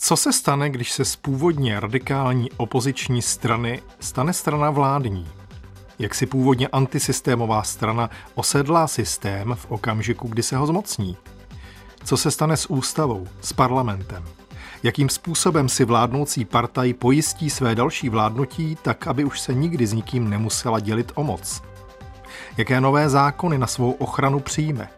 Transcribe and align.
Co 0.00 0.16
se 0.16 0.32
stane, 0.32 0.70
když 0.70 0.92
se 0.92 1.04
z 1.04 1.16
původně 1.16 1.80
radikální 1.80 2.50
opoziční 2.56 3.22
strany 3.22 3.82
stane 4.00 4.32
strana 4.32 4.70
vládní? 4.70 5.28
Jak 5.98 6.14
si 6.14 6.26
původně 6.26 6.68
antisystémová 6.68 7.62
strana 7.62 8.10
osedlá 8.34 8.86
systém 8.86 9.54
v 9.54 9.66
okamžiku, 9.70 10.28
kdy 10.28 10.42
se 10.42 10.56
ho 10.56 10.66
zmocní? 10.66 11.16
Co 12.04 12.16
se 12.16 12.30
stane 12.30 12.56
s 12.56 12.70
ústavou, 12.70 13.26
s 13.40 13.52
parlamentem? 13.52 14.24
Jakým 14.82 15.08
způsobem 15.08 15.68
si 15.68 15.84
vládnoucí 15.84 16.44
partaj 16.44 16.92
pojistí 16.92 17.50
své 17.50 17.74
další 17.74 18.08
vládnutí 18.08 18.76
tak, 18.82 19.06
aby 19.06 19.24
už 19.24 19.40
se 19.40 19.54
nikdy 19.54 19.86
s 19.86 19.92
nikým 19.92 20.30
nemusela 20.30 20.80
dělit 20.80 21.12
o 21.14 21.24
moc? 21.24 21.62
Jaké 22.56 22.80
nové 22.80 23.08
zákony 23.08 23.58
na 23.58 23.66
svou 23.66 23.90
ochranu 23.90 24.40
přijme? 24.40 24.97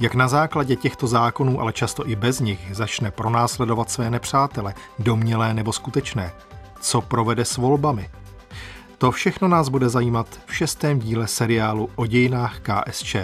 Jak 0.00 0.14
na 0.14 0.28
základě 0.28 0.76
těchto 0.76 1.06
zákonů, 1.06 1.60
ale 1.60 1.72
často 1.72 2.08
i 2.08 2.16
bez 2.16 2.40
nich, 2.40 2.60
začne 2.72 3.10
pronásledovat 3.10 3.90
své 3.90 4.10
nepřátele, 4.10 4.74
domnělé 4.98 5.54
nebo 5.54 5.72
skutečné? 5.72 6.32
Co 6.80 7.00
provede 7.00 7.44
s 7.44 7.56
volbami? 7.56 8.10
To 8.98 9.10
všechno 9.10 9.48
nás 9.48 9.68
bude 9.68 9.88
zajímat 9.88 10.26
v 10.46 10.54
šestém 10.54 10.98
díle 10.98 11.26
seriálu 11.26 11.90
o 11.96 12.06
dějinách 12.06 12.60
KSČ, 12.60 13.16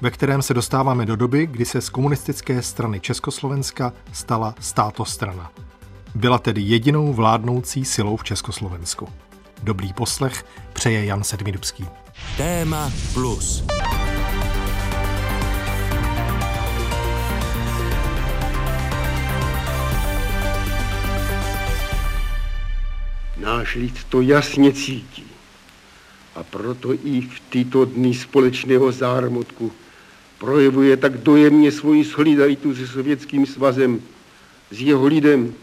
ve 0.00 0.10
kterém 0.10 0.42
se 0.42 0.54
dostáváme 0.54 1.06
do 1.06 1.16
doby, 1.16 1.46
kdy 1.46 1.64
se 1.64 1.80
z 1.80 1.88
komunistické 1.88 2.62
strany 2.62 3.00
Československa 3.00 3.92
stala 4.12 4.54
státostrana. 4.60 5.50
Byla 6.14 6.38
tedy 6.38 6.60
jedinou 6.60 7.12
vládnoucí 7.12 7.84
silou 7.84 8.16
v 8.16 8.24
Československu. 8.24 9.08
Dobrý 9.62 9.92
poslech 9.92 10.44
přeje 10.72 11.04
Jan 11.04 11.24
Sedmidubský. 11.24 11.88
Téma 12.36 12.92
plus. 13.14 13.64
Náš 23.44 23.74
lid 23.74 24.04
to 24.08 24.20
jasně 24.20 24.72
cítí. 24.72 25.26
A 26.34 26.42
proto 26.42 26.94
i 26.94 27.20
v 27.20 27.40
tyto 27.50 27.84
dny 27.84 28.14
společného 28.14 28.92
zármutku 28.92 29.72
projevuje 30.38 30.96
tak 30.96 31.18
dojemně 31.18 31.72
svoji 31.72 32.04
solidaritu 32.04 32.74
se 32.74 32.86
Sovětským 32.86 33.46
svazem, 33.46 34.02
s 34.70 34.80
jeho 34.80 35.06
lidem, 35.06 35.54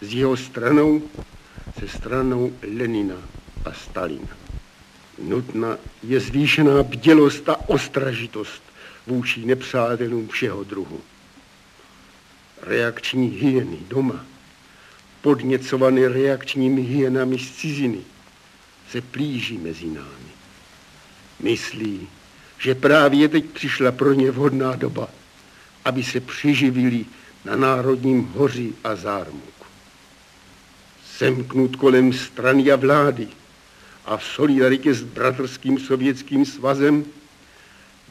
s 0.00 0.14
jeho 0.14 0.36
stranou, 0.36 1.02
se 1.78 1.88
stranou 1.88 2.52
Lenina 2.78 3.16
a 3.64 3.72
Stalina. 3.72 4.36
Nutná 5.18 5.76
je 6.02 6.20
zvýšená 6.20 6.82
bdělost 6.82 7.48
a 7.48 7.68
ostražitost 7.68 8.62
vůči 9.06 9.46
nepřátelům 9.46 10.28
všeho 10.28 10.64
druhu. 10.64 11.00
Reakční 12.62 13.28
hyeny 13.28 13.78
doma 13.88 14.29
podněcovaný 15.22 16.06
reakčními 16.06 16.82
hyenami 16.82 17.38
z 17.38 17.50
ciziny, 17.50 18.00
se 18.90 19.00
plíží 19.00 19.58
mezi 19.58 19.86
námi. 19.86 20.30
Myslí, 21.40 22.08
že 22.58 22.74
právě 22.74 23.28
teď 23.28 23.44
přišla 23.44 23.92
pro 23.92 24.12
ně 24.12 24.30
vhodná 24.30 24.76
doba, 24.76 25.08
aby 25.84 26.02
se 26.04 26.20
přiživili 26.20 27.04
na 27.44 27.56
národním 27.56 28.24
hoři 28.24 28.72
a 28.84 28.96
zármuku. 28.96 29.66
Semknut 31.16 31.76
kolem 31.76 32.12
strany 32.12 32.70
a 32.70 32.76
vlády 32.76 33.28
a 34.04 34.16
v 34.16 34.24
solidaritě 34.24 34.94
s 34.94 35.02
bratrským 35.02 35.78
sovětským 35.78 36.46
svazem 36.46 37.04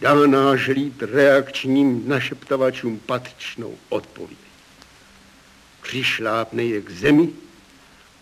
dá 0.01 0.15
náš 0.27 0.67
lid 0.67 1.03
reakčním 1.03 2.03
našeptavačům 2.07 2.99
patřičnou 3.05 3.75
odpověď 3.89 4.48
přišlápne 5.89 6.63
je 6.63 6.81
k 6.81 6.89
zemi 6.89 7.29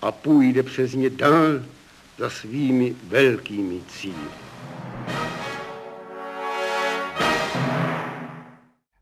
a 0.01 0.11
půjde 0.11 0.63
přes 0.63 0.93
ně 0.93 1.09
dál 1.09 1.59
za 2.17 2.29
svými 2.29 2.95
velkými 3.03 3.81
cíly. 3.87 4.29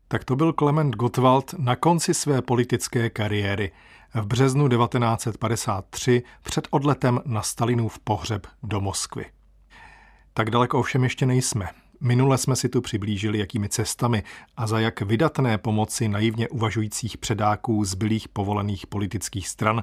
Tak 0.08 0.24
to 0.24 0.36
byl 0.36 0.52
Klement 0.52 0.96
Gottwald 0.96 1.54
na 1.58 1.76
konci 1.76 2.14
své 2.14 2.42
politické 2.42 3.10
kariéry. 3.10 3.72
V 4.14 4.26
březnu 4.26 4.68
1953 4.68 6.22
před 6.42 6.68
odletem 6.70 7.20
na 7.24 7.42
Stalinův 7.42 7.98
pohřeb 7.98 8.46
do 8.62 8.80
Moskvy. 8.80 9.24
Tak 10.34 10.50
daleko 10.50 10.78
ovšem 10.78 11.04
ještě 11.04 11.26
nejsme. 11.26 11.68
Minule 12.00 12.38
jsme 12.38 12.56
si 12.56 12.68
tu 12.68 12.80
přiblížili, 12.80 13.38
jakými 13.38 13.68
cestami 13.68 14.22
a 14.56 14.66
za 14.66 14.80
jak 14.80 15.00
vydatné 15.00 15.58
pomoci 15.58 16.08
naivně 16.08 16.48
uvažujících 16.48 17.18
předáků 17.18 17.84
zbylých 17.84 18.28
povolených 18.28 18.86
politických 18.86 19.48
stran 19.48 19.82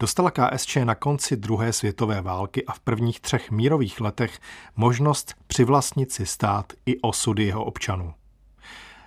dostala 0.00 0.30
KSČ 0.30 0.76
na 0.76 0.94
konci 0.94 1.36
druhé 1.36 1.72
světové 1.72 2.22
války 2.22 2.66
a 2.66 2.72
v 2.72 2.80
prvních 2.80 3.20
třech 3.20 3.50
mírových 3.50 4.00
letech 4.00 4.38
možnost 4.76 5.34
přivlastnit 5.46 6.12
si 6.12 6.26
stát 6.26 6.72
i 6.86 7.00
osudy 7.00 7.44
jeho 7.44 7.64
občanů. 7.64 8.14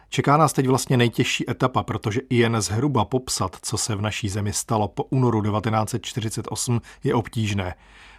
Čeká 0.09 0.37
nás 0.37 0.53
teď 0.53 0.67
vlastně 0.67 0.97
nejtěžší 0.97 1.49
etapa, 1.49 1.83
protože 1.83 2.21
i 2.29 2.35
jen 2.35 2.61
zhruba 2.61 3.05
popsat, 3.05 3.57
co 3.61 3.77
se 3.77 3.95
v 3.95 4.01
naší 4.01 4.29
zemi 4.29 4.53
stalo 4.53 4.87
po 4.87 5.03
únoru 5.03 5.41
1948, 5.41 6.81
je 7.03 7.15
obtížné, 7.15 7.75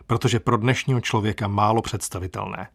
protože 0.07 0.41
pro 0.41 0.57
dnešního 0.57 1.01
člověka 1.01 1.49
málo 1.49 1.83
představitelné. 1.83 2.69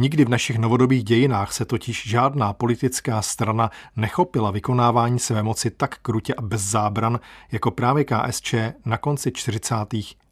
Nikdy 0.00 0.24
v 0.24 0.28
našich 0.28 0.58
novodobých 0.58 1.04
dějinách 1.04 1.52
se 1.52 1.64
totiž 1.64 2.08
žádná 2.08 2.52
politická 2.52 3.22
strana 3.22 3.70
nechopila 3.96 4.50
vykonávání 4.50 5.18
své 5.18 5.42
moci 5.42 5.70
tak 5.70 5.98
krutě 5.98 6.34
a 6.34 6.42
bez 6.42 6.62
zábran 6.62 7.20
jako 7.52 7.70
právě 7.70 8.04
KSČ 8.04 8.54
na 8.84 8.98
konci 8.98 9.32
40. 9.32 9.74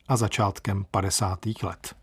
a 0.09 0.17
začátkem 0.17 0.87
50. 0.91 1.39
let. 1.63 1.95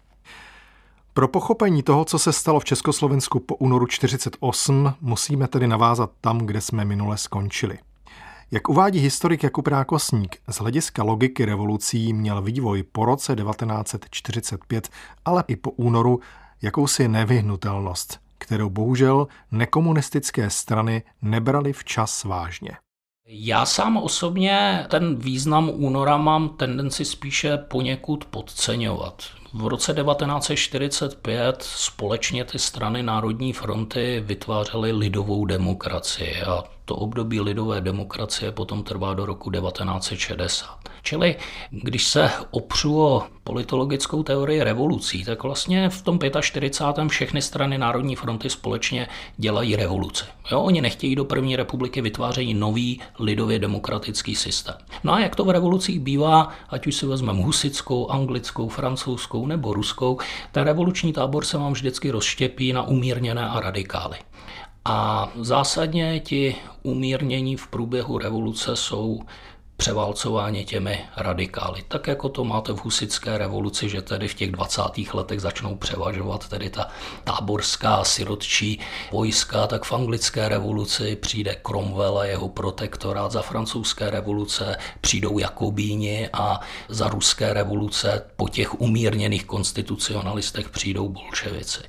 Pro 1.13 1.27
pochopení 1.27 1.83
toho, 1.83 2.05
co 2.05 2.19
se 2.19 2.33
stalo 2.33 2.59
v 2.59 2.65
Československu 2.65 3.39
po 3.39 3.55
únoru 3.55 3.87
48, 3.87 4.93
musíme 5.01 5.47
tedy 5.47 5.67
navázat 5.67 6.11
tam, 6.21 6.37
kde 6.37 6.61
jsme 6.61 6.85
minule 6.85 7.17
skončili. 7.17 7.79
Jak 8.51 8.69
uvádí 8.69 8.99
historik 8.99 9.43
Jakub 9.43 9.67
Rákosník, 9.67 10.37
z 10.47 10.57
hlediska 10.57 11.03
logiky 11.03 11.45
revolucí 11.45 12.13
měl 12.13 12.41
vývoj 12.41 12.83
po 12.83 13.05
roce 13.05 13.35
1945, 13.35 14.89
ale 15.25 15.43
i 15.47 15.55
po 15.55 15.71
únoru 15.71 16.19
jakousi 16.61 17.07
nevyhnutelnost, 17.07 18.19
kterou 18.37 18.69
bohužel 18.69 19.27
nekomunistické 19.51 20.49
strany 20.49 21.03
nebrali 21.21 21.73
včas 21.73 22.23
vážně. 22.23 22.71
Já 23.27 23.65
sám 23.65 23.97
osobně 23.97 24.85
ten 24.89 25.15
význam 25.15 25.71
února 25.73 26.17
mám 26.17 26.49
tendenci 26.49 27.05
spíše 27.05 27.57
poněkud 27.57 28.25
podceňovat. 28.25 29.23
V 29.53 29.67
roce 29.67 29.93
1945 29.93 31.55
společně 31.61 32.45
ty 32.45 32.59
strany 32.59 33.03
Národní 33.03 33.53
fronty 33.53 34.23
vytvářely 34.25 34.91
lidovou 34.91 35.45
demokracii 35.45 36.41
a 36.41 36.63
to 36.85 36.95
období 36.95 37.41
lidové 37.41 37.81
demokracie 37.81 38.51
potom 38.51 38.83
trvá 38.83 39.13
do 39.13 39.25
roku 39.25 39.51
1960. 39.51 40.79
Čili 41.03 41.35
když 41.71 42.07
se 42.07 42.31
opřu 42.51 43.01
o 43.01 43.23
politologickou 43.43 44.23
teorii 44.23 44.63
revolucí, 44.63 45.25
tak 45.25 45.43
vlastně 45.43 45.89
v 45.89 46.01
tom 46.01 46.19
45. 46.41 47.07
všechny 47.09 47.41
strany 47.41 47.77
Národní 47.77 48.15
fronty 48.15 48.49
společně 48.49 49.07
dělají 49.37 49.75
revoluce. 49.75 50.25
Jo, 50.51 50.61
oni 50.61 50.81
nechtějí 50.81 51.15
do 51.15 51.25
první 51.25 51.55
republiky, 51.55 52.01
vytvářejí 52.01 52.53
nový 52.53 53.01
lidově 53.19 53.59
demokratický 53.59 54.35
systém. 54.35 54.75
No 55.03 55.13
a 55.13 55.19
jak 55.19 55.35
to 55.35 55.45
v 55.45 55.49
revolucích 55.49 55.99
bývá, 55.99 56.49
ať 56.69 56.87
už 56.87 56.95
si 56.95 57.05
vezmeme 57.05 57.43
husickou, 57.43 58.11
anglickou, 58.11 58.67
francouzskou 58.67 59.47
nebo 59.47 59.73
ruskou, 59.73 60.17
ten 60.51 60.63
revoluční 60.63 61.13
tábor 61.13 61.45
se 61.45 61.57
vám 61.57 61.73
vždycky 61.73 62.11
rozštěpí 62.11 62.73
na 62.73 62.83
umírněné 62.83 63.49
a 63.49 63.59
radikály. 63.59 64.17
A 64.85 65.29
zásadně 65.41 66.19
ti 66.19 66.55
umírnění 66.83 67.55
v 67.55 67.67
průběhu 67.67 68.17
revoluce 68.17 68.75
jsou 68.75 69.19
převálcováni 69.77 70.65
těmi 70.65 71.05
radikály. 71.17 71.83
Tak 71.87 72.07
jako 72.07 72.29
to 72.29 72.43
máte 72.43 72.73
v 72.73 72.83
husické 72.83 73.37
revoluci, 73.37 73.89
že 73.89 74.01
tedy 74.01 74.27
v 74.27 74.33
těch 74.33 74.51
20. 74.51 74.81
letech 75.13 75.41
začnou 75.41 75.75
převažovat 75.75 76.49
tedy 76.49 76.69
ta 76.69 76.87
táborská 77.23 78.03
sirotčí 78.03 78.79
vojska, 79.11 79.67
tak 79.67 79.83
v 79.83 79.93
anglické 79.93 80.49
revoluci 80.49 81.15
přijde 81.15 81.55
Cromwell 81.67 82.19
a 82.19 82.25
jeho 82.25 82.49
protektorát, 82.49 83.31
za 83.31 83.41
francouzské 83.41 84.09
revoluce 84.09 84.77
přijdou 85.01 85.39
Jakobíni 85.39 86.29
a 86.33 86.59
za 86.89 87.09
ruské 87.09 87.53
revoluce 87.53 88.25
po 88.35 88.49
těch 88.49 88.81
umírněných 88.81 89.45
konstitucionalistech 89.45 90.69
přijdou 90.69 91.09
bolševici. 91.09 91.83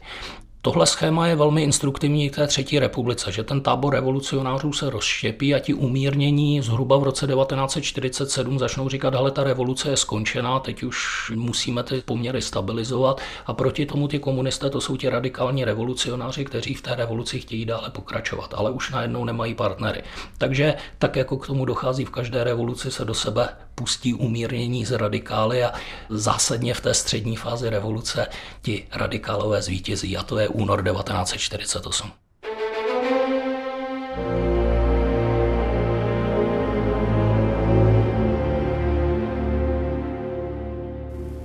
Tohle 0.67 0.87
schéma 0.87 1.27
je 1.27 1.37
velmi 1.37 1.63
instruktivní 1.63 2.31
k 2.31 2.35
té 2.35 2.47
třetí 2.47 2.79
republice, 2.79 3.33
že 3.33 3.45
ten 3.45 3.61
tábor 3.61 3.95
revolucionářů 3.95 4.73
se 4.73 4.91
rozštěpí 4.91 5.55
a 5.55 5.59
ti 5.59 5.75
umírnění 5.75 6.61
zhruba 6.61 6.97
v 6.97 7.03
roce 7.03 7.27
1947 7.27 8.59
začnou 8.59 8.89
říkat, 8.89 9.15
hele, 9.15 9.31
ta 9.31 9.45
revoluce 9.45 9.91
je 9.91 9.97
skončená, 9.97 10.61
teď 10.61 10.83
už 10.83 11.33
musíme 11.35 11.83
ty 11.83 12.03
poměry 12.05 12.43
stabilizovat 12.43 13.21
a 13.47 13.55
proti 13.55 13.87
tomu 13.87 14.09
ty 14.09 14.19
komunisté, 14.19 14.71
to 14.71 14.81
jsou 14.81 14.97
ti 14.97 15.09
radikální 15.09 15.65
revolucionáři, 15.65 16.45
kteří 16.45 16.75
v 16.75 16.83
té 16.83 16.95
revoluci 16.95 17.41
chtějí 17.41 17.65
dále 17.65 17.91
pokračovat, 17.91 18.55
ale 18.57 18.71
už 18.71 18.91
najednou 18.91 19.25
nemají 19.25 19.55
partnery. 19.55 20.03
Takže 20.39 20.75
tak 20.99 21.17
jako 21.17 21.37
k 21.37 21.47
tomu 21.47 21.65
dochází 21.65 22.05
v 22.05 22.11
každé 22.11 22.45
revoluci, 22.45 22.91
se 22.91 23.05
do 23.05 23.15
sebe 23.15 23.49
pustí 23.77 24.15
umírnění 24.15 24.85
z 24.85 24.93
radikály 24.93 25.65
a 25.65 25.73
zásadně 26.09 26.75
v 26.75 26.81
té 26.81 26.95
střední 26.95 27.37
fázi 27.37 27.71
revoluce 27.71 28.27
ti 28.63 28.87
radikálové 28.93 29.63
zvítězí 29.63 30.17
a 30.17 30.23
to 30.23 30.39
je 30.39 30.49
únor 30.57 30.83
1948. 30.83 32.13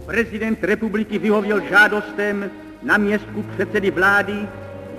Prezident 0.05 0.63
republiky 0.63 1.19
vyhověl 1.19 1.61
žádostem 1.69 2.51
na 2.83 2.97
městku 2.97 3.43
předsedy 3.43 3.91
vlády 3.91 4.47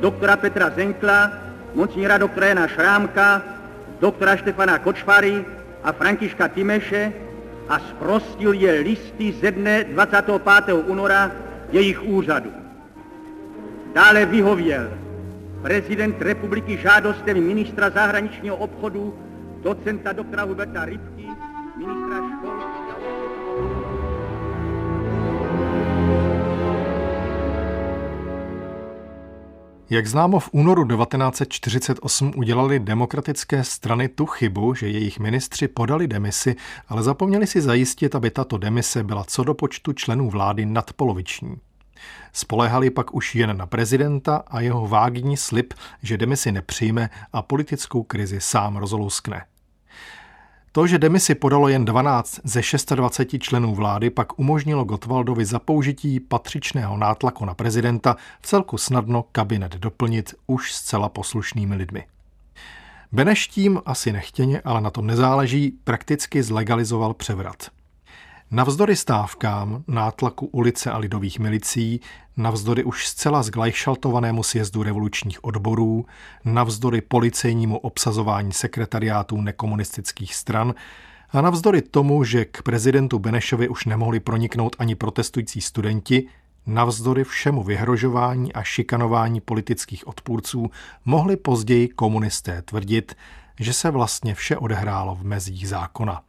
doktora 0.01 0.37
Petra 0.37 0.71
Zenkla, 0.71 1.33
monsignora 1.75 2.19
doktora 2.19 2.47
Jana 2.47 2.69
Šrámka, 2.69 3.43
doktora 4.01 4.37
Štefana 4.37 4.79
Kočvary 4.79 5.45
a 5.83 5.93
Františka 5.93 6.49
Timeše 6.49 7.13
a 7.69 7.79
zprostil 7.79 8.53
je 8.53 8.73
listy 8.73 9.33
ze 9.33 9.51
dne 9.51 9.85
25. 9.85 10.75
února 10.87 11.33
jejich 11.73 12.03
úřadu. 12.03 12.62
Dále 13.95 14.27
vyhověl 14.27 14.91
prezident 15.63 16.23
republiky 16.23 16.79
žádostem 16.83 17.47
ministra 17.47 17.91
zahraničního 17.91 18.57
obchodu, 18.57 19.15
docenta 19.63 20.13
doktora 20.13 20.45
Huberta 20.45 20.85
Rybky, 20.85 21.27
ministra 21.77 22.17
školství. 22.39 22.83
Jak 29.91 30.07
známo, 30.07 30.41
v 30.41 30.49
únoru 30.53 30.87
1948 30.87 32.33
udělali 32.37 32.81
demokratické 32.81 33.65
strany 33.65 34.09
tu 34.09 34.27
chybu, 34.27 34.75
že 34.75 34.89
jejich 34.89 35.19
ministři 35.19 35.69
podali 35.69 36.09
demisi, 36.09 36.57
ale 36.89 37.03
zapomněli 37.03 37.47
si 37.47 37.61
zajistit, 37.61 38.15
aby 38.15 38.31
tato 38.31 38.59
demise 38.59 39.05
byla 39.05 39.25
co 39.25 39.45
do 39.45 39.55
počtu 39.55 39.93
členů 39.93 40.31
vlády 40.31 40.67
nadpoloviční. 40.67 41.57
Spolehali 42.33 42.91
pak 42.91 43.15
už 43.15 43.35
jen 43.35 43.57
na 43.57 43.67
prezidenta 43.67 44.43
a 44.47 44.61
jeho 44.61 44.89
vágní 44.89 45.37
slib, 45.37 45.75
že 46.03 46.17
demisi 46.17 46.53
nepřijme 46.53 47.11
a 47.33 47.43
politickou 47.43 48.03
krizi 48.03 48.41
sám 48.41 48.77
rozlouskne. 48.77 49.45
To, 50.73 50.87
že 50.87 50.99
demisi 50.99 51.35
podalo 51.35 51.69
jen 51.69 51.85
12 51.85 52.41
ze 52.45 52.61
26 52.95 53.43
členů 53.43 53.75
vlády, 53.75 54.11
pak 54.11 54.39
umožnilo 54.39 54.85
Gotwaldovi 54.85 55.45
za 55.45 55.59
použití 55.59 56.21
patřičného 56.21 56.97
nátlaku 56.97 57.45
na 57.45 57.55
prezidenta 57.55 58.17
celku 58.43 58.79
snadno 58.79 59.25
kabinet 59.33 59.75
doplnit 59.77 60.35
už 60.47 60.73
zcela 60.73 61.09
poslušnými 61.09 61.77
lidmi. 61.77 62.05
Beneš 63.13 63.49
tím 63.49 63.83
asi 63.87 64.13
nechtěně, 64.13 64.61
ale 64.61 64.81
na 64.81 64.91
tom 64.91 65.07
nezáleží, 65.07 65.71
prakticky 65.85 66.43
zlegalizoval 66.43 67.15
převrat. 67.15 67.71
Navzdory 68.55 68.97
stávkám, 68.97 69.85
nátlaku 69.89 70.47
ulice 70.47 70.91
a 70.91 70.99
lidových 70.99 71.39
milicí, 71.39 72.01
navzdory 72.37 72.85
už 72.85 73.07
zcela 73.07 73.43
zglajšaltovanému 73.43 74.43
sjezdu 74.43 74.83
revolučních 74.83 75.45
odborů, 75.45 76.07
navzdory 76.45 77.01
policejnímu 77.01 77.79
obsazování 77.79 78.53
sekretariátů 78.53 79.41
nekomunistických 79.41 80.35
stran 80.35 80.75
a 81.31 81.41
navzdory 81.41 81.83
tomu, 81.83 82.25
že 82.25 82.45
k 82.45 82.63
prezidentu 82.63 83.19
Benešovi 83.19 83.69
už 83.69 83.85
nemohli 83.85 84.21
proniknout 84.21 84.77
ani 84.79 84.95
protestující 84.95 85.61
studenti, 85.61 86.27
navzdory 86.67 87.25
všemu 87.25 87.63
vyhrožování 87.63 88.53
a 88.53 88.63
šikanování 88.63 89.41
politických 89.41 90.07
odpůrců, 90.07 90.71
mohli 91.05 91.37
později 91.37 91.89
komunisté 91.89 92.63
tvrdit, 92.63 93.17
že 93.61 93.73
se 93.73 93.91
vlastně 93.91 94.35
vše 94.35 94.57
odehrálo 94.57 95.15
v 95.15 95.25
mezích 95.25 95.69
zákona 95.69 96.23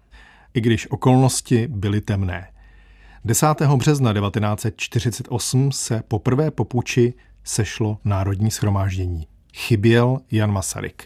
i 0.54 0.62
když 0.62 0.92
okolnosti 0.92 1.68
byly 1.68 2.02
temné. 2.02 2.48
10. 3.26 3.48
března 3.76 4.14
1948 4.14 5.72
se 5.72 6.04
poprvé 6.08 6.52
po 6.52 6.66
puči 6.66 7.14
sešlo 7.44 7.98
Národní 8.06 8.52
schromáždění. 8.52 9.28
Chyběl 9.54 10.20
Jan 10.32 10.52
Masaryk. 10.52 11.04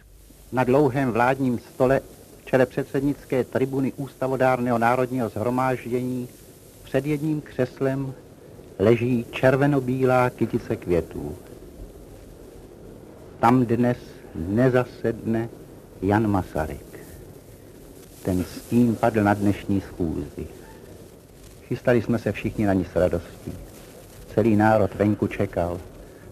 Na 0.52 0.64
dlouhém 0.64 1.12
vládním 1.12 1.60
stole 1.60 2.02
čele 2.46 2.66
předsednické 2.66 3.44
tribuny 3.44 3.94
Ústavodárného 3.96 4.78
národního 4.78 5.30
zhromáždění 5.30 6.28
před 6.84 7.06
jedním 7.06 7.42
křeslem 7.42 8.14
leží 8.80 9.26
červenobílá 9.32 10.30
kytice 10.30 10.76
květů. 10.76 11.36
Tam 13.40 13.66
dnes 13.66 13.98
nezasedne 14.36 15.50
Jan 16.02 16.28
Masaryk 16.28 16.87
ten 18.28 18.44
stín 18.44 18.96
padl 18.96 19.24
na 19.24 19.34
dnešní 19.34 19.82
schůzi. 19.82 20.48
Chystali 21.68 22.02
jsme 22.02 22.20
se 22.20 22.32
všichni 22.32 22.66
na 22.66 22.74
ní 22.74 22.86
s 22.86 22.96
radostí. 22.96 23.54
Celý 24.34 24.56
národ 24.56 24.96
venku 24.96 25.28
čekal. 25.28 25.80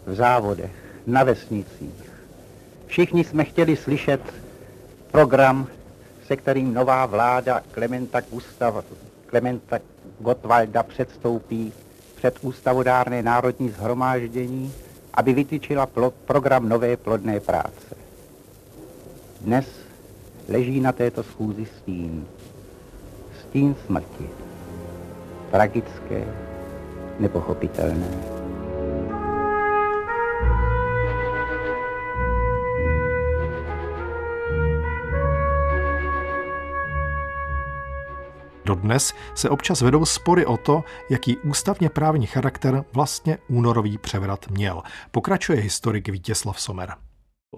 V 0.06 0.16
závodech, 0.16 0.72
na 1.08 1.24
vesnicích. 1.24 2.12
Všichni 2.88 3.24
jsme 3.24 3.44
chtěli 3.44 3.76
slyšet 3.76 4.22
program, 5.12 5.68
se 6.28 6.36
kterým 6.36 6.74
nová 6.74 7.06
vláda 7.06 7.62
Klementa, 7.72 8.22
Gustav, 8.22 8.86
Klementa 9.26 9.80
Gottwalda 10.20 10.84
předstoupí 10.84 11.74
před 12.16 12.38
ústavodárné 12.42 13.24
národní 13.24 13.70
zhromáždění, 13.70 14.74
aby 15.14 15.34
vytyčila 15.34 15.90
program 16.26 16.70
nové 16.70 16.98
plodné 16.98 17.40
práce. 17.40 17.96
Dnes 19.42 19.85
leží 20.50 20.80
na 20.80 20.92
této 20.92 21.24
schůzi 21.24 21.66
stín. 21.66 22.26
Stín 23.42 23.76
smrti. 23.86 24.30
Tragické, 25.52 26.24
nepochopitelné. 27.20 28.36
Dodnes 38.66 39.14
se 39.36 39.50
občas 39.50 39.82
vedou 39.82 40.06
spory 40.06 40.46
o 40.46 40.58
to, 40.58 40.84
jaký 41.10 41.38
ústavně 41.38 41.90
právní 41.90 42.26
charakter 42.26 42.84
vlastně 42.94 43.38
únorový 43.48 43.98
převrat 43.98 44.50
měl. 44.50 44.82
Pokračuje 45.12 45.60
historik 45.60 46.10
Vítězslav 46.10 46.62
Somer. 46.62 47.05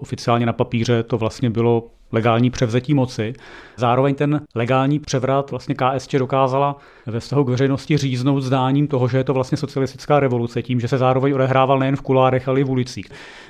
Oficiálně 0.00 0.46
na 0.46 0.52
papíře 0.52 1.02
to 1.02 1.18
vlastně 1.18 1.50
bylo 1.50 1.84
legální 2.12 2.50
převzetí 2.50 2.94
moci. 2.94 3.32
Zároveň 3.76 4.14
ten 4.14 4.40
legální 4.54 4.98
převrat 4.98 5.50
vlastně 5.50 5.74
KSČ 5.74 6.14
dokázala 6.14 6.76
ve 7.06 7.20
vztahu 7.20 7.44
k 7.44 7.48
veřejnosti 7.48 7.96
říznout 7.96 8.40
zdáním 8.40 8.86
toho, 8.86 9.08
že 9.08 9.18
je 9.18 9.24
to 9.24 9.34
vlastně 9.34 9.58
socialistická 9.58 10.20
revoluce, 10.20 10.62
tím, 10.62 10.80
že 10.80 10.88
se 10.88 10.98
zároveň 10.98 11.34
odehrával 11.34 11.78
nejen 11.78 11.96
v 11.96 12.02
kulárech, 12.02 12.48
ale 12.48 12.60
i 12.60 12.64
v 12.64 12.70
ulicích. 12.70 13.08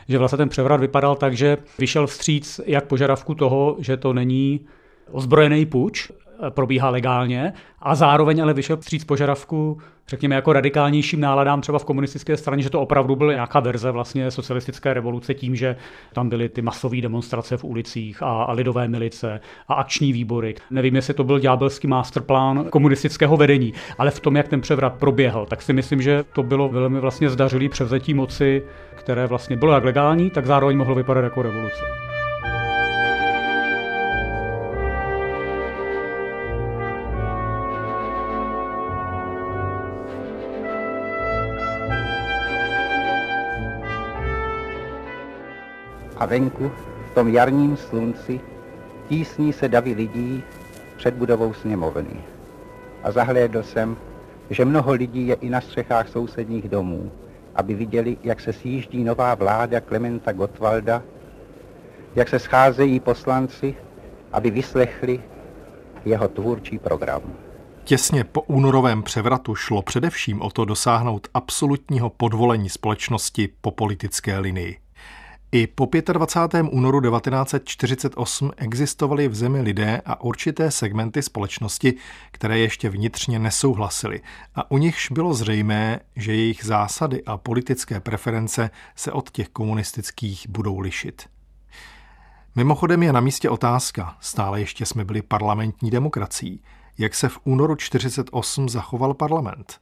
Že 0.09 0.19
vlastně 0.19 0.37
ten 0.37 0.49
převrat 0.49 0.81
vypadal 0.81 1.17
tak, 1.17 1.37
že 1.37 1.57
vyšel 1.79 2.07
vstříc 2.07 2.61
jak 2.67 2.87
požadavku 2.87 3.35
toho, 3.35 3.77
že 3.79 3.97
to 3.97 4.13
není 4.13 4.61
ozbrojený 5.11 5.67
puč, 5.67 6.11
probíhá 6.51 6.91
legálně 6.91 7.53
a 7.83 7.95
zároveň 7.95 8.43
ale 8.43 8.55
vyšel 8.55 8.77
vstříc 8.77 9.05
požadavku, 9.05 9.79
řekněme, 10.09 10.35
jako 10.35 10.53
radikálnějším 10.53 11.21
náladám 11.21 11.61
třeba 11.61 11.79
v 11.79 11.85
komunistické 11.85 12.37
straně, 12.37 12.63
že 12.63 12.71
to 12.71 12.81
opravdu 12.81 13.17
byla 13.17 13.33
nějaká 13.33 13.61
verze 13.61 13.91
vlastně 13.91 14.31
socialistické 14.31 14.95
revoluce 14.95 15.35
tím, 15.35 15.57
že 15.57 15.77
tam 16.13 16.29
byly 16.29 16.49
ty 16.49 16.63
masové 16.63 17.01
demonstrace 17.01 17.57
v 17.57 17.65
ulicích 17.65 18.23
a, 18.23 18.43
a 18.43 18.53
lidové 18.53 18.89
milice 18.89 19.41
a 19.69 19.75
akční 19.75 20.13
výbory. 20.13 20.55
Nevím, 20.71 20.97
jestli 20.97 21.15
to 21.15 21.25
byl 21.25 21.39
ďábelský 21.39 21.87
masterplán 21.87 22.65
komunistického 22.71 23.37
vedení, 23.37 23.73
ale 23.99 24.11
v 24.11 24.21
tom, 24.21 24.37
jak 24.37 24.49
ten 24.49 24.61
převrat 24.61 24.95
proběhl, 24.95 25.47
tak 25.47 25.63
si 25.63 25.73
myslím, 25.73 26.03
že 26.03 26.25
to 26.33 26.43
bylo 26.43 26.69
velmi 26.69 27.01
vlastně 27.01 27.31
zdařilý 27.31 27.69
převzetí 27.69 28.15
moci, 28.15 28.63
které 28.95 29.27
vlastně 29.27 29.57
bylo 29.57 29.73
jak 29.73 29.85
legální, 29.85 30.31
tak 30.31 30.47
zároveň 30.47 30.77
mohlo 30.77 30.95
vypadat 30.95 31.25
jako 31.25 31.43
revoluce. 31.43 32.18
A 46.19 46.27
venku, 46.27 46.71
v 47.11 47.15
tom 47.15 47.29
jarním 47.29 47.77
slunci, 47.77 48.41
tísní 49.09 49.53
se 49.53 49.69
davy 49.69 49.93
lidí 49.93 50.43
před 50.97 51.15
budovou 51.15 51.55
sněmovny. 51.55 52.21
A 53.03 53.13
zahlédl 53.13 53.63
jsem, 53.63 53.97
že 54.51 54.65
mnoho 54.65 54.93
lidí 54.93 55.27
je 55.27 55.35
i 55.35 55.51
na 55.51 55.61
střechách 55.61 56.09
sousedních 56.09 56.69
domů 56.69 57.11
aby 57.59 57.75
viděli, 57.75 58.17
jak 58.23 58.41
se 58.41 58.53
sjíždí 58.53 59.05
nová 59.05 59.35
vláda 59.35 59.81
Klementa 59.81 60.33
Gottwalda, 60.33 61.03
jak 62.15 62.29
se 62.29 62.39
scházejí 62.39 63.01
poslanci, 63.01 63.75
aby 64.33 64.51
vyslechli 64.51 65.21
jeho 66.05 66.29
tvůrčí 66.29 66.79
program. 66.79 67.23
Těsně 67.85 68.25
po 68.25 68.43
únorovém 68.43 69.03
převratu 69.03 69.55
šlo 69.55 69.83
především 69.83 70.43
o 70.43 70.51
to 70.51 70.65
dosáhnout 70.65 71.29
absolutního 71.35 72.11
podvolení 72.11 72.69
společnosti 72.69 73.49
po 73.61 73.71
politické 73.71 74.39
linii. 74.39 74.77
I 75.53 75.67
po 75.67 75.89
25. 76.13 76.67
únoru 76.71 77.01
1948 77.01 78.51
existovaly 78.57 79.29
v 79.29 79.35
zemi 79.35 79.61
lidé 79.61 80.01
a 80.05 80.21
určité 80.21 80.71
segmenty 80.71 81.23
společnosti, 81.23 81.95
které 82.31 82.59
ještě 82.59 82.91
vnitřně 82.91 83.39
nesouhlasily 83.39 84.21
a 84.55 84.71
u 84.71 84.79
nichž 84.79 85.11
bylo 85.11 85.35
zřejmé, 85.35 86.01
že 86.17 86.35
jejich 86.35 86.65
zásady 86.65 87.25
a 87.25 87.37
politické 87.37 88.01
preference 88.01 88.71
se 88.97 89.13
od 89.13 89.31
těch 89.31 89.49
komunistických 89.49 90.49
budou 90.49 90.79
lišit. 90.79 91.29
Mimochodem 92.55 93.03
je 93.03 93.13
na 93.13 93.21
místě 93.21 93.51
otázka, 93.51 94.17
stále 94.21 94.61
ještě 94.61 94.87
jsme 94.87 95.05
byli 95.05 95.23
parlamentní 95.23 95.91
demokracií, 95.91 96.63
jak 96.99 97.15
se 97.15 97.29
v 97.29 97.39
únoru 97.45 97.77
48 97.77 98.69
zachoval 98.69 99.15
parlament. 99.15 99.81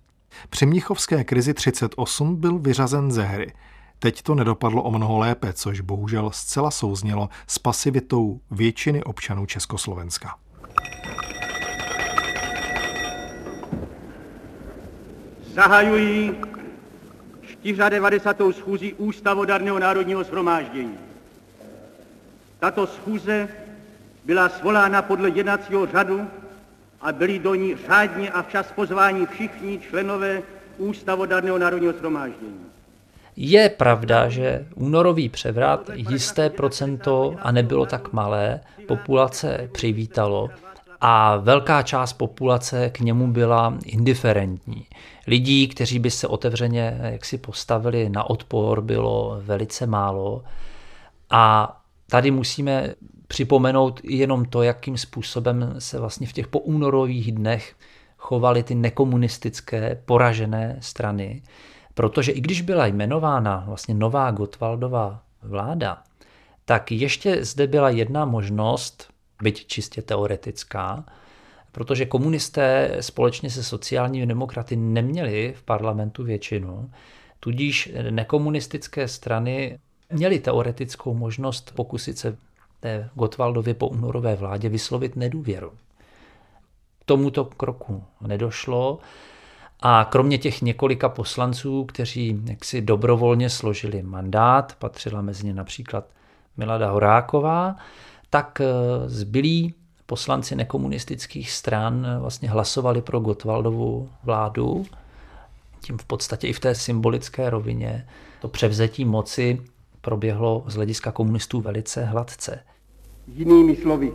Při 0.50 0.66
Mnichovské 0.66 1.24
krizi 1.24 1.54
38 1.54 2.36
byl 2.36 2.58
vyřazen 2.58 3.12
ze 3.12 3.22
hry– 3.22 3.52
Teď 3.98 4.22
to 4.22 4.34
nedopadlo 4.34 4.82
o 4.82 4.90
mnoho 4.90 5.18
lépe, 5.18 5.52
což 5.52 5.80
bohužel 5.80 6.30
zcela 6.30 6.70
souznělo 6.70 7.28
s 7.46 7.58
pasivitou 7.58 8.40
většiny 8.50 9.04
občanů 9.04 9.46
Československa. 9.46 10.36
Zahajují 15.54 16.34
94. 17.64 18.52
schůzi 18.52 18.94
Ústavodarného 18.94 19.78
národního 19.78 20.24
shromáždění. 20.24 20.98
Tato 22.58 22.86
schůze 22.86 23.48
byla 24.24 24.48
svolána 24.48 25.02
podle 25.02 25.30
jednacího 25.30 25.86
řadu 25.86 26.26
a 27.00 27.12
byli 27.12 27.38
do 27.38 27.54
ní 27.54 27.76
řádně 27.86 28.30
a 28.30 28.42
včas 28.42 28.72
pozváni 28.72 29.26
všichni 29.26 29.78
členové 29.78 30.42
Ústavodarného 30.78 31.58
národního 31.58 31.92
shromáždění. 31.92 32.75
Je 33.36 33.68
pravda, 33.68 34.28
že 34.28 34.66
únorový 34.74 35.28
převrat 35.28 35.90
jisté 35.94 36.50
procento, 36.50 37.34
a 37.38 37.52
nebylo 37.52 37.86
tak 37.86 38.12
malé, 38.12 38.60
populace 38.88 39.68
přivítalo 39.72 40.50
a 41.00 41.36
velká 41.36 41.82
část 41.82 42.12
populace 42.12 42.90
k 42.90 43.00
němu 43.00 43.32
byla 43.32 43.78
indiferentní. 43.84 44.86
Lidí, 45.26 45.68
kteří 45.68 45.98
by 45.98 46.10
se 46.10 46.26
otevřeně 46.26 46.98
jaksi 47.02 47.38
postavili 47.38 48.08
na 48.08 48.30
odpor, 48.30 48.80
bylo 48.80 49.38
velice 49.40 49.86
málo. 49.86 50.42
A 51.30 51.76
tady 52.10 52.30
musíme 52.30 52.94
připomenout 53.28 54.00
jenom 54.04 54.44
to, 54.44 54.62
jakým 54.62 54.98
způsobem 54.98 55.74
se 55.78 55.98
vlastně 55.98 56.26
v 56.26 56.32
těch 56.32 56.46
poúnorových 56.46 57.32
dnech 57.32 57.74
chovaly 58.18 58.62
ty 58.62 58.74
nekomunistické 58.74 60.02
poražené 60.04 60.76
strany. 60.80 61.42
Protože 61.96 62.32
i 62.32 62.40
když 62.40 62.60
byla 62.60 62.86
jmenována 62.86 63.64
vlastně 63.66 63.94
nová 63.94 64.30
Gotwaldová 64.30 65.22
vláda, 65.42 66.02
tak 66.64 66.92
ještě 66.92 67.44
zde 67.44 67.66
byla 67.66 67.90
jedna 67.90 68.24
možnost, 68.24 69.12
byť 69.42 69.66
čistě 69.66 70.02
teoretická, 70.02 71.04
protože 71.72 72.06
komunisté 72.06 72.96
společně 73.00 73.50
se 73.50 73.64
sociálními 73.64 74.26
demokraty 74.26 74.76
neměli 74.76 75.54
v 75.56 75.62
parlamentu 75.62 76.24
většinu, 76.24 76.90
tudíž 77.40 77.92
nekomunistické 78.10 79.08
strany 79.08 79.78
měly 80.10 80.38
teoretickou 80.38 81.14
možnost 81.14 81.72
pokusit 81.74 82.18
se 82.18 82.36
té 82.80 83.10
Gotwaldově 83.14 83.74
po 83.74 83.88
únorové 83.88 84.36
vládě 84.36 84.68
vyslovit 84.68 85.16
nedůvěru. 85.16 85.72
K 87.00 87.04
tomuto 87.04 87.44
kroku 87.44 88.04
nedošlo 88.20 88.98
a 89.80 90.04
kromě 90.10 90.38
těch 90.38 90.62
několika 90.62 91.08
poslanců, 91.08 91.84
kteří 91.84 92.42
jaksi 92.44 92.80
dobrovolně 92.80 93.50
složili 93.50 94.02
mandát, 94.02 94.76
patřila 94.78 95.22
mezi 95.22 95.46
ně 95.46 95.54
například 95.54 96.04
Milada 96.56 96.90
Horáková, 96.90 97.76
tak 98.30 98.60
eh, 98.60 98.66
zbylí 99.08 99.74
poslanci 100.06 100.56
nekomunistických 100.56 101.50
stran 101.50 102.06
eh, 102.06 102.18
vlastně 102.20 102.50
hlasovali 102.50 103.02
pro 103.02 103.20
Gotwaldovu 103.20 104.08
vládu. 104.24 104.86
Tím 105.80 105.98
v 105.98 106.04
podstatě 106.04 106.48
i 106.48 106.52
v 106.52 106.60
té 106.60 106.74
symbolické 106.74 107.50
rovině 107.50 108.06
to 108.40 108.48
převzetí 108.48 109.04
moci 109.04 109.62
proběhlo 110.00 110.64
z 110.66 110.74
hlediska 110.74 111.12
komunistů 111.12 111.60
velice 111.60 112.04
hladce. 112.04 112.60
Jinými 113.28 113.76
slovy, 113.76 114.12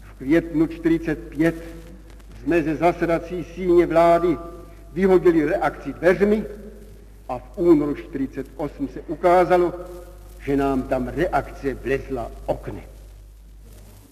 v 0.00 0.18
květnu 0.18 0.66
45 0.66 1.54
jsme 2.42 2.62
ze 2.62 2.76
zasedací 2.76 3.44
síně 3.44 3.86
vlády 3.86 4.36
vyhodili 4.92 5.44
reakci 5.44 5.92
dveřmi 5.92 6.44
a 7.28 7.38
v 7.38 7.44
únoru 7.56 7.94
48 7.94 8.88
se 8.88 9.00
ukázalo, 9.08 9.72
že 10.44 10.56
nám 10.56 10.82
tam 10.82 11.08
reakce 11.08 11.74
vlezla 11.74 12.30
okny. 12.46 12.82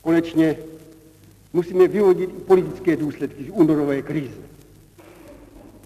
Konečně 0.03 0.57
musíme 1.53 1.89
vyhodit 1.89 2.31
i 2.31 2.41
politické 2.43 2.97
důsledky 2.97 3.45
z 3.45 3.51
únorové 3.51 4.03
krize. 4.03 4.41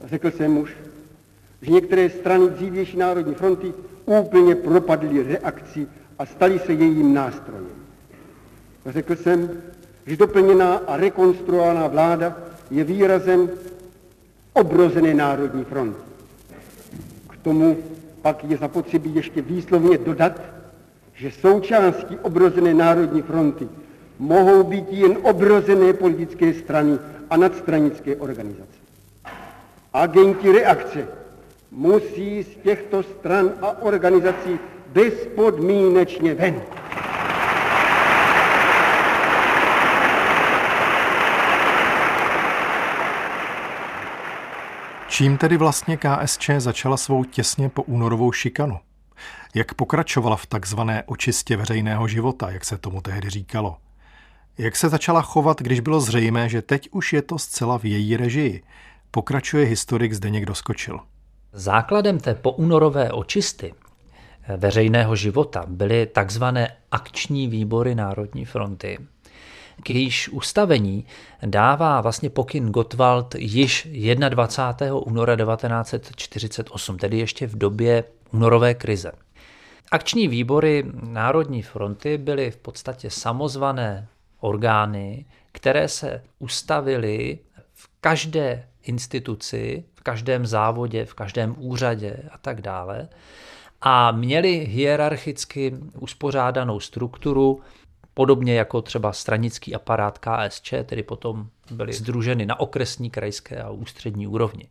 Řekl 0.04 0.30
jsem 0.30 0.58
už, 0.58 0.76
že 1.62 1.70
některé 1.70 2.10
strany 2.10 2.48
dřívější 2.50 2.96
Národní 2.96 3.34
fronty 3.34 3.72
úplně 4.04 4.54
propadly 4.54 5.22
reakci 5.22 5.86
a 6.18 6.26
staly 6.26 6.58
se 6.58 6.72
jejím 6.72 7.14
nástrojem. 7.14 7.66
Řekl 8.86 9.16
jsem, 9.16 9.50
že 10.06 10.16
doplněná 10.16 10.74
a 10.74 10.96
rekonstruovaná 10.96 11.86
vláda 11.86 12.36
je 12.70 12.84
výrazem 12.84 13.50
obrozené 14.54 15.14
Národní 15.14 15.64
fronty. 15.64 16.00
K 17.30 17.36
tomu 17.36 17.76
pak 18.22 18.44
je 18.44 18.56
zapotřebí 18.56 19.14
ještě 19.14 19.42
výslovně 19.42 19.98
dodat, 19.98 20.40
že 21.14 21.30
součástí 21.30 22.16
obrozené 22.18 22.74
Národní 22.74 23.22
fronty 23.22 23.68
mohou 24.18 24.62
být 24.62 24.84
jen 24.90 25.18
obrozené 25.22 25.92
politické 25.92 26.54
strany 26.54 26.98
a 27.30 27.36
nadstranické 27.36 28.16
organizace. 28.16 28.78
Agenti 29.92 30.52
reakce 30.52 31.08
musí 31.70 32.42
z 32.42 32.56
těchto 32.62 33.02
stran 33.02 33.52
a 33.62 33.82
organizací 33.82 34.58
bezpodmínečně 34.92 36.34
ven. 36.34 36.62
Čím 45.14 45.38
tedy 45.38 45.56
vlastně 45.56 45.96
KSČ 45.96 46.50
začala 46.58 46.96
svou 46.96 47.24
těsně 47.24 47.68
po 47.68 47.82
únorovou 47.82 48.32
šikanu? 48.32 48.78
Jak 49.54 49.74
pokračovala 49.74 50.36
v 50.36 50.46
takzvané 50.46 51.02
očistě 51.06 51.56
veřejného 51.56 52.08
života, 52.08 52.50
jak 52.50 52.64
se 52.64 52.78
tomu 52.78 53.00
tehdy 53.00 53.30
říkalo? 53.30 53.76
Jak 54.58 54.76
se 54.76 54.88
začala 54.88 55.22
chovat, 55.22 55.62
když 55.62 55.80
bylo 55.80 56.00
zřejmé, 56.00 56.48
že 56.48 56.62
teď 56.62 56.88
už 56.92 57.12
je 57.12 57.22
to 57.22 57.38
zcela 57.38 57.78
v 57.78 57.84
její 57.84 58.16
režii? 58.16 58.62
Pokračuje 59.10 59.66
historik 59.66 60.12
Zdeněk 60.12 60.46
Doskočil. 60.46 61.00
Základem 61.52 62.18
té 62.18 62.34
poúnorové 62.34 63.12
očisty 63.12 63.74
veřejného 64.56 65.16
života 65.16 65.64
byly 65.66 66.06
takzvané 66.06 66.76
akční 66.90 67.48
výbory 67.48 67.94
Národní 67.94 68.44
fronty, 68.44 68.98
k 69.82 69.90
jejíž 69.90 70.28
ustavení 70.28 71.06
dává 71.46 72.00
vlastně 72.00 72.30
pokyn 72.30 72.68
Gottwald 72.68 73.34
již 73.34 73.88
21. 74.28 74.96
února 74.96 75.36
1948, 75.36 76.98
tedy 76.98 77.18
ještě 77.18 77.46
v 77.46 77.58
době 77.58 78.04
únorové 78.32 78.74
krize. 78.74 79.12
Akční 79.90 80.28
výbory 80.28 80.84
Národní 81.02 81.62
fronty 81.62 82.18
byly 82.18 82.50
v 82.50 82.56
podstatě 82.56 83.10
samozvané 83.10 84.08
orgány, 84.40 85.26
které 85.52 85.88
se 85.88 86.22
ustavily 86.38 87.38
v 87.74 87.88
každé 88.00 88.68
instituci, 88.82 89.84
v 89.94 90.02
každém 90.02 90.46
závodě, 90.46 91.04
v 91.04 91.14
každém 91.14 91.54
úřadě 91.58 92.22
a 92.32 92.38
tak 92.38 92.62
dále 92.62 93.08
a 93.84 94.12
měli 94.12 94.50
hierarchicky 94.50 95.74
uspořádanou 95.98 96.80
strukturu, 96.80 97.60
Podobně 98.14 98.54
jako 98.54 98.82
třeba 98.82 99.12
stranický 99.12 99.74
aparát 99.74 100.18
KSČ, 100.18 100.74
tedy 100.84 101.02
potom 101.02 101.46
byly 101.70 101.92
združeny 101.92 102.46
na 102.46 102.60
okresní, 102.60 103.10
krajské 103.10 103.62
a 103.62 103.70
ústřední 103.70 104.26
úrovni. 104.26 104.68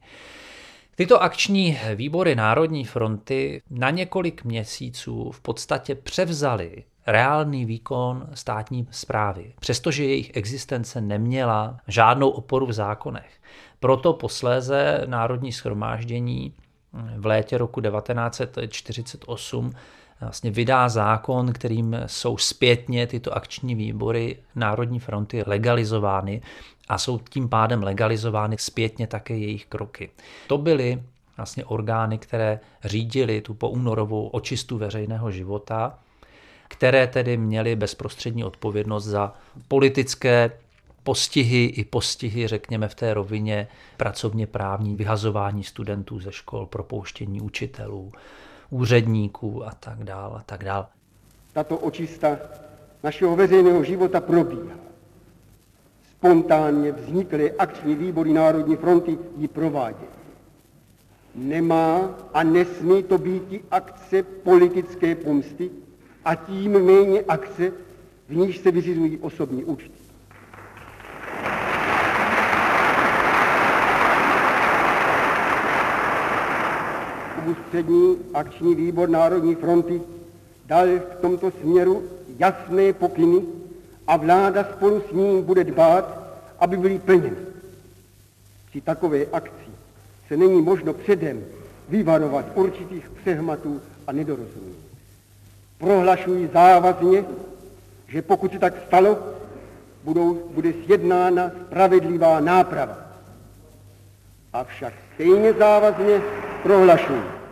Tyto 0.95 1.23
akční 1.23 1.79
výbory 1.95 2.35
Národní 2.35 2.85
fronty 2.85 3.61
na 3.69 3.89
několik 3.89 4.43
měsíců 4.43 5.31
v 5.31 5.41
podstatě 5.41 5.95
převzali 5.95 6.83
reálný 7.07 7.65
výkon 7.65 8.27
státní 8.33 8.87
zprávy, 8.91 9.53
přestože 9.59 10.03
jejich 10.03 10.31
existence 10.33 11.01
neměla 11.01 11.79
žádnou 11.87 12.29
oporu 12.29 12.65
v 12.65 12.73
zákonech. 12.73 13.41
Proto 13.79 14.13
posléze 14.13 15.03
Národní 15.05 15.51
schromáždění 15.51 16.53
v 17.17 17.25
létě 17.25 17.57
roku 17.57 17.81
1948 17.81 19.71
vlastně 20.23 20.51
vydá 20.51 20.89
zákon, 20.89 21.53
kterým 21.53 21.95
jsou 22.05 22.37
zpětně 22.37 23.07
tyto 23.07 23.33
akční 23.33 23.75
výbory 23.75 24.37
Národní 24.55 24.99
fronty 24.99 25.43
legalizovány 25.47 26.41
a 26.89 26.97
jsou 26.97 27.19
tím 27.19 27.49
pádem 27.49 27.83
legalizovány 27.83 28.55
zpětně 28.59 29.07
také 29.07 29.37
jejich 29.37 29.65
kroky. 29.65 30.09
To 30.47 30.57
byly 30.57 31.03
vlastně 31.37 31.65
orgány, 31.65 32.17
které 32.17 32.59
řídily 32.83 33.41
tu 33.41 33.53
poúnorovou 33.53 34.27
očistu 34.27 34.77
veřejného 34.77 35.31
života, 35.31 35.99
které 36.67 37.07
tedy 37.07 37.37
měly 37.37 37.75
bezprostřední 37.75 38.43
odpovědnost 38.43 39.05
za 39.05 39.33
politické 39.67 40.51
postihy 41.03 41.65
i 41.65 41.85
postihy, 41.85 42.47
řekněme, 42.47 42.87
v 42.87 42.95
té 42.95 43.13
rovině 43.13 43.67
pracovně 43.97 44.47
právní, 44.47 44.95
vyhazování 44.95 45.63
studentů 45.63 46.19
ze 46.19 46.31
škol, 46.31 46.65
propouštění 46.65 47.41
učitelů, 47.41 48.11
úředníků 48.69 49.65
a 49.65 49.71
tak 49.79 50.03
dále 50.03 50.39
a 50.39 50.43
tak 50.45 50.63
dále. 50.63 50.85
Tato 51.53 51.77
očista 51.77 52.37
našeho 53.03 53.35
veřejného 53.35 53.83
života 53.83 54.21
probíhá. 54.21 54.75
Spontánně 56.17 56.91
vzniklé 56.91 57.49
akční 57.49 57.95
výbory 57.95 58.33
Národní 58.33 58.75
fronty 58.75 59.17
ji 59.37 59.47
provádějí. 59.47 60.11
Nemá 61.35 62.15
a 62.33 62.43
nesmí 62.43 63.03
to 63.03 63.17
být 63.17 63.65
akce 63.71 64.23
politické 64.23 65.15
pomsty 65.15 65.69
a 66.25 66.35
tím 66.35 66.71
méně 66.85 67.21
akce, 67.21 67.71
v 68.27 68.35
níž 68.35 68.57
se 68.57 68.71
vyřizují 68.71 69.17
osobní 69.17 69.63
účty. 69.63 70.02
Ústřední 77.73 78.17
akční 78.33 78.75
výbor 78.75 79.09
Národní 79.09 79.55
fronty 79.55 80.01
dal 80.65 80.85
v 80.87 81.21
tomto 81.21 81.51
směru 81.51 82.03
jasné 82.37 82.93
pokyny 82.93 83.41
a 84.07 84.17
vláda 84.17 84.63
spolu 84.63 85.01
s 85.09 85.13
ním 85.13 85.43
bude 85.43 85.63
dbát, 85.63 86.23
aby 86.59 86.77
byly 86.77 86.99
plněny. 86.99 87.35
Při 88.69 88.81
takové 88.81 89.25
akci 89.25 89.71
se 90.27 90.37
není 90.37 90.61
možno 90.61 90.93
předem 90.93 91.43
vyvarovat 91.89 92.45
určitých 92.55 93.09
přehmatů 93.09 93.81
a 94.07 94.11
nedorozumění. 94.11 94.75
Prohlašuji 95.77 96.49
závazně, 96.53 97.25
že 98.07 98.21
pokud 98.21 98.53
se 98.53 98.59
tak 98.59 98.73
stalo, 98.87 99.17
budou, 100.03 100.49
bude 100.53 100.73
sjednána 100.85 101.51
spravedlivá 101.67 102.39
náprava. 102.39 102.97
Avšak 104.53 104.93
stejně 105.15 105.53
závazně 105.53 106.21
prohlašuji, 106.63 107.42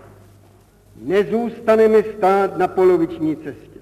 nezůstaneme 1.02 2.04
stát 2.18 2.58
na 2.58 2.68
poloviční 2.68 3.36
cestě. 3.36 3.80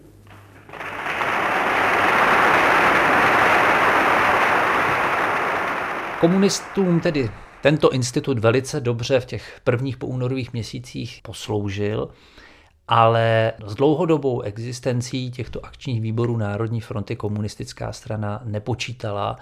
Komunistům 6.19 6.99
tedy 6.99 7.29
tento 7.61 7.89
institut 7.89 8.39
velice 8.39 8.79
dobře 8.79 9.19
v 9.19 9.25
těch 9.25 9.61
prvních 9.63 9.97
poúnorových 9.97 10.53
měsících 10.53 11.19
posloužil, 11.23 12.09
ale 12.87 13.53
s 13.65 13.75
dlouhodobou 13.75 14.41
existencí 14.41 15.31
těchto 15.31 15.65
akčních 15.65 16.01
výborů 16.01 16.37
Národní 16.37 16.81
fronty 16.81 17.15
komunistická 17.15 17.93
strana 17.93 18.41
nepočítala, 18.45 19.35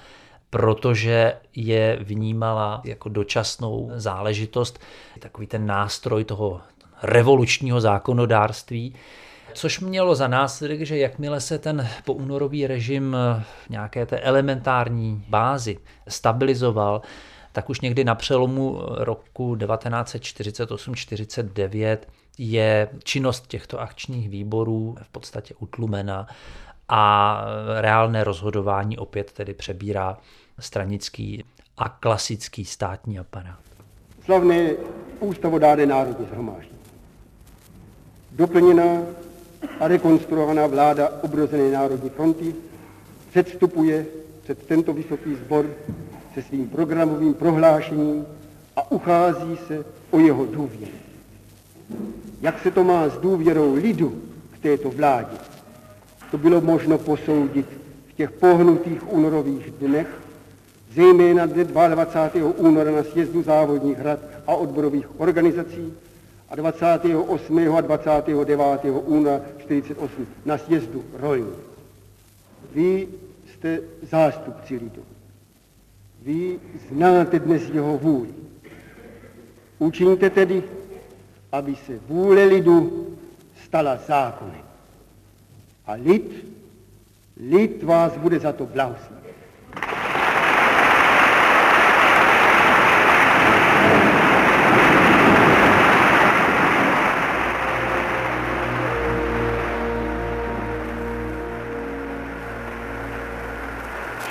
protože 0.50 1.34
je 1.55 2.00
vnímala 2.01 2.81
jako 2.86 3.10
dočasnou 3.10 3.91
záležitost, 3.96 4.79
takový 5.19 5.48
ten 5.48 5.65
nástroj 5.65 6.24
toho 6.24 6.62
revolučního 7.04 7.82
zákonodárství, 7.82 8.96
což 9.54 9.80
mělo 9.80 10.16
za 10.16 10.27
následek, 10.27 10.82
že 10.82 10.98
jakmile 10.98 11.42
se 11.42 11.60
ten 11.60 11.88
poúnorový 12.06 12.68
režim 12.68 13.18
v 13.66 13.70
nějaké 13.70 14.06
té 14.06 14.20
elementární 14.20 15.25
bázi 15.30 15.77
stabilizoval, 16.08 17.01
tak 17.51 17.70
už 17.70 17.82
někdy 17.82 18.04
na 18.04 18.16
přelomu 18.16 18.82
roku 18.89 19.56
1948-49 19.56 21.98
je 22.38 22.89
činnost 23.04 23.48
těchto 23.48 23.82
akčních 23.82 24.30
výborů 24.30 24.96
v 25.01 25.10
podstatě 25.10 25.54
utlumena 25.60 26.27
a 26.89 27.42
reálné 27.80 28.24
rozhodování 28.24 28.98
opět 28.98 29.32
tedy 29.32 29.54
přebírá 29.54 30.18
stranický 30.60 31.44
a 31.77 31.89
klasický 31.89 32.66
státní 32.66 33.20
aparát. 33.20 33.60
Slavné 34.25 34.72
ústavodárné 35.20 35.86
národní 35.86 36.26
zhromáždění. 36.26 36.77
Doplněná 38.38 39.02
a 39.80 39.88
rekonstruovaná 39.88 40.67
vláda 40.67 41.10
obrozené 41.21 41.71
národní 41.71 42.10
fronty 42.10 42.56
předstupuje 43.30 44.06
před 44.43 44.67
tento 44.67 44.93
vysoký 44.93 45.36
sbor 45.36 45.65
se 46.34 46.41
svým 46.41 46.69
programovým 46.69 47.34
prohlášením 47.34 48.26
a 48.76 48.91
uchází 48.91 49.58
se 49.67 49.86
o 50.12 50.19
jeho 50.19 50.45
důvěru. 50.45 50.97
Jak 52.41 52.63
se 52.63 52.71
to 52.71 52.84
má 52.84 53.10
s 53.10 53.17
důvěrou 53.17 53.73
lidu 53.73 54.21
k 54.54 54.58
této 54.60 54.89
vládě? 54.89 55.38
To 56.32 56.38
bylo 56.38 56.62
možno 56.62 56.97
posoudit 56.97 57.65
v 58.08 58.13
těch 58.13 58.32
pohnutých 58.32 59.13
únorových 59.13 59.71
dnech, 59.71 60.08
zejména 60.95 61.45
dne 61.45 61.63
22. 61.63 62.52
února 62.58 62.91
na 62.91 63.04
sjezdu 63.04 63.43
závodních 63.43 63.97
hrad 63.97 64.19
a 64.47 64.56
odborových 64.56 65.21
organizací 65.21 65.93
a 66.49 66.55
28. 66.55 67.75
a 67.75 67.81
29. 67.81 68.86
února 69.05 69.41
48 69.57 70.27
na 70.45 70.57
sjezdu 70.57 71.03
rolníků. 71.13 71.62
Vy 72.73 73.07
jste 73.53 73.79
zástupci 74.01 74.73
lidu. 74.73 75.03
Vy 76.21 76.60
znáte 76.89 77.39
dnes 77.39 77.69
jeho 77.73 77.97
vůli. 77.97 78.29
Učiňte 79.79 80.29
tedy, 80.29 80.63
aby 81.51 81.75
se 81.75 81.99
vůle 82.07 82.43
lidu 82.43 83.07
stala 83.65 83.97
zákonem. 84.07 84.63
A 85.86 85.93
lid, 85.93 86.45
lid 87.49 87.83
vás 87.83 88.17
bude 88.17 88.39
za 88.39 88.51
to 88.51 88.65
blahoslavit. 88.65 89.16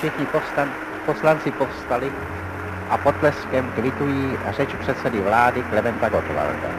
Všichni 0.07 0.25
povstan, 0.25 0.71
poslanci 1.05 1.51
povstali 1.51 2.11
a 2.89 2.97
potleskem 2.97 3.71
kvitují 3.75 4.37
řeč 4.49 4.69
předsedy 4.79 5.21
vlády 5.21 5.63
Klementa 5.63 6.09
Gottwalda. 6.09 6.69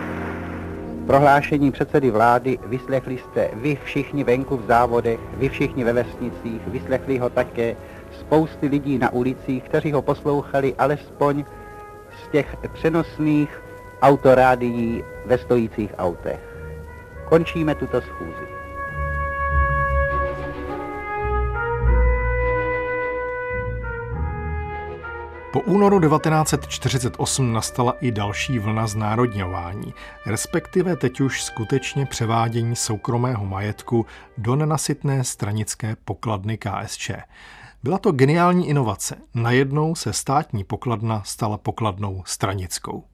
Prohlášení 1.06 1.72
předsedy 1.72 2.10
vlády 2.10 2.58
vyslechli 2.66 3.18
jste 3.18 3.50
vy 3.52 3.78
všichni 3.84 4.24
venku 4.24 4.56
v 4.56 4.66
závodech, 4.66 5.20
vy 5.36 5.48
všichni 5.48 5.84
ve 5.84 5.92
vesnicích, 5.92 6.62
vyslechli 6.66 7.18
ho 7.18 7.30
také 7.30 7.76
spousty 8.20 8.66
lidí 8.66 8.98
na 8.98 9.12
ulicích, 9.12 9.64
kteří 9.64 9.92
ho 9.92 10.02
poslouchali 10.02 10.74
alespoň 10.78 11.44
z 12.24 12.28
těch 12.28 12.56
přenosných 12.72 13.62
autorádií 14.02 15.04
ve 15.26 15.38
stojících 15.38 15.94
autech. 15.98 16.40
Končíme 17.28 17.74
tuto 17.74 18.00
schůzi. 18.00 18.57
Po 25.52 25.60
únoru 25.60 26.00
1948 26.00 27.52
nastala 27.52 27.92
i 28.00 28.12
další 28.12 28.58
vlna 28.58 28.86
znárodňování, 28.86 29.94
respektive 30.26 30.96
teď 30.96 31.20
už 31.20 31.42
skutečně 31.42 32.06
převádění 32.06 32.76
soukromého 32.76 33.46
majetku 33.46 34.06
do 34.38 34.56
nenasytné 34.56 35.24
stranické 35.24 35.96
pokladny 36.04 36.58
KSČ. 36.58 37.10
Byla 37.82 37.98
to 37.98 38.12
geniální 38.12 38.68
inovace. 38.68 39.16
Najednou 39.34 39.94
se 39.94 40.12
státní 40.12 40.64
pokladna 40.64 41.22
stala 41.24 41.58
pokladnou 41.58 42.22
stranickou. 42.26 43.04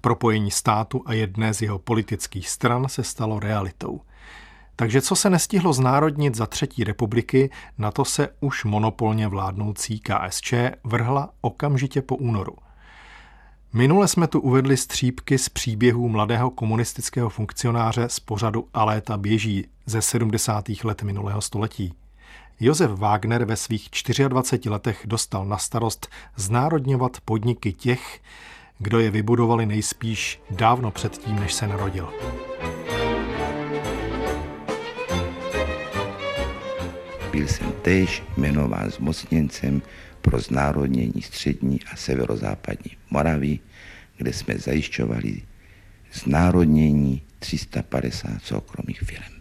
Propojení 0.00 0.50
státu 0.50 1.02
a 1.06 1.12
jedné 1.12 1.54
z 1.54 1.62
jeho 1.62 1.78
politických 1.78 2.48
stran 2.48 2.88
se 2.88 3.04
stalo 3.04 3.40
realitou– 3.40 4.00
takže 4.82 5.02
co 5.02 5.16
se 5.16 5.30
nestihlo 5.30 5.72
znárodnit 5.72 6.34
za 6.34 6.46
třetí 6.46 6.84
republiky, 6.84 7.50
na 7.78 7.90
to 7.90 8.04
se 8.04 8.28
už 8.40 8.64
monopolně 8.64 9.28
vládnoucí 9.28 10.00
KSČ 10.00 10.54
vrhla 10.84 11.30
okamžitě 11.40 12.02
po 12.02 12.16
únoru. 12.16 12.56
Minule 13.72 14.08
jsme 14.08 14.26
tu 14.26 14.40
uvedli 14.40 14.76
střípky 14.76 15.38
z 15.38 15.48
příběhů 15.48 16.08
mladého 16.08 16.50
komunistického 16.50 17.28
funkcionáře 17.28 18.08
z 18.08 18.20
pořadu 18.20 18.68
A 18.74 18.84
léta 18.84 19.16
běží 19.16 19.66
ze 19.86 20.02
70. 20.02 20.64
let 20.84 21.02
minulého 21.02 21.40
století. 21.40 21.94
Josef 22.60 22.90
Wagner 22.90 23.44
ve 23.44 23.56
svých 23.56 23.88
24 24.28 24.70
letech 24.70 25.02
dostal 25.04 25.44
na 25.44 25.58
starost 25.58 26.08
znárodňovat 26.36 27.20
podniky 27.24 27.72
těch, 27.72 28.20
kdo 28.78 29.00
je 29.00 29.10
vybudovali 29.10 29.66
nejspíš 29.66 30.40
dávno 30.50 30.90
předtím, 30.90 31.36
než 31.36 31.54
se 31.54 31.68
narodil. 31.68 32.12
Byl 37.32 37.48
jsem 37.48 37.72
též 37.82 38.22
jmenován 38.36 38.90
zmocněncem 38.90 39.82
pro 40.20 40.40
znárodnění 40.40 41.22
střední 41.22 41.80
a 41.92 41.96
severozápadní 41.96 42.90
Moravy, 43.10 43.58
kde 44.16 44.32
jsme 44.32 44.58
zajišťovali 44.58 45.42
znárodnění 46.12 47.22
350 47.38 48.42
soukromých 48.42 49.00
firm. 49.00 49.32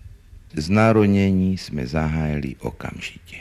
Znárodnění 0.54 1.58
jsme 1.58 1.88
zahájili 1.88 2.56
okamžitě. 2.60 3.38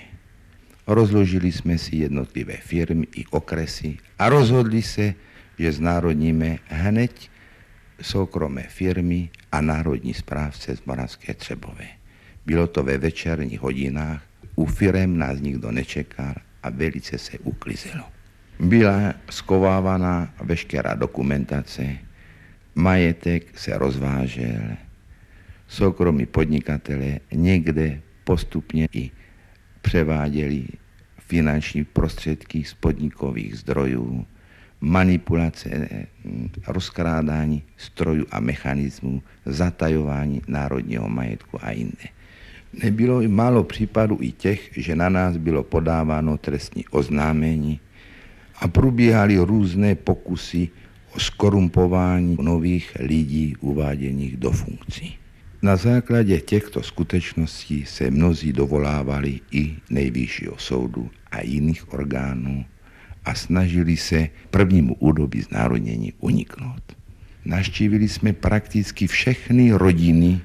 Rozložili 0.86 1.52
jsme 1.52 1.78
si 1.78 1.96
jednotlivé 1.96 2.56
firmy 2.56 3.06
i 3.16 3.26
okresy 3.26 3.98
a 4.18 4.28
rozhodli 4.28 4.82
se, 4.82 5.14
že 5.58 5.72
znárodníme 5.72 6.58
hned 6.64 7.12
soukromé 8.02 8.62
firmy 8.62 9.30
a 9.52 9.60
národní 9.60 10.14
správce 10.14 10.76
z 10.76 10.82
Moravské 10.86 11.34
Třebové. 11.34 11.86
Bylo 12.46 12.66
to 12.66 12.82
ve 12.82 12.98
večerních 12.98 13.60
hodinách, 13.60 14.29
u 14.60 14.66
firem 14.66 15.16
nás 15.16 15.40
nikdo 15.40 15.72
nečekal 15.72 16.34
a 16.62 16.70
velice 16.70 17.18
se 17.18 17.38
uklizelo. 17.38 18.04
Byla 18.60 19.14
skovávaná 19.30 20.34
veškerá 20.44 20.94
dokumentace, 20.94 21.96
majetek 22.74 23.58
se 23.58 23.78
rozvážel, 23.78 24.76
soukromí 25.68 26.26
podnikatelé 26.26 27.20
někde 27.32 28.00
postupně 28.24 28.88
i 28.92 29.10
převáděli 29.82 30.64
finanční 31.18 31.84
prostředky 31.84 32.64
z 32.64 32.74
podnikových 32.74 33.64
zdrojů, 33.64 34.26
manipulace, 34.80 35.88
rozkrádání 36.66 37.62
strojů 37.76 38.26
a 38.30 38.40
mechanismů, 38.40 39.22
zatajování 39.46 40.42
národního 40.48 41.08
majetku 41.08 41.64
a 41.64 41.70
jinde. 41.70 42.19
Nebylo 42.72 43.20
i 43.20 43.28
málo 43.28 43.64
případů 43.64 44.18
i 44.20 44.32
těch, 44.32 44.70
že 44.76 44.96
na 44.96 45.08
nás 45.08 45.36
bylo 45.36 45.62
podáváno 45.62 46.38
trestní 46.38 46.84
oznámení 46.90 47.80
a 48.60 48.68
probíhaly 48.68 49.38
různé 49.38 49.94
pokusy 49.94 50.68
o 51.14 51.20
skorumpování 51.20 52.36
nových 52.40 52.96
lidí 53.00 53.56
uváděných 53.60 54.36
do 54.36 54.50
funkcí. 54.50 55.16
Na 55.62 55.76
základě 55.76 56.40
těchto 56.40 56.82
skutečností 56.82 57.84
se 57.84 58.10
mnozí 58.10 58.52
dovolávali 58.52 59.40
i 59.50 59.76
nejvyššího 59.90 60.54
soudu 60.58 61.10
a 61.30 61.42
jiných 61.42 61.92
orgánů 61.92 62.64
a 63.24 63.34
snažili 63.34 63.96
se 63.96 64.28
prvnímu 64.50 64.94
údobí 64.94 65.40
znárodnění 65.42 66.12
uniknout. 66.18 66.82
Naštívili 67.44 68.08
jsme 68.08 68.32
prakticky 68.32 69.06
všechny 69.06 69.72
rodiny 69.72 70.40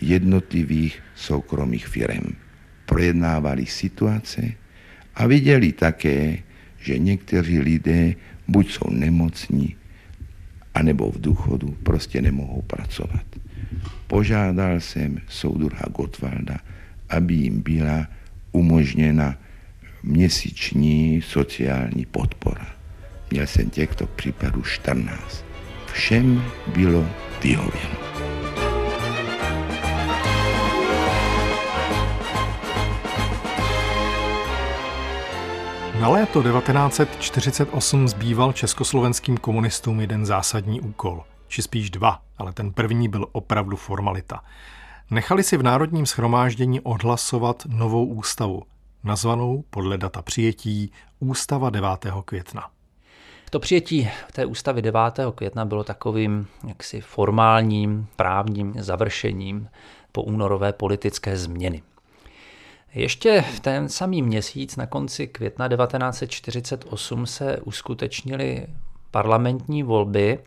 jednotlivých 0.00 1.02
soukromých 1.14 1.86
firm. 1.86 2.36
Projednávali 2.86 3.66
situace 3.66 4.42
a 5.14 5.26
viděli 5.26 5.72
také, 5.72 6.38
že 6.78 6.98
někteří 6.98 7.58
lidé 7.58 8.14
buď 8.48 8.70
jsou 8.72 8.90
nemocní, 8.90 9.76
anebo 10.74 11.10
v 11.10 11.20
důchodu 11.20 11.76
prostě 11.82 12.22
nemohou 12.22 12.62
pracovat. 12.62 13.24
Požádal 14.06 14.80
jsem 14.80 15.20
soudruha 15.28 15.84
Gottwalda, 15.96 16.56
aby 17.08 17.34
jim 17.34 17.62
byla 17.62 18.06
umožněna 18.52 19.36
měsíční 20.02 21.22
sociální 21.22 22.06
podpora. 22.06 22.66
Měl 23.30 23.46
jsem 23.46 23.70
těchto 23.70 24.06
případů 24.06 24.62
14. 24.62 25.44
Všem 25.92 26.42
bylo 26.74 27.08
vyhověno. 27.42 28.07
Na 36.00 36.08
léto 36.08 36.42
1948 36.42 38.08
zbýval 38.08 38.52
československým 38.52 39.36
komunistům 39.36 40.00
jeden 40.00 40.26
zásadní 40.26 40.80
úkol, 40.80 41.24
či 41.48 41.62
spíš 41.62 41.90
dva, 41.90 42.22
ale 42.38 42.52
ten 42.52 42.72
první 42.72 43.08
byl 43.08 43.26
opravdu 43.32 43.76
formalita. 43.76 44.44
Nechali 45.10 45.42
si 45.42 45.56
v 45.56 45.62
Národním 45.62 46.06
schromáždění 46.06 46.80
odhlasovat 46.80 47.62
novou 47.66 48.06
ústavu, 48.06 48.62
nazvanou 49.04 49.64
podle 49.70 49.98
data 49.98 50.22
přijetí 50.22 50.92
Ústava 51.18 51.70
9. 51.70 51.90
května. 52.24 52.66
To 53.50 53.60
přijetí 53.60 54.10
té 54.32 54.46
ústavy 54.46 54.82
9. 54.82 55.00
května 55.34 55.64
bylo 55.64 55.84
takovým 55.84 56.46
jaksi 56.68 57.00
formálním 57.00 58.06
právním 58.16 58.74
završením 58.78 59.68
po 60.12 60.22
únorové 60.22 60.72
politické 60.72 61.36
změny. 61.36 61.82
Ještě 62.94 63.42
v 63.42 63.60
ten 63.60 63.88
samý 63.88 64.22
měsíc 64.22 64.76
na 64.76 64.86
konci 64.86 65.26
května 65.26 65.68
1948 65.68 67.26
se 67.26 67.58
uskutečnily 67.58 68.66
parlamentní 69.10 69.82
volby, 69.82 70.38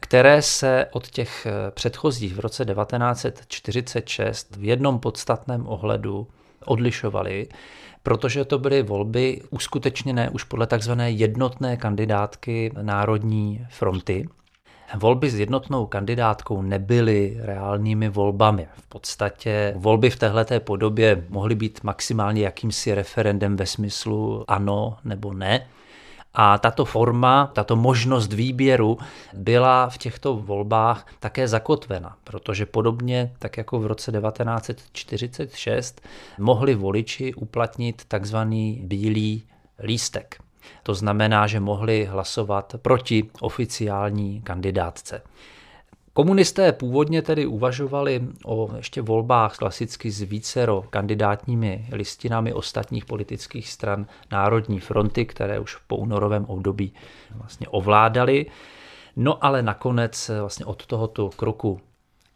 které 0.00 0.42
se 0.42 0.86
od 0.92 1.08
těch 1.08 1.46
předchozích 1.70 2.34
v 2.34 2.40
roce 2.40 2.64
1946 2.64 4.56
v 4.56 4.64
jednom 4.64 4.98
podstatném 4.98 5.66
ohledu 5.68 6.26
odlišovaly, 6.64 7.48
protože 8.02 8.44
to 8.44 8.58
byly 8.58 8.82
volby 8.82 9.42
uskutečněné 9.50 10.30
už 10.30 10.44
podle 10.44 10.66
takzvané 10.66 11.10
jednotné 11.10 11.76
kandidátky 11.76 12.72
Národní 12.82 13.66
fronty. 13.70 14.28
Volby 14.96 15.30
s 15.30 15.38
jednotnou 15.38 15.86
kandidátkou 15.86 16.62
nebyly 16.62 17.36
reálnými 17.40 18.08
volbami. 18.08 18.68
V 18.76 18.86
podstatě 18.86 19.74
volby 19.76 20.10
v 20.10 20.16
této 20.16 20.60
podobě 20.60 21.24
mohly 21.28 21.54
být 21.54 21.80
maximálně 21.82 22.42
jakýmsi 22.42 22.94
referendem 22.94 23.56
ve 23.56 23.66
smyslu 23.66 24.44
ano 24.48 24.96
nebo 25.04 25.32
ne. 25.32 25.66
A 26.34 26.58
tato 26.58 26.84
forma, 26.84 27.50
tato 27.52 27.76
možnost 27.76 28.32
výběru 28.32 28.98
byla 29.34 29.88
v 29.88 29.98
těchto 29.98 30.36
volbách 30.36 31.06
také 31.20 31.48
zakotvena, 31.48 32.16
protože 32.24 32.66
podobně 32.66 33.32
tak 33.38 33.56
jako 33.56 33.80
v 33.80 33.86
roce 33.86 34.12
1946 34.12 36.00
mohli 36.38 36.74
voliči 36.74 37.34
uplatnit 37.34 38.02
takzvaný 38.08 38.80
bílý 38.84 39.42
lístek. 39.82 40.38
To 40.82 40.94
znamená, 40.94 41.46
že 41.46 41.60
mohli 41.60 42.04
hlasovat 42.04 42.74
proti 42.82 43.30
oficiální 43.40 44.40
kandidátce. 44.42 45.22
Komunisté 46.12 46.72
původně 46.72 47.22
tedy 47.22 47.46
uvažovali 47.46 48.20
o 48.44 48.70
ještě 48.76 49.02
volbách 49.02 49.56
klasicky 49.56 50.10
s 50.10 50.22
vícero 50.22 50.84
kandidátními 50.90 51.86
listinami 51.92 52.52
ostatních 52.52 53.04
politických 53.04 53.68
stran 53.68 54.06
Národní 54.32 54.80
fronty, 54.80 55.26
které 55.26 55.60
už 55.60 55.76
po 55.76 55.96
únorovém 55.96 56.44
období 56.44 56.92
vlastně 57.34 57.68
ovládali. 57.68 58.46
No 59.16 59.44
ale 59.44 59.62
nakonec 59.62 60.30
vlastně 60.40 60.66
od 60.66 60.86
tohoto 60.86 61.30
kroku 61.36 61.80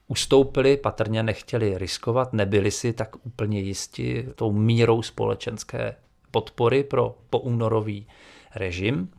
ustoupili, 0.08 0.76
patrně 0.76 1.22
nechtěli 1.22 1.78
riskovat, 1.78 2.32
nebyli 2.32 2.70
si 2.70 2.92
tak 2.92 3.26
úplně 3.26 3.60
jisti 3.60 4.28
tou 4.34 4.52
mírou 4.52 5.02
společenské 5.02 5.96
podpory 6.32 6.84
pro 6.84 7.14
poúnorový 7.30 8.06
režim. 8.54 9.10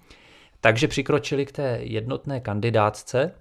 Takže 0.61 0.87
přikročili 0.87 1.45
k 1.45 1.51
té 1.51 1.79
jednotné 1.81 2.39
kandidátce 2.39 3.31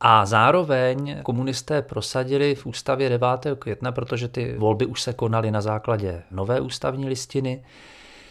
a 0.00 0.26
zároveň 0.26 1.22
komunisté 1.22 1.82
prosadili 1.82 2.54
v 2.54 2.66
ústavě 2.66 3.08
9. 3.08 3.28
května, 3.58 3.92
protože 3.92 4.28
ty 4.28 4.54
volby 4.58 4.86
už 4.86 5.02
se 5.02 5.12
konaly 5.12 5.50
na 5.50 5.60
základě 5.60 6.22
nové 6.30 6.60
ústavní 6.60 7.08
listiny, 7.08 7.64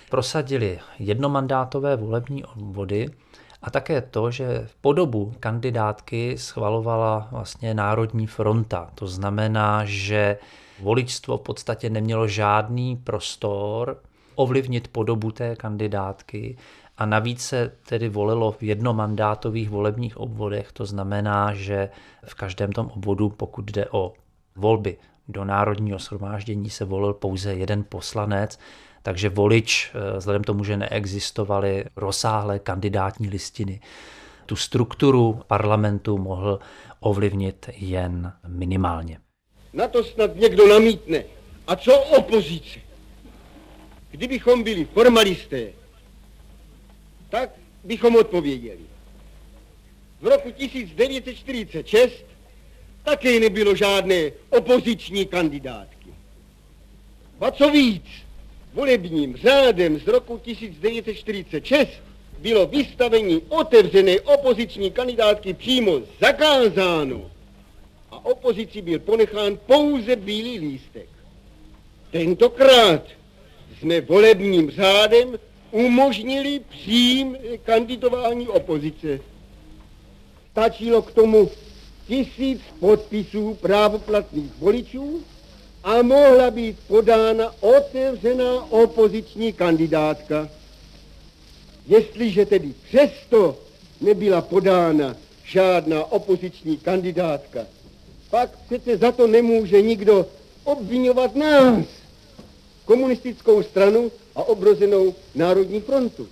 prosadili 0.09 0.79
jednomandátové 0.99 1.95
volební 1.95 2.45
obvody 2.45 3.09
a 3.61 3.71
také 3.71 4.01
to, 4.01 4.31
že 4.31 4.63
v 4.65 4.75
podobu 4.75 5.33
kandidátky 5.39 6.37
schvalovala 6.37 7.27
vlastně 7.31 7.73
Národní 7.73 8.27
fronta. 8.27 8.89
To 8.95 9.07
znamená, 9.07 9.81
že 9.85 10.37
voličstvo 10.81 11.37
v 11.37 11.41
podstatě 11.41 11.89
nemělo 11.89 12.27
žádný 12.27 12.97
prostor 12.97 14.01
ovlivnit 14.39 14.87
podobu 14.87 15.31
té 15.31 15.55
kandidátky 15.55 16.57
a 16.97 17.05
navíc 17.05 17.41
se 17.41 17.71
tedy 17.89 18.09
volilo 18.09 18.51
v 18.51 18.63
jednomandátových 18.63 19.69
volebních 19.69 20.17
obvodech, 20.17 20.71
to 20.71 20.85
znamená, 20.85 21.53
že 21.53 21.89
v 22.25 22.35
každém 22.35 22.71
tom 22.71 22.91
obvodu, 22.95 23.29
pokud 23.29 23.71
jde 23.71 23.85
o 23.91 24.13
volby 24.55 24.97
do 25.27 25.45
národního 25.45 25.99
shromáždění, 25.99 26.69
se 26.69 26.85
volil 26.85 27.13
pouze 27.13 27.53
jeden 27.53 27.83
poslanec, 27.89 28.59
takže 29.03 29.29
volič, 29.29 29.91
eh, 29.93 30.17
vzhledem 30.17 30.43
tomu, 30.43 30.63
že 30.63 30.77
neexistovaly 30.77 31.85
rozsáhlé 31.95 32.59
kandidátní 32.59 33.29
listiny, 33.29 33.79
tu 34.45 34.55
strukturu 34.55 35.41
parlamentu 35.47 36.17
mohl 36.17 36.59
ovlivnit 36.99 37.69
jen 37.77 38.33
minimálně. 38.47 39.19
Na 39.73 39.87
to 39.87 40.03
snad 40.03 40.35
někdo 40.35 40.67
namítne. 40.67 41.23
A 41.67 41.75
co 41.75 41.99
opozice? 41.99 42.88
Kdybychom 44.11 44.63
byli 44.63 44.85
formalisté, 44.85 45.73
tak 47.29 47.49
bychom 47.83 48.15
odpověděli. 48.15 48.79
v 50.21 50.27
roku 50.27 50.51
1946 50.51 52.25
také 53.03 53.39
nebylo 53.39 53.75
žádné 53.75 54.31
opoziční 54.49 55.25
kandidátky. 55.25 56.09
A 57.39 57.51
co 57.51 57.69
víc, 57.69 58.03
volebním 58.73 59.37
řádem 59.37 59.99
z 59.99 60.07
roku 60.07 60.37
1946 60.37 61.89
bylo 62.39 62.67
vystavení 62.67 63.41
otevřené 63.49 64.21
opoziční 64.21 64.91
kandidátky 64.91 65.53
přímo 65.53 66.01
zakázáno 66.21 67.31
a 68.11 68.25
opozici 68.25 68.81
byl 68.81 68.99
ponechán 68.99 69.57
pouze 69.65 70.15
bílý 70.15 70.59
lístek. 70.59 71.09
Tentokrát 72.11 73.03
jsme 73.79 74.01
volebním 74.01 74.71
řádem 74.71 75.39
umožnili 75.71 76.61
přím 76.69 77.37
kandidování 77.63 78.47
opozice. 78.47 79.19
Stačilo 80.51 81.01
k 81.01 81.11
tomu 81.11 81.49
tisíc 82.07 82.61
podpisů 82.79 83.57
právoplatných 83.61 84.51
voličů 84.59 85.23
a 85.83 86.01
mohla 86.01 86.51
být 86.51 86.77
podána 86.87 87.55
otevřená 87.59 88.71
opoziční 88.71 89.53
kandidátka. 89.53 90.49
Jestliže 91.87 92.45
tedy 92.45 92.73
přesto 92.87 93.57
nebyla 94.01 94.41
podána 94.41 95.15
žádná 95.43 96.03
opoziční 96.11 96.77
kandidátka, 96.77 97.65
pak 98.29 98.49
přece 98.65 98.97
za 98.97 99.11
to 99.11 99.27
nemůže 99.27 99.81
nikdo 99.81 100.25
obvinovat 100.63 101.35
nás, 101.35 101.85
komunistickou 102.89 103.63
stranu 103.63 104.11
a 104.35 104.43
obrozenou 104.43 105.15
Národní 105.35 105.81
frontu. 105.81 106.27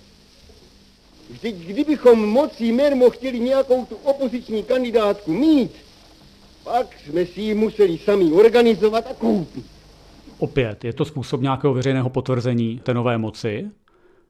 Vždyť 1.30 1.56
kdybychom 1.56 2.28
mocí 2.28 2.72
mermo 2.72 3.10
chtěli 3.10 3.40
nějakou 3.40 3.84
tu 3.84 3.96
opoziční 3.96 4.62
kandidátku 4.62 5.32
mít, 5.32 5.70
pak 6.64 6.86
jsme 6.98 7.26
si 7.26 7.40
ji 7.40 7.54
museli 7.54 7.98
sami 7.98 8.24
organizovat 8.32 9.04
a 9.10 9.14
koupit. 9.14 9.64
Opět, 10.38 10.84
je 10.84 10.92
to 10.92 11.04
způsob 11.04 11.40
nějakého 11.40 11.74
veřejného 11.74 12.10
potvrzení 12.10 12.80
té 12.82 12.94
nové 12.94 13.18
moci, 13.18 13.70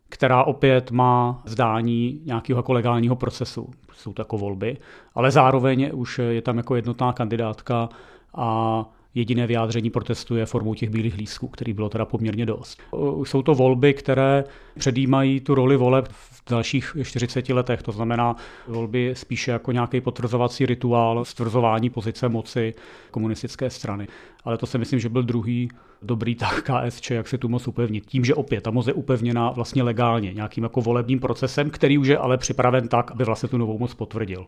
která 0.09 0.45
opět 0.45 0.91
má 0.91 1.43
zdání 1.47 2.21
nějakého 2.25 2.59
jako 2.59 2.73
legálního 2.73 3.17
procesu. 3.17 3.71
Jsou 3.97 4.13
to 4.13 4.23
jako 4.23 4.39
volby, 4.39 4.77
ale 5.15 5.31
zároveň 5.31 5.91
už 5.95 6.21
je 6.31 6.43
tam 6.43 6.57
jako 6.57 6.77
jednotná 6.77 7.13
kandidátka 7.13 7.89
a 8.35 8.85
jediné 9.19 9.47
vyjádření 9.47 9.91
protestu 9.91 10.37
je 10.37 10.47
formou 10.47 10.75
těch 10.75 10.91
bílých 10.91 11.17
lístků, 11.17 11.49
který 11.49 11.73
bylo 11.73 11.89
teda 11.89 12.05
poměrně 12.05 12.47
dost. 12.47 12.83
Jsou 13.25 13.43
to 13.43 13.55
volby, 13.55 13.95
které 13.95 14.45
předjímají 14.79 15.41
tu 15.41 15.55
roli 15.55 15.77
voleb 15.77 16.09
v 16.09 16.43
dalších 16.51 16.97
40 17.03 17.49
letech, 17.49 17.83
to 17.83 17.93
znamená 17.93 18.37
volby 18.69 19.13
spíše 19.17 19.51
jako 19.51 19.73
nějaký 19.73 20.01
potvrzovací 20.01 20.67
rituál 20.67 21.25
stvrzování 21.25 21.91
pozice 21.91 22.29
moci 22.29 22.75
komunistické 23.11 23.71
strany. 23.71 24.09
Ale 24.45 24.59
to 24.59 24.67
si 24.67 24.79
myslím, 24.79 25.01
že 25.01 25.09
byl 25.09 25.23
druhý 25.23 25.69
dobrý 26.03 26.35
tak 26.35 26.63
KSČ, 26.63 27.11
jak 27.11 27.29
se 27.29 27.39
tu 27.39 27.49
moc 27.49 27.69
upevnit. 27.69 28.07
Tím, 28.07 28.25
že 28.25 28.35
opět 28.35 28.61
ta 28.61 28.71
moc 28.71 28.87
je 28.87 28.93
upevněna 28.93 29.51
vlastně 29.51 29.83
legálně, 29.83 30.33
nějakým 30.33 30.65
jako 30.65 30.81
volebním 30.81 31.21
procesem, 31.21 31.71
který 31.71 31.99
už 31.99 32.09
je 32.09 32.19
ale 32.19 32.39
připraven 32.39 32.89
tak, 32.89 33.11
aby 33.11 33.25
vlastně 33.25 33.49
tu 33.49 33.59
novou 33.59 33.79
moc 33.79 33.95
potvrdil. 33.95 34.47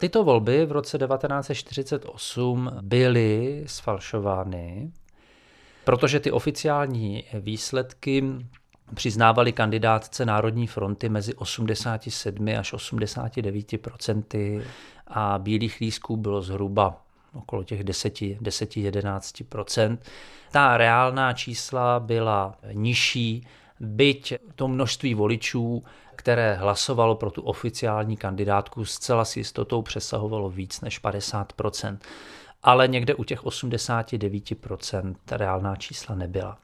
Tyto 0.00 0.24
volby 0.24 0.66
v 0.66 0.72
roce 0.72 0.98
1948 0.98 2.70
byly 2.82 3.62
sfalšovány, 3.66 4.92
protože 5.84 6.20
ty 6.20 6.30
oficiální 6.30 7.24
výsledky 7.34 8.24
přiznávali 8.94 9.52
kandidátce 9.52 10.26
Národní 10.26 10.66
fronty 10.66 11.08
mezi 11.08 11.34
87 11.34 12.48
až 12.58 12.74
89% 12.74 14.62
a 15.06 15.38
bílých 15.38 15.80
lísků 15.80 16.16
bylo 16.16 16.42
zhruba 16.42 17.02
okolo 17.32 17.64
těch 17.64 17.84
10-11% 17.84 19.98
Ta 20.50 20.76
reálná 20.76 21.32
čísla 21.32 22.00
byla 22.00 22.58
nižší, 22.72 23.46
byť 23.80 24.34
to 24.54 24.68
množství 24.68 25.14
voličů 25.14 25.84
které 26.20 26.54
hlasovalo 26.54 27.14
pro 27.14 27.30
tu 27.30 27.42
oficiální 27.42 28.16
kandidátku, 28.16 28.84
zcela 28.84 29.24
s 29.24 29.36
jistotou 29.36 29.82
přesahovalo 29.82 30.50
víc 30.50 30.80
než 30.80 31.02
50% 31.02 31.98
ale 32.62 32.88
někde 32.88 33.14
u 33.14 33.24
těch 33.24 33.44
89% 33.44 35.14
reálná 35.30 35.76
čísla 35.76 36.14
nebyla. 36.14 36.58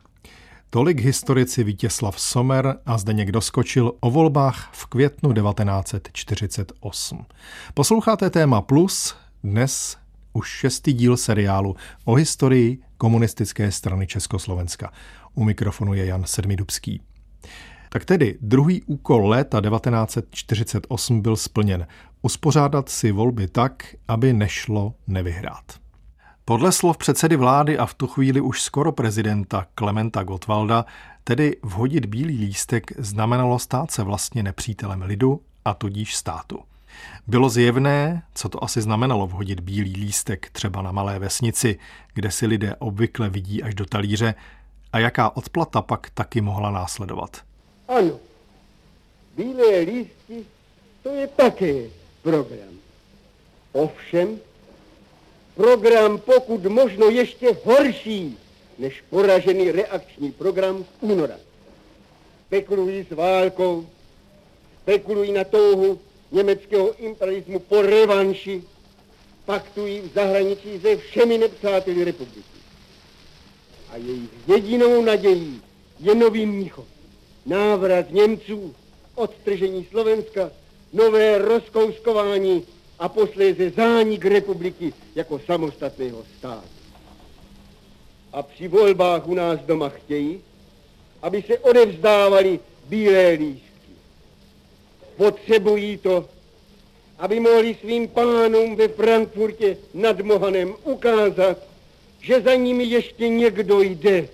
Tolik 0.70 1.00
historici 1.00 1.64
Vítězslav 1.64 2.20
Somer 2.20 2.76
a 2.86 2.98
zde 2.98 3.12
někdo 3.12 3.40
skočil 3.40 3.92
o 4.00 4.10
volbách 4.10 4.70
v 4.72 4.86
květnu 4.86 5.32
1948. 5.32 7.26
Posloucháte 7.74 8.30
téma 8.30 8.60
Plus, 8.60 9.16
dnes 9.44 9.96
už 10.32 10.48
šestý 10.48 10.92
díl 10.92 11.16
seriálu 11.16 11.76
o 12.04 12.14
historii 12.14 12.78
komunistické 12.98 13.72
strany 13.72 14.06
Československa. 14.06 14.92
U 15.34 15.44
mikrofonu 15.44 15.94
je 15.94 16.06
Jan 16.06 16.24
Sedmidubský. 16.24 17.02
Tak 17.88 18.04
tedy 18.04 18.38
druhý 18.40 18.82
úkol 18.82 19.28
léta 19.28 19.60
1948 19.60 21.20
byl 21.20 21.36
splněn. 21.36 21.86
Uspořádat 22.22 22.88
si 22.88 23.12
volby 23.12 23.48
tak, 23.48 23.94
aby 24.08 24.32
nešlo 24.32 24.94
nevyhrát. 25.06 25.64
Podle 26.44 26.72
slov 26.72 26.96
předsedy 26.96 27.36
vlády 27.36 27.78
a 27.78 27.86
v 27.86 27.94
tu 27.94 28.06
chvíli 28.06 28.40
už 28.40 28.62
skoro 28.62 28.92
prezidenta 28.92 29.66
Klementa 29.74 30.22
Gottwalda, 30.22 30.84
tedy 31.24 31.56
vhodit 31.62 32.06
bílý 32.06 32.38
lístek 32.38 32.92
znamenalo 32.98 33.58
stát 33.58 33.90
se 33.90 34.02
vlastně 34.02 34.42
nepřítelem 34.42 35.02
lidu 35.02 35.40
a 35.64 35.74
tudíž 35.74 36.16
státu. 36.16 36.58
Bylo 37.26 37.48
zjevné, 37.48 38.22
co 38.34 38.48
to 38.48 38.64
asi 38.64 38.82
znamenalo 38.82 39.26
vhodit 39.26 39.60
bílý 39.60 39.92
lístek 39.96 40.50
třeba 40.50 40.82
na 40.82 40.92
malé 40.92 41.18
vesnici, 41.18 41.78
kde 42.14 42.30
si 42.30 42.46
lidé 42.46 42.76
obvykle 42.76 43.28
vidí 43.28 43.62
až 43.62 43.74
do 43.74 43.86
talíře, 43.86 44.34
a 44.92 44.98
jaká 44.98 45.36
odplata 45.36 45.82
pak 45.82 46.10
taky 46.10 46.40
mohla 46.40 46.70
následovat. 46.70 47.45
Ano, 47.88 48.20
bílé 49.36 49.78
lístky, 49.80 50.46
to 51.02 51.08
je 51.08 51.26
také 51.26 51.90
program. 52.22 52.78
Ovšem, 53.72 54.40
program 55.54 56.18
pokud 56.18 56.64
možno 56.64 57.06
ještě 57.06 57.56
horší 57.64 58.38
než 58.78 59.02
poražený 59.10 59.70
reakční 59.70 60.32
program 60.32 60.84
z 60.84 61.02
února. 61.02 61.36
Spekulují 62.46 63.06
s 63.10 63.14
válkou, 63.14 63.86
spekulují 64.82 65.32
na 65.32 65.44
touhu 65.44 66.00
německého 66.32 66.94
imperialismu 66.94 67.58
po 67.58 67.82
revanši, 67.82 68.62
paktují 69.44 70.00
v 70.00 70.12
zahraničí 70.14 70.80
se 70.80 70.96
všemi 70.96 71.38
nepřáteli 71.38 72.04
republiky. 72.04 72.56
A 73.90 73.96
jejich 73.96 74.30
jedinou 74.48 75.02
nadějí 75.02 75.62
je 76.00 76.14
nový 76.14 76.46
Mnichov 76.46 76.95
návrat 77.46 78.10
Němců, 78.10 78.74
odstržení 79.14 79.84
Slovenska, 79.90 80.50
nové 80.92 81.38
rozkouskování 81.38 82.62
a 82.98 83.08
posléze 83.08 83.70
zánik 83.70 84.24
republiky 84.24 84.92
jako 85.14 85.38
samostatného 85.38 86.24
státu. 86.38 86.68
A 88.32 88.42
při 88.42 88.68
volbách 88.68 89.28
u 89.28 89.34
nás 89.34 89.60
doma 89.60 89.88
chtějí, 89.88 90.40
aby 91.22 91.42
se 91.42 91.58
odevzdávali 91.58 92.60
bílé 92.88 93.28
lístky. 93.30 93.92
Potřebují 95.16 95.96
to, 95.96 96.28
aby 97.18 97.40
mohli 97.40 97.76
svým 97.80 98.08
pánům 98.08 98.76
ve 98.76 98.88
Frankfurtě 98.88 99.76
nad 99.94 100.20
Mohanem 100.20 100.74
ukázat, 100.84 101.58
že 102.20 102.40
za 102.40 102.54
nimi 102.54 102.84
ještě 102.84 103.28
někdo 103.28 103.80
jde 103.80 104.28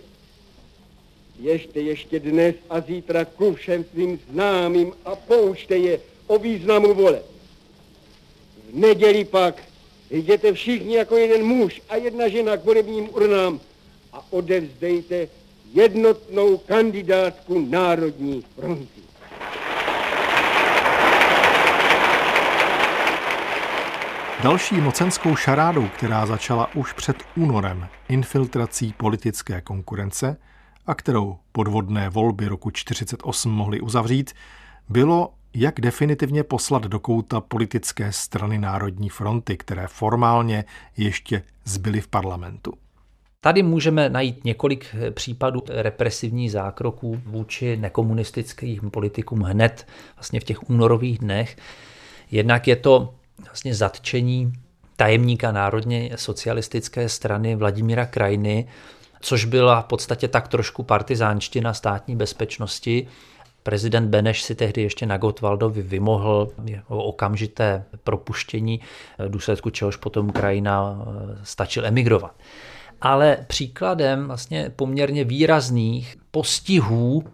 ještě 1.42 1.80
ještě 1.80 2.20
dnes 2.20 2.54
a 2.70 2.80
zítra 2.80 3.24
ku 3.24 3.54
všem 3.54 3.84
svým 3.84 4.20
známým 4.30 4.92
a 5.04 5.16
poučte 5.16 5.76
je 5.76 6.00
o 6.26 6.38
významu 6.38 6.94
vole. 6.94 7.22
V 8.70 8.74
neděli 8.78 9.24
pak 9.24 9.62
jděte 10.10 10.52
všichni 10.52 10.94
jako 10.96 11.16
jeden 11.16 11.44
muž 11.44 11.82
a 11.88 11.96
jedna 11.96 12.28
žena 12.28 12.56
k 12.56 12.64
volebním 12.64 13.08
urnám 13.14 13.60
a 14.12 14.26
odevzdejte 14.30 15.28
jednotnou 15.74 16.58
kandidátku 16.58 17.66
Národní 17.70 18.44
fronty. 18.56 19.02
Další 24.42 24.74
mocenskou 24.74 25.36
šarádou, 25.36 25.88
která 25.88 26.26
začala 26.26 26.74
už 26.74 26.92
před 26.92 27.16
únorem 27.36 27.88
infiltrací 28.08 28.94
politické 28.96 29.60
konkurence, 29.60 30.36
a 30.86 30.94
kterou 30.94 31.38
podvodné 31.52 32.08
volby 32.08 32.48
roku 32.48 32.70
1948 32.70 33.52
mohly 33.52 33.80
uzavřít, 33.80 34.32
bylo, 34.88 35.34
jak 35.54 35.80
definitivně 35.80 36.44
poslat 36.44 36.82
do 36.82 37.00
kouta 37.00 37.40
politické 37.40 38.12
strany 38.12 38.58
Národní 38.58 39.08
fronty, 39.08 39.56
které 39.56 39.86
formálně 39.86 40.64
ještě 40.96 41.42
zbyly 41.64 42.00
v 42.00 42.08
parlamentu. 42.08 42.72
Tady 43.40 43.62
můžeme 43.62 44.08
najít 44.08 44.44
několik 44.44 44.94
případů 45.10 45.62
represivních 45.68 46.52
zákroků 46.52 47.20
vůči 47.26 47.76
nekomunistickým 47.76 48.90
politikům 48.90 49.40
hned 49.40 49.86
vlastně 50.16 50.40
v 50.40 50.44
těch 50.44 50.70
únorových 50.70 51.18
dnech. 51.18 51.56
Jednak 52.30 52.68
je 52.68 52.76
to 52.76 53.14
vlastně 53.44 53.74
zatčení 53.74 54.52
tajemníka 54.96 55.52
národně 55.52 56.10
socialistické 56.16 57.08
strany 57.08 57.56
Vladimíra 57.56 58.06
Krajiny, 58.06 58.68
což 59.22 59.44
byla 59.44 59.82
v 59.82 59.84
podstatě 59.84 60.28
tak 60.28 60.48
trošku 60.48 60.82
partizánština 60.82 61.74
státní 61.74 62.16
bezpečnosti. 62.16 63.06
Prezident 63.62 64.08
Beneš 64.08 64.42
si 64.42 64.54
tehdy 64.54 64.82
ještě 64.82 65.06
na 65.06 65.16
Gotwaldovi 65.16 65.82
vymohl 65.82 66.48
okamžité 66.88 67.84
propuštění, 68.04 68.80
v 69.18 69.30
důsledku 69.30 69.70
čehož 69.70 69.96
potom 69.96 70.30
krajina 70.30 70.98
eh, 71.00 71.38
stačil 71.42 71.86
emigrovat. 71.86 72.34
Ale 73.00 73.38
příkladem 73.46 74.26
vlastně 74.26 74.72
poměrně 74.76 75.24
výrazných 75.24 76.16
postihů 76.30 77.24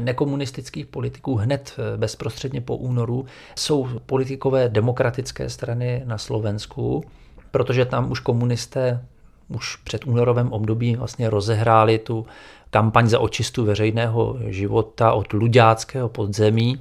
nekomunistických 0.00 0.86
politiků 0.86 1.34
hned 1.36 1.76
eh, 1.78 1.96
bezprostředně 1.96 2.60
po 2.60 2.76
únoru 2.76 3.26
jsou 3.58 3.88
politikové 4.06 4.68
demokratické 4.68 5.50
strany 5.50 6.02
na 6.04 6.18
Slovensku, 6.18 7.04
protože 7.50 7.84
tam 7.84 8.10
už 8.10 8.20
komunisté 8.20 9.00
už 9.48 9.76
před 9.76 10.06
únorovém 10.06 10.52
období 10.52 10.96
vlastně 10.96 11.30
rozehráli 11.30 11.98
tu 11.98 12.26
kampaň 12.70 13.08
za 13.08 13.18
očistu 13.18 13.64
veřejného 13.64 14.36
života 14.48 15.12
od 15.12 15.32
luďáckého 15.32 16.08
podzemí. 16.08 16.80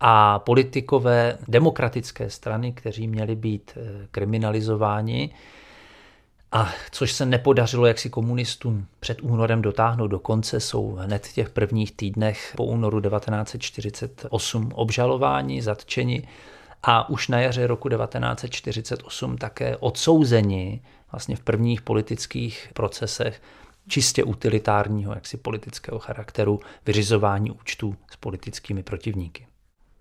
A 0.00 0.38
politikové 0.38 1.38
demokratické 1.48 2.30
strany, 2.30 2.72
kteří 2.72 3.08
měli 3.08 3.36
být 3.36 3.72
eh, 3.76 4.06
kriminalizováni, 4.10 5.30
a 6.52 6.72
což 6.90 7.12
se 7.12 7.26
nepodařilo 7.26 7.86
jak 7.86 7.98
si 7.98 8.10
komunistům 8.10 8.86
před 9.00 9.22
únorem 9.22 9.62
dotáhnout 9.62 10.06
do 10.06 10.18
konce, 10.18 10.60
jsou 10.60 10.92
hned 10.92 11.26
v 11.26 11.32
těch 11.32 11.50
prvních 11.50 11.92
týdnech 11.92 12.52
po 12.56 12.64
únoru 12.64 13.00
1948 13.00 14.70
obžalováni, 14.74 15.62
zatčeni 15.62 16.28
a 16.82 17.08
už 17.08 17.28
na 17.28 17.40
jaře 17.40 17.66
roku 17.66 17.88
1948 17.88 19.38
také 19.38 19.76
odsouzeni 19.76 20.80
vlastně 21.12 21.36
v 21.36 21.40
prvních 21.40 21.82
politických 21.82 22.70
procesech 22.74 23.42
čistě 23.88 24.24
utilitárního, 24.24 25.12
jaksi 25.12 25.36
politického 25.36 25.98
charakteru, 25.98 26.60
vyřizování 26.86 27.50
účtů 27.50 27.96
s 28.10 28.16
politickými 28.16 28.82
protivníky. 28.82 29.46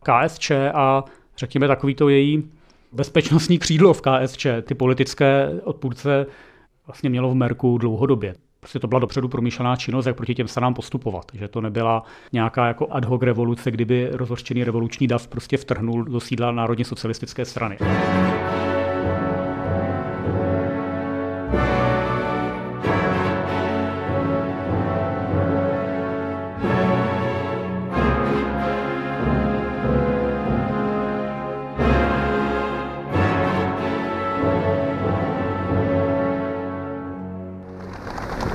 KSČ 0.04 0.52
a 0.74 1.04
řekněme 1.38 1.68
takový 1.68 1.96
to 1.96 2.10
její 2.10 2.52
bezpečnostní 2.92 3.60
křídlo 3.60 3.94
v 3.94 4.02
KSČ, 4.02 4.48
ty 4.62 4.76
politické 4.76 5.50
odpůrce 5.64 6.26
vlastně 6.88 7.10
mělo 7.10 7.30
v 7.30 7.36
Merku 7.36 7.78
dlouhodobě. 7.78 8.36
Prostě 8.60 8.80
to 8.80 8.88
byla 8.88 9.00
dopředu 9.00 9.28
promýšlená 9.28 9.76
činnost, 9.76 10.06
jak 10.06 10.16
proti 10.16 10.36
těm 10.36 10.48
stranám 10.48 10.74
postupovat. 10.74 11.26
Že 11.34 11.48
to 11.48 11.62
nebyla 11.62 12.04
nějaká 12.34 12.68
jako 12.68 12.88
ad 12.92 13.06
hoc 13.06 13.22
revoluce, 13.22 13.72
kdyby 13.72 14.10
rozhořčený 14.12 14.64
revoluční 14.64 15.08
dav 15.08 15.28
prostě 15.28 15.58
vtrhnul 15.58 16.04
do 16.04 16.20
sídla 16.20 16.52
Národně 16.52 16.86
socialistické 16.86 17.46
strany. 17.46 17.78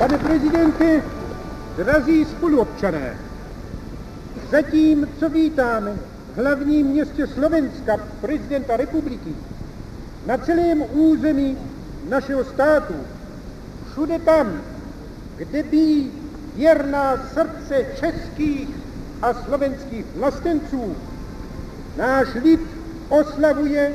Pane 0.05 0.19
prezidente, 0.19 1.03
drazí 1.77 2.25
spoluobčané, 2.25 3.17
zatím, 4.51 5.09
co 5.19 5.29
vítáme 5.29 5.97
v 6.35 6.37
hlavním 6.37 6.87
městě 6.87 7.27
Slovenska 7.27 7.97
prezidenta 8.21 8.77
republiky, 8.77 9.35
na 10.27 10.39
celém 10.39 10.85
území 10.93 11.57
našeho 12.09 12.45
státu, 12.45 12.95
všude 13.91 14.19
tam, 14.19 14.63
kde 15.37 15.63
bí 15.63 16.13
věrná 16.55 17.17
srdce 17.17 17.87
českých 18.01 18.69
a 19.23 19.35
slovenských 19.35 20.05
vlastenců, 20.17 20.97
náš 21.97 22.29
lid 22.35 22.61
oslavuje 23.09 23.93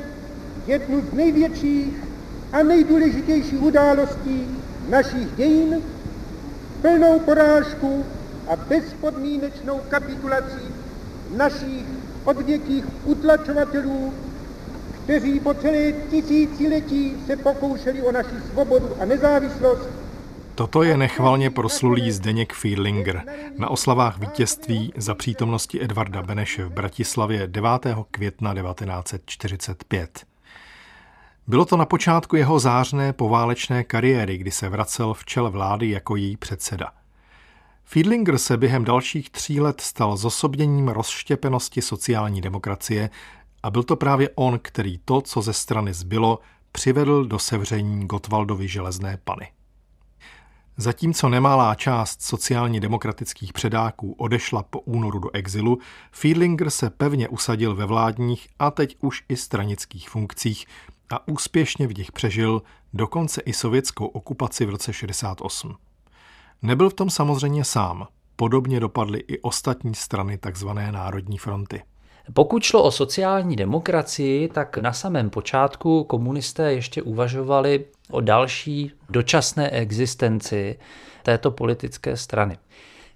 jednu 0.67 1.01
z 1.01 1.13
největších 1.13 2.03
a 2.53 2.63
nejdůležitějších 2.63 3.61
událostí 3.61 4.47
našich 4.89 5.35
dějin 5.35 5.81
plnou 6.81 7.19
porážku 7.19 8.05
a 8.47 8.55
bezpodmínečnou 8.55 9.81
kapitulací 9.89 10.65
našich 11.37 11.85
odvěkých 12.25 12.85
utlačovatelů, 13.05 14.13
kteří 15.03 15.39
po 15.39 15.53
celé 15.53 15.91
tisíciletí 15.91 17.15
se 17.27 17.37
pokoušeli 17.37 18.01
o 18.01 18.11
naši 18.11 18.35
svobodu 18.51 18.89
a 19.01 19.05
nezávislost. 19.05 19.89
Toto 20.55 20.83
je 20.83 20.97
nechvalně 20.97 21.49
proslulý 21.49 22.11
Zdeněk 22.11 22.53
Fiedlinger 22.53 23.23
na 23.57 23.69
oslavách 23.69 24.19
vítězství 24.19 24.93
za 24.97 25.15
přítomnosti 25.15 25.83
Edvarda 25.83 26.21
Beneše 26.21 26.65
v 26.65 26.69
Bratislavě 26.69 27.47
9. 27.47 27.71
května 28.11 28.53
1945. 28.53 30.28
Bylo 31.49 31.65
to 31.65 31.77
na 31.77 31.85
počátku 31.85 32.35
jeho 32.35 32.59
zářné 32.59 33.13
poválečné 33.13 33.83
kariéry, 33.83 34.37
kdy 34.37 34.51
se 34.51 34.69
vracel 34.69 35.13
v 35.13 35.25
čele 35.25 35.49
vlády 35.49 35.89
jako 35.89 36.15
její 36.15 36.37
předseda. 36.37 36.91
Fiedlinger 37.83 38.37
se 38.37 38.57
během 38.57 38.83
dalších 38.83 39.29
tří 39.29 39.59
let 39.59 39.81
stal 39.81 40.17
zosobněním 40.17 40.87
rozštěpenosti 40.87 41.81
sociální 41.81 42.41
demokracie 42.41 43.09
a 43.63 43.69
byl 43.69 43.83
to 43.83 43.95
právě 43.95 44.29
on, 44.35 44.59
který 44.61 44.97
to, 45.05 45.21
co 45.21 45.41
ze 45.41 45.53
strany 45.53 45.93
zbylo, 45.93 46.39
přivedl 46.71 47.25
do 47.25 47.39
sevření 47.39 48.07
Gotwaldovy 48.07 48.67
železné 48.67 49.17
pany. 49.23 49.51
Zatímco 50.77 51.29
nemalá 51.29 51.75
část 51.75 52.21
sociálně 52.21 52.79
demokratických 52.79 53.53
předáků 53.53 54.15
odešla 54.17 54.63
po 54.63 54.79
únoru 54.79 55.19
do 55.19 55.29
exilu, 55.33 55.79
Fiedlinger 56.11 56.69
se 56.69 56.89
pevně 56.89 57.29
usadil 57.29 57.75
ve 57.75 57.85
vládních 57.85 58.47
a 58.59 58.71
teď 58.71 58.97
už 59.01 59.23
i 59.29 59.37
stranických 59.37 60.09
funkcích, 60.09 60.65
a 61.09 61.27
úspěšně 61.27 61.87
v 61.87 61.97
nich 61.97 62.11
přežil 62.11 62.61
dokonce 62.93 63.41
i 63.41 63.53
sovětskou 63.53 64.05
okupaci 64.05 64.65
v 64.65 64.69
roce 64.69 64.93
68. 64.93 65.75
Nebyl 66.61 66.89
v 66.89 66.93
tom 66.93 67.09
samozřejmě 67.09 67.63
sám. 67.63 68.07
Podobně 68.35 68.79
dopadly 68.79 69.19
i 69.19 69.39
ostatní 69.39 69.95
strany 69.95 70.37
tzv. 70.37 70.67
Národní 70.91 71.37
fronty. 71.37 71.81
Pokud 72.33 72.63
šlo 72.63 72.83
o 72.83 72.91
sociální 72.91 73.55
demokracii, 73.55 74.47
tak 74.47 74.77
na 74.77 74.93
samém 74.93 75.29
počátku 75.29 76.03
komunisté 76.03 76.73
ještě 76.73 77.01
uvažovali 77.01 77.85
o 78.11 78.21
další 78.21 78.91
dočasné 79.09 79.69
existenci 79.69 80.79
této 81.23 81.51
politické 81.51 82.17
strany. 82.17 82.57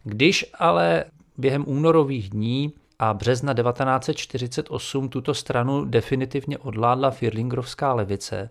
Když 0.03 0.45
ale 0.59 1.05
během 1.37 1.63
únorových 1.67 2.29
dní 2.29 2.73
a 3.03 3.13
března 3.13 3.53
1948 3.53 5.09
tuto 5.09 5.33
stranu 5.33 5.85
definitivně 5.85 6.57
odládla 6.57 7.11
Firlingrovská 7.11 7.93
levice, 7.93 8.49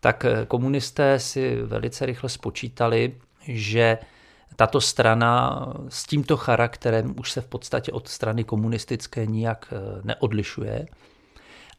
tak 0.00 0.26
komunisté 0.48 1.18
si 1.18 1.62
velice 1.62 2.06
rychle 2.06 2.28
spočítali, 2.28 3.14
že 3.48 3.98
tato 4.56 4.80
strana 4.80 5.66
s 5.88 6.04
tímto 6.04 6.36
charakterem 6.36 7.14
už 7.18 7.32
se 7.32 7.40
v 7.40 7.46
podstatě 7.46 7.92
od 7.92 8.08
strany 8.08 8.44
komunistické 8.44 9.26
nijak 9.26 9.72
eh, 9.72 10.00
neodlišuje. 10.04 10.86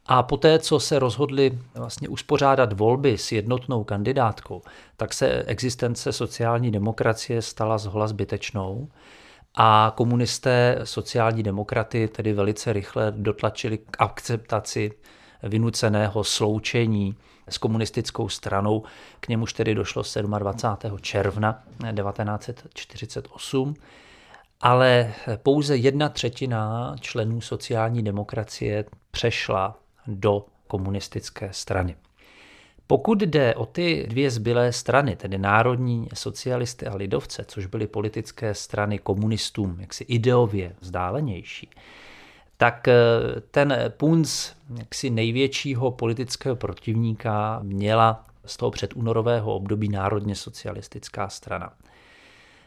A 0.06 0.22
poté, 0.22 0.58
co 0.58 0.80
se 0.80 0.98
rozhodli 0.98 1.58
vlastně 1.74 2.08
uspořádat 2.08 2.72
volby 2.72 3.18
s 3.18 3.32
jednotnou 3.32 3.84
kandidátkou, 3.84 4.62
tak 4.96 5.14
se 5.14 5.42
existence 5.46 6.12
sociální 6.12 6.70
demokracie 6.70 7.42
stala 7.42 7.78
zhola 7.78 8.08
zbytečnou 8.08 8.88
a 9.54 9.92
komunisté, 9.96 10.80
sociální 10.84 11.42
demokraty 11.42 12.08
tedy 12.08 12.32
velice 12.32 12.72
rychle 12.72 13.12
dotlačili 13.16 13.78
k 13.78 13.96
akceptaci 13.98 14.92
vynuceného 15.42 16.24
sloučení 16.24 17.16
s 17.48 17.58
komunistickou 17.58 18.28
stranou. 18.28 18.82
K 19.20 19.28
němuž 19.28 19.52
tedy 19.52 19.74
došlo 19.74 20.02
27. 20.38 20.98
června 20.98 21.62
1948, 21.78 23.74
ale 24.60 25.14
pouze 25.36 25.76
jedna 25.76 26.08
třetina 26.08 26.94
členů 27.00 27.40
sociální 27.40 28.02
demokracie 28.02 28.84
přešla 29.10 29.78
do 30.06 30.46
komunistické 30.66 31.48
strany. 31.52 31.96
Pokud 32.86 33.22
jde 33.22 33.54
o 33.54 33.66
ty 33.66 34.06
dvě 34.08 34.30
zbylé 34.30 34.72
strany, 34.72 35.16
tedy 35.16 35.38
národní 35.38 36.08
socialisty 36.14 36.86
a 36.86 36.96
lidovce, 36.96 37.44
což 37.48 37.66
byly 37.66 37.86
politické 37.86 38.54
strany 38.54 38.98
komunistům 38.98 39.76
jaksi 39.80 40.04
ideově 40.04 40.76
vzdálenější, 40.80 41.70
tak 42.56 42.88
eh, 42.88 42.94
ten 43.50 43.76
punc 43.96 44.50
jaksi 44.78 45.10
největšího 45.10 45.90
politického 45.90 46.56
protivníka 46.56 47.60
měla 47.62 48.26
z 48.46 48.56
toho 48.56 48.70
předúnorového 48.70 49.54
období 49.54 49.88
národně 49.88 50.34
socialistická 50.34 51.28
strana. 51.28 51.72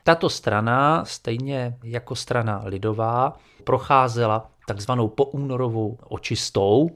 Tato 0.03 0.29
strana, 0.29 1.05
stejně 1.05 1.77
jako 1.83 2.15
strana 2.15 2.61
lidová, 2.65 3.37
procházela 3.63 4.51
takzvanou 4.67 5.07
poúnorovou 5.07 5.97
očistou, 6.03 6.89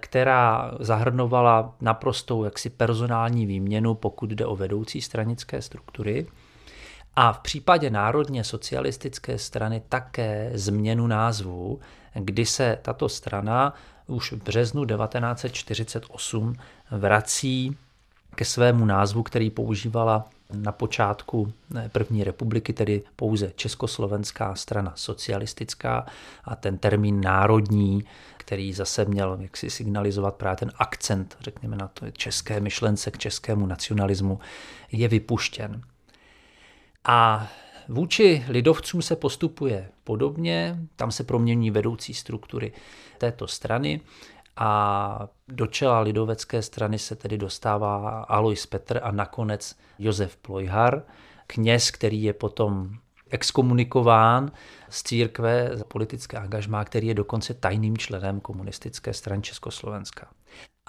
která 0.00 0.70
zahrnovala 0.80 1.74
naprostou 1.80 2.44
jaksi 2.44 2.70
personální 2.70 3.46
výměnu, 3.46 3.94
pokud 3.94 4.30
jde 4.30 4.46
o 4.46 4.56
vedoucí 4.56 5.00
stranické 5.00 5.62
struktury. 5.62 6.26
A 7.16 7.32
v 7.32 7.38
případě 7.38 7.90
národně 7.90 8.44
socialistické 8.44 9.38
strany 9.38 9.82
také 9.88 10.50
změnu 10.54 11.06
názvu, 11.06 11.80
kdy 12.14 12.46
se 12.46 12.78
tato 12.82 13.08
strana 13.08 13.74
už 14.06 14.32
v 14.32 14.42
březnu 14.42 14.84
1948 14.84 16.54
vrací 16.90 17.76
ke 18.34 18.44
svému 18.44 18.84
názvu, 18.84 19.22
který 19.22 19.50
používala 19.50 20.28
na 20.52 20.72
počátku 20.72 21.52
první 21.92 22.24
republiky, 22.24 22.72
tedy 22.72 23.02
pouze 23.16 23.52
Československá 23.56 24.54
strana 24.54 24.92
socialistická 24.96 26.06
a 26.44 26.56
ten 26.56 26.78
termín 26.78 27.20
národní, 27.20 28.04
který 28.46 28.72
zase 28.72 29.04
měl 29.04 29.38
jaksi 29.40 29.70
signalizovat 29.70 30.34
právě 30.34 30.56
ten 30.56 30.72
akcent, 30.76 31.36
řekněme 31.40 31.76
na 31.76 31.88
to 31.88 32.10
české 32.10 32.60
myšlence 32.60 33.10
k 33.10 33.18
českému 33.18 33.66
nacionalismu, 33.66 34.38
je 34.92 35.08
vypuštěn. 35.08 35.82
A 37.04 37.48
vůči 37.88 38.44
lidovcům 38.48 39.02
se 39.02 39.16
postupuje 39.16 39.88
podobně, 40.04 40.78
tam 40.96 41.10
se 41.10 41.24
promění 41.24 41.70
vedoucí 41.70 42.14
struktury 42.14 42.72
této 43.18 43.48
strany 43.48 44.00
a 44.56 45.28
do 45.48 45.66
čela 45.66 46.00
lidovecké 46.00 46.62
strany 46.62 46.98
se 46.98 47.16
tedy 47.16 47.38
dostává 47.38 48.20
Alois 48.20 48.66
Petr 48.66 49.00
a 49.02 49.10
nakonec 49.10 49.76
Josef 49.98 50.36
Plojhar, 50.36 51.02
kněz, 51.46 51.90
který 51.90 52.22
je 52.22 52.32
potom 52.32 52.98
exkomunikován 53.30 54.50
z 54.88 55.02
církve 55.02 55.70
za 55.72 55.84
politické 55.84 56.36
angažmá, 56.36 56.84
který 56.84 57.06
je 57.06 57.14
dokonce 57.14 57.54
tajným 57.54 57.98
členem 57.98 58.40
komunistické 58.40 59.14
strany 59.14 59.42
Československa. 59.42 60.28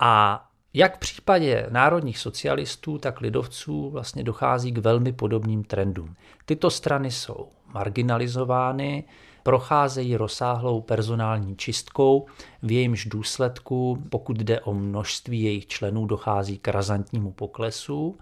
A 0.02 0.44
jak 0.74 0.96
v 0.96 1.00
případě 1.00 1.68
národních 1.70 2.18
socialistů, 2.18 2.98
tak 2.98 3.22
lidovců 3.22 3.90
vlastně 3.90 4.24
dochází 4.24 4.72
k 4.72 4.78
velmi 4.78 5.12
podobným 5.14 5.64
trendům. 5.64 6.16
Tyto 6.46 6.70
strany 6.70 7.12
jsou 7.12 7.50
marginalizovány, 7.74 9.04
procházejí 9.44 10.16
rozsáhlou 10.18 10.82
personální 10.82 11.56
čistkou, 11.56 12.26
v 12.64 12.72
jejímž 12.72 13.06
důsledku, 13.06 14.04
pokud 14.10 14.38
jde 14.38 14.62
o 14.62 14.74
množství 14.74 15.44
jejich 15.44 15.68
členů, 15.68 16.06
dochází 16.06 16.58
k 16.58 16.68
razantnímu 16.68 17.32
poklesu 17.32 18.18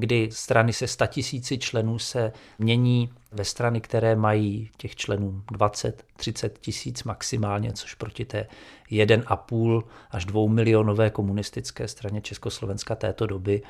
kdy 0.00 0.28
strany 0.32 0.72
se 0.72 0.86
100 0.86 1.06
tisíci 1.06 1.58
členů 1.58 1.98
se 1.98 2.32
mění 2.58 3.10
ve 3.32 3.44
strany, 3.44 3.80
které 3.80 4.16
mají 4.16 4.70
těch 4.76 4.96
členů 4.96 5.42
20-30 5.52 6.50
tisíc 6.60 7.04
maximálně, 7.04 7.72
což 7.72 7.94
proti 7.94 8.24
té 8.24 8.46
1,5 8.90 9.82
až 10.10 10.24
2 10.24 10.48
milionové 10.48 11.10
komunistické 11.10 11.88
straně 11.88 12.20
Československa 12.20 12.94
této 12.94 13.26
doby 13.26 13.62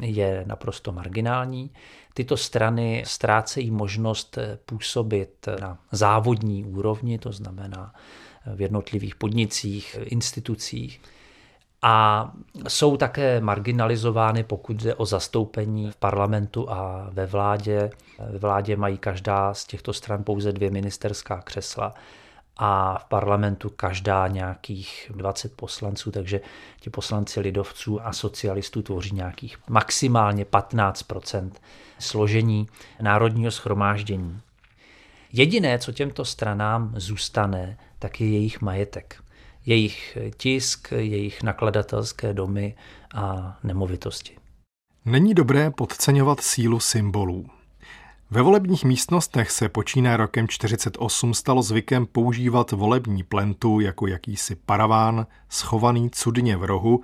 je 0.00 0.44
naprosto 0.46 0.92
marginální. 0.92 1.70
Tyto 2.14 2.36
strany 2.36 3.04
ztrácejí 3.06 3.70
možnost 3.70 4.38
působit 4.66 5.48
na 5.60 5.78
závodní 5.92 6.64
úrovni, 6.64 7.18
to 7.18 7.32
znamená 7.32 7.94
v 8.54 8.60
jednotlivých 8.60 9.14
podnicích, 9.14 9.96
institucích 10.00 11.00
a 11.82 12.30
jsou 12.68 12.96
také 12.96 13.40
marginalizovány, 13.40 14.44
pokud 14.44 14.76
jde 14.76 14.94
o 14.94 15.06
zastoupení 15.06 15.90
v 15.90 15.96
parlamentu 15.96 16.70
a 16.70 17.08
ve 17.12 17.26
vládě. 17.26 17.90
Ve 18.30 18.38
vládě 18.38 18.76
mají 18.76 18.98
každá 18.98 19.54
z 19.54 19.64
těchto 19.64 19.92
stran 19.92 20.24
pouze 20.24 20.52
dvě 20.52 20.70
ministerská 20.70 21.40
křesla 21.40 21.94
a 22.56 22.98
v 22.98 23.04
parlamentu 23.04 23.70
každá 23.70 24.28
nějakých 24.28 25.12
20 25.14 25.56
poslanců, 25.56 26.10
takže 26.10 26.40
ti 26.80 26.90
poslanci 26.90 27.40
lidovců 27.40 28.06
a 28.06 28.12
socialistů 28.12 28.82
tvoří 28.82 29.14
nějakých 29.14 29.58
maximálně 29.68 30.44
15% 30.44 31.50
složení 31.98 32.68
národního 33.00 33.50
schromáždění. 33.50 34.40
Jediné, 35.32 35.78
co 35.78 35.92
těmto 35.92 36.24
stranám 36.24 36.92
zůstane, 36.96 37.78
tak 37.98 38.20
je 38.20 38.30
jejich 38.30 38.60
majetek 38.60 39.25
jejich 39.66 40.18
tisk, 40.36 40.92
jejich 40.92 41.42
nakladatelské 41.42 42.32
domy 42.32 42.74
a 43.14 43.58
nemovitosti. 43.64 44.36
Není 45.04 45.34
dobré 45.34 45.70
podceňovat 45.70 46.40
sílu 46.40 46.80
symbolů. 46.80 47.46
Ve 48.30 48.42
volebních 48.42 48.84
místnostech 48.84 49.50
se 49.50 49.68
počíná 49.68 50.16
rokem 50.16 50.48
48 50.48 51.34
stalo 51.34 51.62
zvykem 51.62 52.06
používat 52.06 52.72
volební 52.72 53.22
plentu 53.22 53.80
jako 53.80 54.06
jakýsi 54.06 54.54
paraván, 54.54 55.26
schovaný 55.48 56.10
cudně 56.10 56.56
v 56.56 56.64
rohu, 56.64 57.02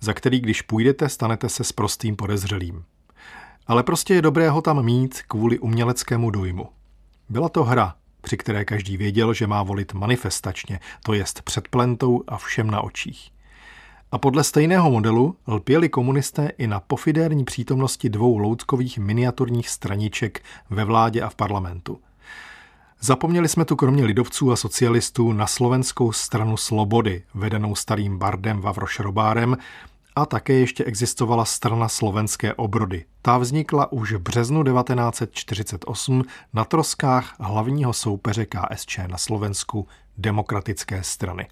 za 0.00 0.12
který 0.12 0.40
když 0.40 0.62
půjdete, 0.62 1.08
stanete 1.08 1.48
se 1.48 1.64
s 1.64 1.72
prostým 1.72 2.16
podezřelým. 2.16 2.84
Ale 3.66 3.82
prostě 3.82 4.14
je 4.14 4.22
dobré 4.22 4.50
ho 4.50 4.62
tam 4.62 4.84
mít 4.84 5.22
kvůli 5.22 5.58
uměleckému 5.58 6.30
dojmu. 6.30 6.68
Byla 7.28 7.48
to 7.48 7.64
hra, 7.64 7.94
při 8.20 8.36
které 8.36 8.64
každý 8.64 8.96
věděl, 8.96 9.34
že 9.34 9.46
má 9.46 9.62
volit 9.62 9.94
manifestačně, 9.94 10.80
to 11.02 11.12
jest 11.12 11.42
před 11.42 11.68
plentou 11.68 12.24
a 12.28 12.38
všem 12.38 12.70
na 12.70 12.80
očích. 12.80 13.30
A 14.12 14.18
podle 14.18 14.44
stejného 14.44 14.90
modelu 14.90 15.36
lpěli 15.46 15.88
komunisté 15.88 16.50
i 16.58 16.66
na 16.66 16.80
pofidérní 16.80 17.44
přítomnosti 17.44 18.08
dvou 18.08 18.38
loutkových 18.38 18.98
miniaturních 18.98 19.68
straniček 19.68 20.42
ve 20.70 20.84
vládě 20.84 21.22
a 21.22 21.28
v 21.28 21.34
parlamentu. 21.34 22.00
Zapomněli 23.00 23.48
jsme 23.48 23.64
tu 23.64 23.76
kromě 23.76 24.04
lidovců 24.04 24.52
a 24.52 24.56
socialistů 24.56 25.32
na 25.32 25.46
slovenskou 25.46 26.12
stranu 26.12 26.56
Slobody, 26.56 27.22
vedenou 27.34 27.74
starým 27.74 28.18
bardem 28.18 28.60
Vavroš 28.60 29.00
Robárem, 29.00 29.56
a 30.16 30.26
také 30.26 30.52
ještě 30.52 30.84
existovala 30.84 31.44
strana 31.44 31.88
slovenské 31.88 32.54
obrody. 32.54 33.04
Ta 33.22 33.38
vznikla 33.38 33.92
už 33.92 34.12
v 34.12 34.18
březnu 34.18 34.64
1948 34.64 36.24
na 36.52 36.64
troskách 36.64 37.34
hlavního 37.40 37.92
soupeře 37.92 38.46
KSČ 38.46 38.98
na 39.06 39.18
Slovensku 39.18 39.88
demokratické 40.18 41.02
strany. 41.02 41.48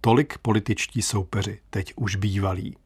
Tolik 0.00 0.38
političtí 0.38 1.02
soupeři, 1.02 1.60
teď 1.70 1.92
už 1.96 2.16
bývalí. 2.16 2.76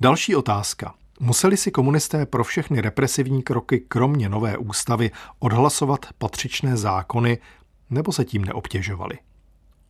Další 0.00 0.36
otázka. 0.36 0.94
Museli 1.20 1.56
si 1.56 1.70
komunisté 1.70 2.26
pro 2.26 2.44
všechny 2.44 2.80
represivní 2.80 3.42
kroky, 3.42 3.80
kromě 3.80 4.28
nové 4.28 4.56
ústavy, 4.58 5.10
odhlasovat 5.38 6.06
patřičné 6.18 6.76
zákony, 6.76 7.38
nebo 7.90 8.12
se 8.12 8.24
tím 8.24 8.44
neobtěžovali? 8.44 9.18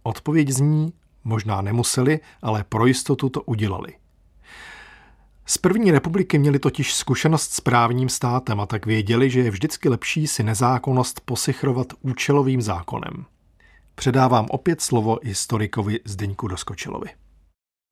Odpověď 0.03 0.49
zní, 0.49 0.93
možná 1.25 1.63
nemuseli, 1.63 2.21
ale 2.43 2.65
pro 2.69 2.87
jistotu 2.87 3.29
to 3.29 3.43
udělali. 3.43 3.95
Z 5.47 5.59
první 5.59 5.91
republiky 5.91 6.39
měli 6.39 6.59
totiž 6.59 6.95
zkušenost 6.95 7.53
s 7.53 7.61
právním 7.61 8.09
státem 8.09 8.61
a 8.61 8.67
tak 8.67 8.87
věděli, 8.87 9.31
že 9.31 9.41
je 9.41 9.51
vždycky 9.51 9.89
lepší 9.89 10.27
si 10.27 10.43
nezákonnost 10.43 11.21
posichrovat 11.21 11.87
účelovým 12.03 12.63
zákonem. 12.63 13.25
Předávám 13.95 14.47
opět 14.51 14.81
slovo 14.81 15.19
historikovi 15.23 16.01
Zdeňku 16.05 16.49
Doskočilovi. 16.49 17.09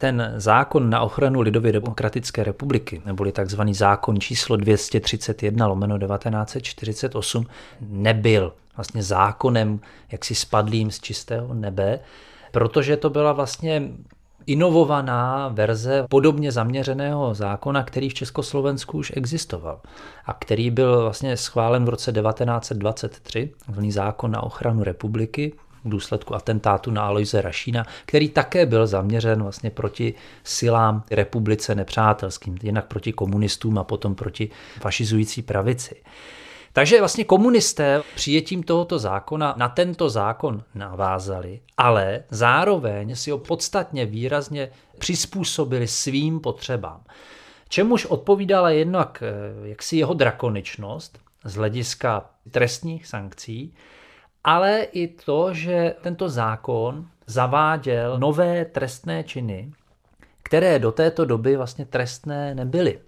Ten 0.01 0.33
zákon 0.37 0.91
na 0.91 1.01
ochranu 1.01 1.41
Lidově 1.41 1.72
demokratické 1.72 2.45
republiky, 2.45 3.03
neboli 3.07 3.33
takzvaný 3.33 3.74
zákon 3.74 4.20
číslo 4.20 4.57
231 4.57 5.66
lomeno 5.66 5.99
1948, 5.99 7.47
nebyl 7.80 8.53
vlastně 8.76 9.03
zákonem 9.03 9.80
jaksi 10.12 10.35
spadlým 10.35 10.91
z 10.91 11.01
čistého 11.01 11.55
nebe, 11.55 12.01
protože 12.53 12.96
to 12.96 13.11
byla 13.11 13.32
vlastně 13.32 13.90
inovovaná 14.46 15.48
verze 15.48 16.05
podobně 16.11 16.53
zaměřeného 16.53 17.34
zákona, 17.34 17.82
který 17.82 18.09
v 18.09 18.14
Československu 18.14 18.98
už 18.98 19.12
existoval 19.16 19.80
a 20.26 20.32
který 20.32 20.70
byl 20.70 21.03
vlastně 21.03 21.36
schválen 21.36 21.84
v 21.84 21.88
roce 21.88 22.12
1923, 22.12 23.50
takzvaný 23.66 23.92
zákon 23.92 24.30
na 24.30 24.42
ochranu 24.42 24.84
republiky, 24.84 25.53
v 25.84 25.88
důsledku 25.88 26.34
atentátu 26.34 26.90
na 26.90 27.03
Aloise 27.03 27.42
Rašína, 27.42 27.86
který 28.07 28.28
také 28.28 28.66
byl 28.66 28.86
zaměřen 28.86 29.42
vlastně 29.42 29.70
proti 29.70 30.14
silám 30.44 31.05
republice 31.11 31.74
nepřátelským, 31.74 32.59
jednak 32.62 32.86
proti 32.86 33.12
komunistům 33.12 33.78
a 33.78 33.84
potom 33.84 34.14
proti 34.14 34.50
fašizující 34.80 35.42
pravici. 35.42 35.96
Takže 36.72 36.98
vlastně 36.98 37.24
komunisté 37.24 38.02
přijetím 38.14 38.62
tohoto 38.62 38.98
zákona 38.98 39.54
na 39.56 39.68
tento 39.68 40.08
zákon 40.08 40.62
navázali, 40.74 41.60
ale 41.76 42.24
zároveň 42.30 43.16
si 43.16 43.30
ho 43.30 43.38
podstatně 43.38 44.06
výrazně 44.06 44.70
přizpůsobili 44.98 45.88
svým 45.88 46.40
potřebám. 46.40 47.04
Čemuž 47.68 48.06
odpovídala 48.06 48.70
jednak 48.70 49.22
eh, 49.22 49.68
jaksi 49.68 49.96
jeho 49.96 50.14
drakoničnost 50.14 51.18
z 51.44 51.54
hlediska 51.54 52.30
trestních 52.50 53.06
sankcí, 53.06 53.74
ale 54.44 54.82
i 54.82 55.08
to, 55.08 55.54
že 55.54 55.94
tento 56.00 56.28
zákon 56.28 57.06
zaváděl 57.26 58.18
nové 58.18 58.64
trestné 58.64 59.24
činy, 59.24 59.72
které 60.42 60.78
do 60.78 60.92
této 60.92 61.24
doby 61.24 61.56
vlastně 61.56 61.86
trestné 61.86 62.54
nebyly. 62.54 63.00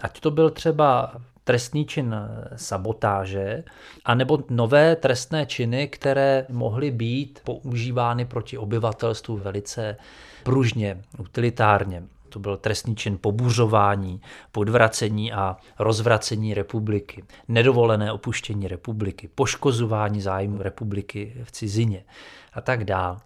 Ať 0.00 0.20
to 0.20 0.30
byl 0.30 0.50
třeba 0.50 1.12
trestný 1.44 1.86
čin 1.86 2.14
sabotáže, 2.56 3.64
anebo 4.04 4.38
nové 4.50 4.96
trestné 4.96 5.46
činy, 5.46 5.88
které 5.88 6.46
mohly 6.48 6.90
být 6.90 7.40
používány 7.44 8.24
proti 8.24 8.58
obyvatelstvu 8.58 9.36
velice 9.36 9.96
pružně, 10.42 11.02
utilitárně. 11.18 12.02
To 12.28 12.38
byl 12.38 12.56
trestný 12.56 12.96
čin 12.96 13.18
pobuřování, 13.20 14.20
podvracení 14.52 15.32
a 15.32 15.56
rozvracení 15.78 16.54
republiky, 16.54 17.24
nedovolené 17.48 18.12
opuštění 18.12 18.68
republiky, 18.68 19.28
poškozování 19.34 20.20
zájmu 20.20 20.62
republiky 20.62 21.34
v 21.44 21.52
cizině 21.52 22.04
a 22.52 22.60
tak 22.60 22.84
dále. 22.84 23.16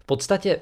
V 0.00 0.06
podstatě 0.06 0.60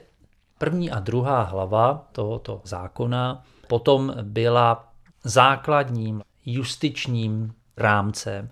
první 0.59 0.91
a 0.91 1.01
druhá 1.01 1.43
hlava 1.43 2.09
tohoto 2.13 2.61
zákona 2.65 3.45
potom 3.69 4.15
byla 4.23 4.93
základním 5.25 6.23
justičním 6.47 7.55
rámcem, 7.77 8.51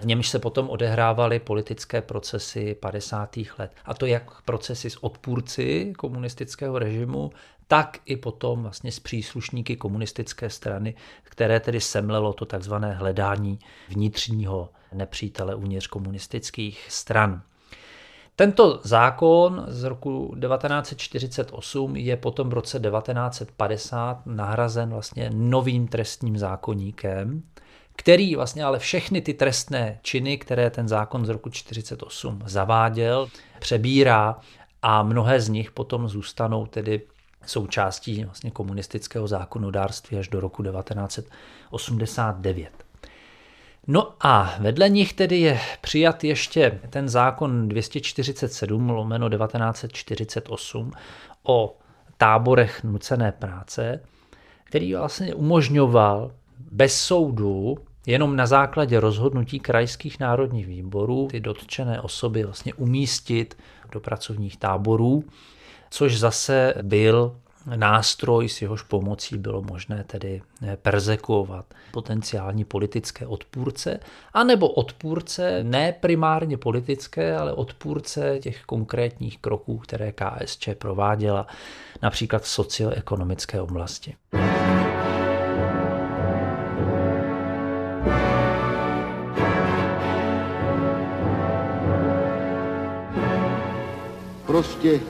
v 0.00 0.06
němž 0.06 0.28
se 0.28 0.38
potom 0.38 0.70
odehrávaly 0.70 1.38
politické 1.38 2.02
procesy 2.02 2.74
50. 2.74 3.36
let. 3.58 3.72
A 3.84 3.94
to 3.94 4.06
jak 4.06 4.42
procesy 4.42 4.90
s 4.90 5.04
odpůrci 5.04 5.92
komunistického 5.98 6.78
režimu, 6.78 7.30
tak 7.66 7.98
i 8.04 8.16
potom 8.16 8.62
vlastně 8.62 8.92
s 8.92 9.00
příslušníky 9.00 9.76
komunistické 9.76 10.50
strany, 10.50 10.94
které 11.22 11.60
tedy 11.60 11.80
semlelo 11.80 12.32
to 12.32 12.44
takzvané 12.44 12.92
hledání 12.92 13.58
vnitřního 13.88 14.70
nepřítele 14.92 15.54
uvnitř 15.54 15.86
komunistických 15.86 16.86
stran. 16.88 17.42
Tento 18.38 18.80
zákon 18.84 19.64
z 19.68 19.84
roku 19.84 20.34
1948 20.40 21.96
je 21.96 22.16
potom 22.16 22.50
v 22.50 22.52
roce 22.52 22.80
1950 22.80 24.26
nahrazen 24.26 24.90
vlastně 24.90 25.30
novým 25.34 25.88
trestním 25.88 26.38
zákonníkem, 26.38 27.42
který 27.96 28.36
vlastně 28.36 28.64
ale 28.64 28.78
všechny 28.78 29.20
ty 29.20 29.34
trestné 29.34 29.98
činy, 30.02 30.38
které 30.38 30.70
ten 30.70 30.88
zákon 30.88 31.26
z 31.26 31.28
roku 31.28 31.48
1948 31.48 32.42
zaváděl, 32.46 33.28
přebírá 33.58 34.36
a 34.82 35.02
mnohé 35.02 35.40
z 35.40 35.48
nich 35.48 35.70
potom 35.70 36.08
zůstanou 36.08 36.66
tedy 36.66 37.02
součástí 37.46 38.24
vlastně 38.24 38.50
komunistického 38.50 39.28
zákonodárství 39.28 40.18
až 40.18 40.28
do 40.28 40.40
roku 40.40 40.62
1989. 40.62 42.87
No 43.90 44.14
a 44.20 44.54
vedle 44.60 44.88
nich 44.88 45.12
tedy 45.12 45.40
je 45.40 45.60
přijat 45.80 46.24
ještě 46.24 46.80
ten 46.90 47.08
zákon 47.08 47.68
247 47.68 48.90
lomeno 48.90 49.30
1948 49.30 50.92
o 51.42 51.76
táborech 52.16 52.84
nucené 52.84 53.32
práce, 53.32 54.00
který 54.64 54.94
vlastně 54.94 55.34
umožňoval 55.34 56.32
bez 56.70 57.00
soudu 57.00 57.78
jenom 58.06 58.36
na 58.36 58.46
základě 58.46 59.00
rozhodnutí 59.00 59.60
krajských 59.60 60.20
národních 60.20 60.66
výborů 60.66 61.28
ty 61.30 61.40
dotčené 61.40 62.00
osoby 62.00 62.44
vlastně 62.44 62.74
umístit 62.74 63.58
do 63.92 64.00
pracovních 64.00 64.56
táborů, 64.56 65.24
což 65.90 66.18
zase 66.18 66.74
byl 66.82 67.36
nástroj, 67.76 68.48
s 68.48 68.62
jehož 68.62 68.82
pomocí 68.82 69.38
bylo 69.38 69.62
možné 69.62 70.04
tedy 70.04 70.42
eh, 70.62 70.76
persekuovat 70.82 71.64
potenciální 71.90 72.64
politické 72.64 73.26
odpůrce, 73.26 74.00
anebo 74.34 74.68
odpůrce 74.68 75.64
ne 75.64 75.92
primárně 75.92 76.56
politické, 76.56 77.36
ale 77.36 77.52
odpůrce 77.52 78.38
těch 78.38 78.64
konkrétních 78.64 79.38
kroků, 79.38 79.78
které 79.78 80.12
KSČ 80.12 80.68
prováděla, 80.78 81.46
například 82.02 82.42
v 82.42 82.48
socioekonomické 82.48 83.60
oblasti. 83.60 84.14
Prostě 94.46 95.00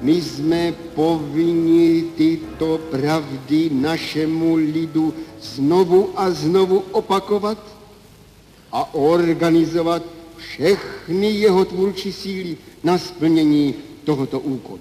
my 0.00 0.22
jsme 0.22 0.74
povinni 0.94 2.02
tyto 2.16 2.78
pravdy 2.90 3.70
našemu 3.72 4.54
lidu 4.54 5.14
znovu 5.42 6.10
a 6.16 6.30
znovu 6.30 6.84
opakovat 6.92 7.58
a 8.72 8.94
organizovat 8.94 10.02
všechny 10.36 11.30
jeho 11.30 11.64
tvůrčí 11.64 12.12
síly 12.12 12.56
na 12.84 12.98
splnění 12.98 13.74
tohoto 14.04 14.40
úkolu. 14.40 14.80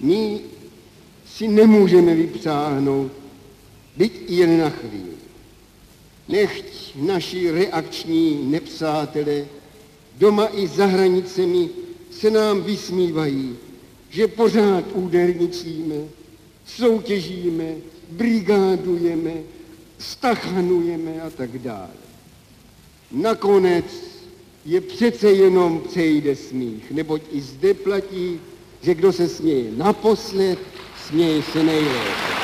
My 0.00 0.40
si 1.26 1.48
nemůžeme 1.48 2.14
vypřáhnout, 2.14 3.12
byť 3.96 4.12
jen 4.28 4.60
na 4.60 4.70
chvíli. 4.70 5.16
Nechť 6.28 6.64
naši 6.96 7.50
reakční 7.50 8.40
nepřátelé 8.44 9.44
doma 10.18 10.48
i 10.52 10.66
za 10.66 10.86
hranicemi 10.86 11.68
se 12.10 12.30
nám 12.30 12.62
vysmívají 12.62 13.56
že 14.12 14.28
pořád 14.28 14.84
úderničíme, 14.92 15.94
soutěžíme, 16.66 17.74
brigádujeme, 18.10 19.32
stachanujeme 19.98 21.20
a 21.20 21.30
tak 21.30 21.58
dále. 21.58 21.90
Nakonec 23.12 23.84
je 24.64 24.80
přece 24.80 25.32
jenom 25.32 25.80
přejde 25.88 26.36
smích, 26.36 26.90
neboť 26.90 27.22
i 27.32 27.40
zde 27.40 27.74
platí, 27.74 28.40
že 28.82 28.94
kdo 28.94 29.12
se 29.12 29.28
směje 29.28 29.70
naposled, 29.76 30.58
směje 31.06 31.42
se 31.42 31.62
nejlépe. 31.62 32.41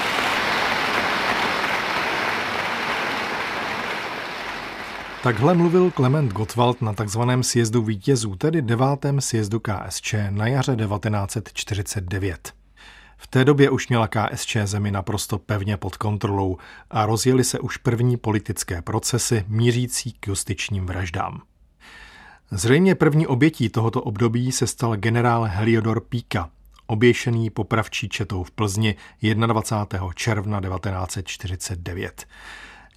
Takhle 5.22 5.54
mluvil 5.54 5.90
Klement 5.90 6.32
Gottwald 6.32 6.82
na 6.82 6.92
takzvaném 6.92 7.42
sjezdu 7.42 7.82
vítězů, 7.82 8.36
tedy 8.36 8.62
devátém 8.62 9.20
sjezdu 9.20 9.60
KSČ 9.60 10.14
na 10.30 10.46
jaře 10.46 10.76
1949. 10.76 12.52
V 13.16 13.26
té 13.26 13.44
době 13.44 13.70
už 13.70 13.88
měla 13.88 14.08
KSČ 14.08 14.56
zemi 14.64 14.90
naprosto 14.90 15.38
pevně 15.38 15.76
pod 15.76 15.96
kontrolou 15.96 16.56
a 16.90 17.06
rozjeli 17.06 17.44
se 17.44 17.58
už 17.58 17.76
první 17.76 18.16
politické 18.16 18.82
procesy 18.82 19.44
mířící 19.48 20.12
k 20.20 20.26
justičním 20.26 20.86
vraždám. 20.86 21.42
Zřejmě 22.50 22.94
první 22.94 23.26
obětí 23.26 23.68
tohoto 23.68 24.02
období 24.02 24.52
se 24.52 24.66
stal 24.66 24.96
generál 24.96 25.44
Heliodor 25.50 26.00
Píka, 26.00 26.50
oběšený 26.86 27.50
popravčí 27.50 28.08
četou 28.08 28.42
v 28.44 28.50
Plzni 28.50 28.94
21. 29.22 30.08
června 30.14 30.60
1949. 30.60 32.26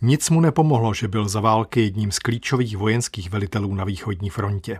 Nic 0.04 0.30
mu 0.30 0.41
nepomohlo, 0.41 0.93
že 0.93 1.08
byl 1.08 1.30
za 1.30 1.39
války 1.39 1.82
jedním 1.82 2.12
z 2.12 2.20
klíčových 2.20 2.78
vojenských 2.78 3.30
velitelů 3.30 3.76
na 3.76 3.84
východní 3.84 4.30
frontě. 4.30 4.80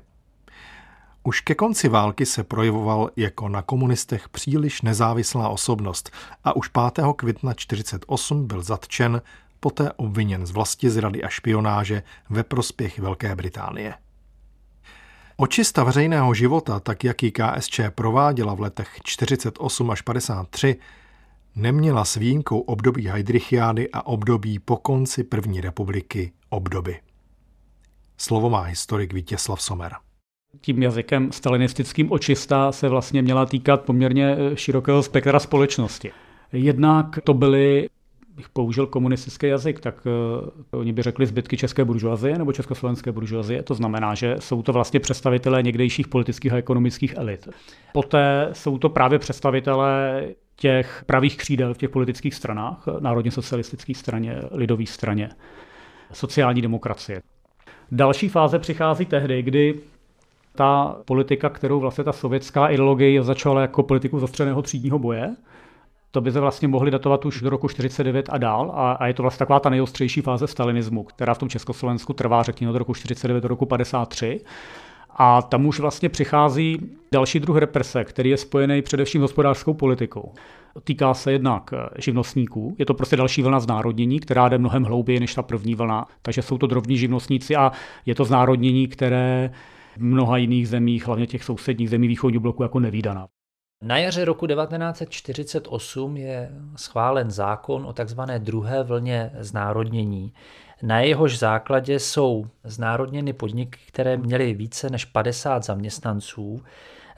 Už 1.24 1.42
ke 1.42 1.56
konci 1.56 1.90
války 1.90 2.26
se 2.26 2.44
projevoval 2.44 3.10
jako 3.16 3.50
na 3.50 3.62
komunistech 3.62 4.30
příliš 4.30 4.82
nezávislá 4.82 5.50
osobnost 5.50 6.12
a 6.44 6.56
už 6.56 6.68
5. 6.68 7.06
května 7.16 7.54
1948 7.54 8.48
byl 8.48 8.64
zatčen, 8.64 9.22
poté 9.60 9.92
obviněn 9.92 10.46
z 10.46 10.52
vlasti 10.52 10.90
zrady 10.90 11.24
a 11.24 11.30
špionáže 11.30 12.04
ve 12.30 12.44
prospěch 12.44 13.00
Velké 13.00 13.36
Británie. 13.36 13.94
Očista 15.38 15.84
veřejného 15.84 16.34
života, 16.34 16.80
tak 16.80 17.04
jak 17.04 17.24
ji 17.24 17.32
KSČ 17.32 17.80
prováděla 17.96 18.54
v 18.54 18.60
letech 18.60 19.00
48 19.04 19.92
až 19.92 20.02
53, 20.02 20.80
neměla 21.56 22.06
s 22.06 22.16
výjimkou 22.16 22.60
období 22.60 23.08
Heidrichiády 23.08 23.90
a 23.94 24.06
období 24.06 24.60
po 24.60 24.78
konci 24.78 25.24
první 25.24 25.62
republiky 25.62 26.32
obdoby. 26.50 27.00
Slovo 28.18 28.50
má 28.50 28.62
historik 28.62 29.14
Vítězslav 29.14 29.62
Somer. 29.62 29.92
Tím 30.62 30.84
jazykem 30.84 31.32
stalinistickým 31.32 32.12
očista 32.12 32.72
se 32.72 32.90
vlastně 32.90 33.22
měla 33.22 33.46
týkat 33.46 33.82
poměrně 33.82 34.38
širokého 34.54 35.04
spektra 35.04 35.40
společnosti. 35.40 36.12
Jednak 36.52 37.20
to 37.24 37.34
byly 37.34 37.90
bych 38.36 38.50
použil 38.50 38.88
komunistický 38.88 39.48
jazyk, 39.48 39.80
tak 39.80 40.06
uh, 40.72 40.80
oni 40.80 40.94
by 40.94 41.02
řekli 41.02 41.26
zbytky 41.26 41.58
české 41.58 41.86
buržoazie 41.86 42.38
nebo 42.38 42.54
československé 42.54 43.12
buržoazie. 43.12 43.64
To 43.64 43.74
znamená, 43.74 44.16
že 44.16 44.36
jsou 44.40 44.62
to 44.62 44.74
vlastně 44.74 45.00
představitelé 45.00 45.64
někdejších 45.64 46.08
politických 46.08 46.54
a 46.54 46.58
ekonomických 46.58 47.14
elit. 47.18 47.50
Poté 47.94 48.50
jsou 48.54 48.78
to 48.78 48.90
právě 48.90 49.20
představitelé 49.20 50.24
těch 50.62 51.04
pravých 51.06 51.38
křídel 51.38 51.74
v 51.74 51.78
těch 51.78 51.90
politických 51.90 52.36
stranách, 52.36 52.84
národně 53.00 53.32
socialistické 53.32 53.94
straně, 53.94 54.36
lidové 54.52 54.86
straně, 54.86 55.30
sociální 56.14 56.62
demokracie. 56.62 57.22
Další 57.92 58.30
fáze 58.30 58.60
přichází 58.60 59.06
tehdy, 59.06 59.42
kdy 59.42 59.80
ta 60.56 60.96
politika, 61.06 61.50
kterou 61.50 61.80
vlastně 61.80 62.04
ta 62.04 62.12
sovětská 62.12 62.68
ideologie 62.68 63.24
začala 63.24 63.62
jako 63.62 63.84
politiku 63.84 64.20
zastřeného 64.20 64.62
třídního 64.62 65.00
boje, 65.00 65.36
to 66.12 66.22
by 66.22 66.32
se 66.32 66.40
vlastně 66.40 66.68
mohli 66.68 66.92
datovat 66.92 67.26
už 67.26 67.42
do 67.42 67.50
roku 67.50 67.68
49 67.68 68.30
a 68.32 68.38
dál 68.38 68.72
a, 68.76 68.92
a 68.92 69.08
je 69.08 69.14
to 69.14 69.24
vlastně 69.24 69.40
taková 69.40 69.60
ta 69.60 69.70
nejostřejší 69.70 70.22
fáze 70.22 70.48
stalinismu, 70.48 71.04
která 71.04 71.34
v 71.34 71.38
tom 71.38 71.50
Československu 71.50 72.14
trvá 72.14 72.44
řekněme 72.44 72.72
od 72.74 72.78
roku 72.78 72.94
49 72.94 73.42
do 73.42 73.48
roku 73.48 73.66
53 73.66 74.42
A 75.16 75.42
tam 75.42 75.66
už 75.66 75.80
vlastně 75.80 76.10
přichází 76.10 76.78
další 77.14 77.40
druh 77.40 77.58
represe, 77.58 78.04
který 78.04 78.30
je 78.30 78.38
spojený 78.38 78.82
především 78.82 79.22
s 79.22 79.24
hospodářskou 79.24 79.74
politikou. 79.74 80.34
Týká 80.84 81.14
se 81.14 81.32
jednak 81.32 81.74
eh, 81.74 82.02
živnostníků, 82.02 82.76
je 82.80 82.86
to 82.86 82.94
prostě 82.94 83.16
další 83.16 83.42
vlna 83.42 83.60
znárodnění, 83.60 84.20
která 84.20 84.50
jde 84.50 84.58
mnohem 84.58 84.84
hlouběji 84.84 85.20
než 85.20 85.34
ta 85.34 85.44
první 85.44 85.76
vlna, 85.76 86.08
takže 86.22 86.42
jsou 86.42 86.58
to 86.58 86.68
drobní 86.68 86.98
živnostníci 86.98 87.56
a 87.56 87.72
je 88.06 88.16
to 88.16 88.26
znárodnění, 88.26 88.88
které 88.88 89.52
v 89.98 90.04
mnoha 90.04 90.38
jiných 90.38 90.68
zemích, 90.68 91.08
hlavně 91.08 91.28
těch 91.28 91.44
sousedních 91.44 91.90
zemí 91.90 92.08
východního 92.08 92.42
bloku, 92.42 92.64
jako 92.64 92.80
nevýdaná. 92.80 93.28
Na 93.84 93.98
jaře 93.98 94.26
roku 94.26 94.48
1948 94.48 96.18
je 96.18 96.52
schválen 96.76 97.32
zákon 97.32 97.86
o 97.86 97.94
takzvané 97.94 98.40
druhé 98.40 98.84
vlně 98.84 99.32
znárodnění. 99.40 100.34
Na 100.84 101.00
jehož 101.00 101.38
základě 101.38 102.00
jsou 102.00 102.46
znárodněny 102.64 103.34
podniky, 103.34 103.80
které 103.88 104.18
měly 104.18 104.54
více 104.54 104.90
než 104.90 105.06
50 105.06 105.64
zaměstnanců, 105.64 106.62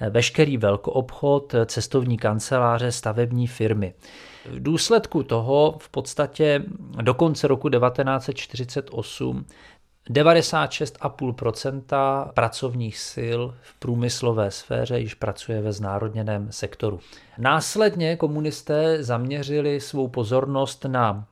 veškerý 0.10 0.58
velkoobchod, 0.58 1.56
cestovní 1.66 2.18
kanceláře, 2.18 2.92
stavební 2.92 3.48
firmy. 3.48 3.94
V 4.46 4.64
důsledku 4.64 5.24
toho 5.24 5.76
v 5.80 5.90
podstatě 5.90 6.64
do 7.02 7.14
konce 7.14 7.48
roku 7.48 7.70
1948 7.70 9.46
96,5% 10.10 12.32
pracovních 12.34 12.98
sil 13.12 13.42
v 13.62 13.80
průmyslové 13.80 14.52
sféře 14.52 15.00
již 15.00 15.14
pracuje 15.14 15.62
ve 15.62 15.74
znárodněném 15.74 16.52
sektoru. 16.52 17.00
Následně 17.38 18.16
komunisté 18.16 19.04
zaměřili 19.04 19.80
svou 19.80 20.08
pozornost 20.08 20.86
na 20.86 21.28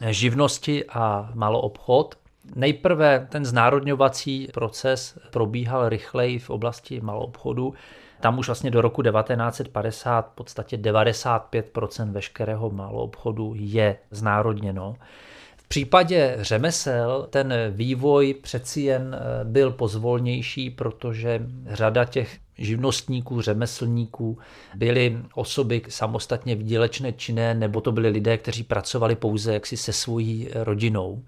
živnosti 0.00 0.84
a 0.88 1.30
maloobchod. 1.34 2.14
Nejprve 2.54 3.26
ten 3.30 3.44
znárodňovací 3.44 4.48
proces 4.54 5.18
probíhal 5.30 5.88
rychleji 5.88 6.38
v 6.38 6.50
oblasti 6.50 7.00
maloobchodu. 7.00 7.74
Tam 8.20 8.38
už 8.38 8.46
vlastně 8.46 8.70
do 8.70 8.80
roku 8.80 9.02
1950 9.02 10.32
v 10.32 10.34
podstatě 10.34 10.76
95% 10.76 12.12
veškerého 12.12 12.70
maloobchodu 12.70 13.52
je 13.56 13.96
znárodněno 14.10 14.96
případě 15.70 16.36
řemesel 16.40 17.26
ten 17.30 17.54
vývoj 17.70 18.34
přeci 18.34 18.80
jen 18.80 19.16
eh, 19.20 19.44
byl 19.44 19.70
pozvolnější, 19.70 20.70
protože 20.70 21.46
řada 21.66 22.04
těch 22.04 22.38
živnostníků, 22.58 23.40
řemeslníků 23.40 24.38
byly 24.74 25.18
osoby 25.34 25.82
samostatně 25.88 26.54
výdělečné 26.54 27.12
činné, 27.12 27.54
nebo 27.54 27.80
to 27.80 27.92
byli 27.92 28.08
lidé, 28.08 28.38
kteří 28.38 28.62
pracovali 28.62 29.14
pouze 29.14 29.54
jaksi 29.54 29.76
se 29.76 29.92
svojí 29.92 30.48
rodinou. 30.54 31.22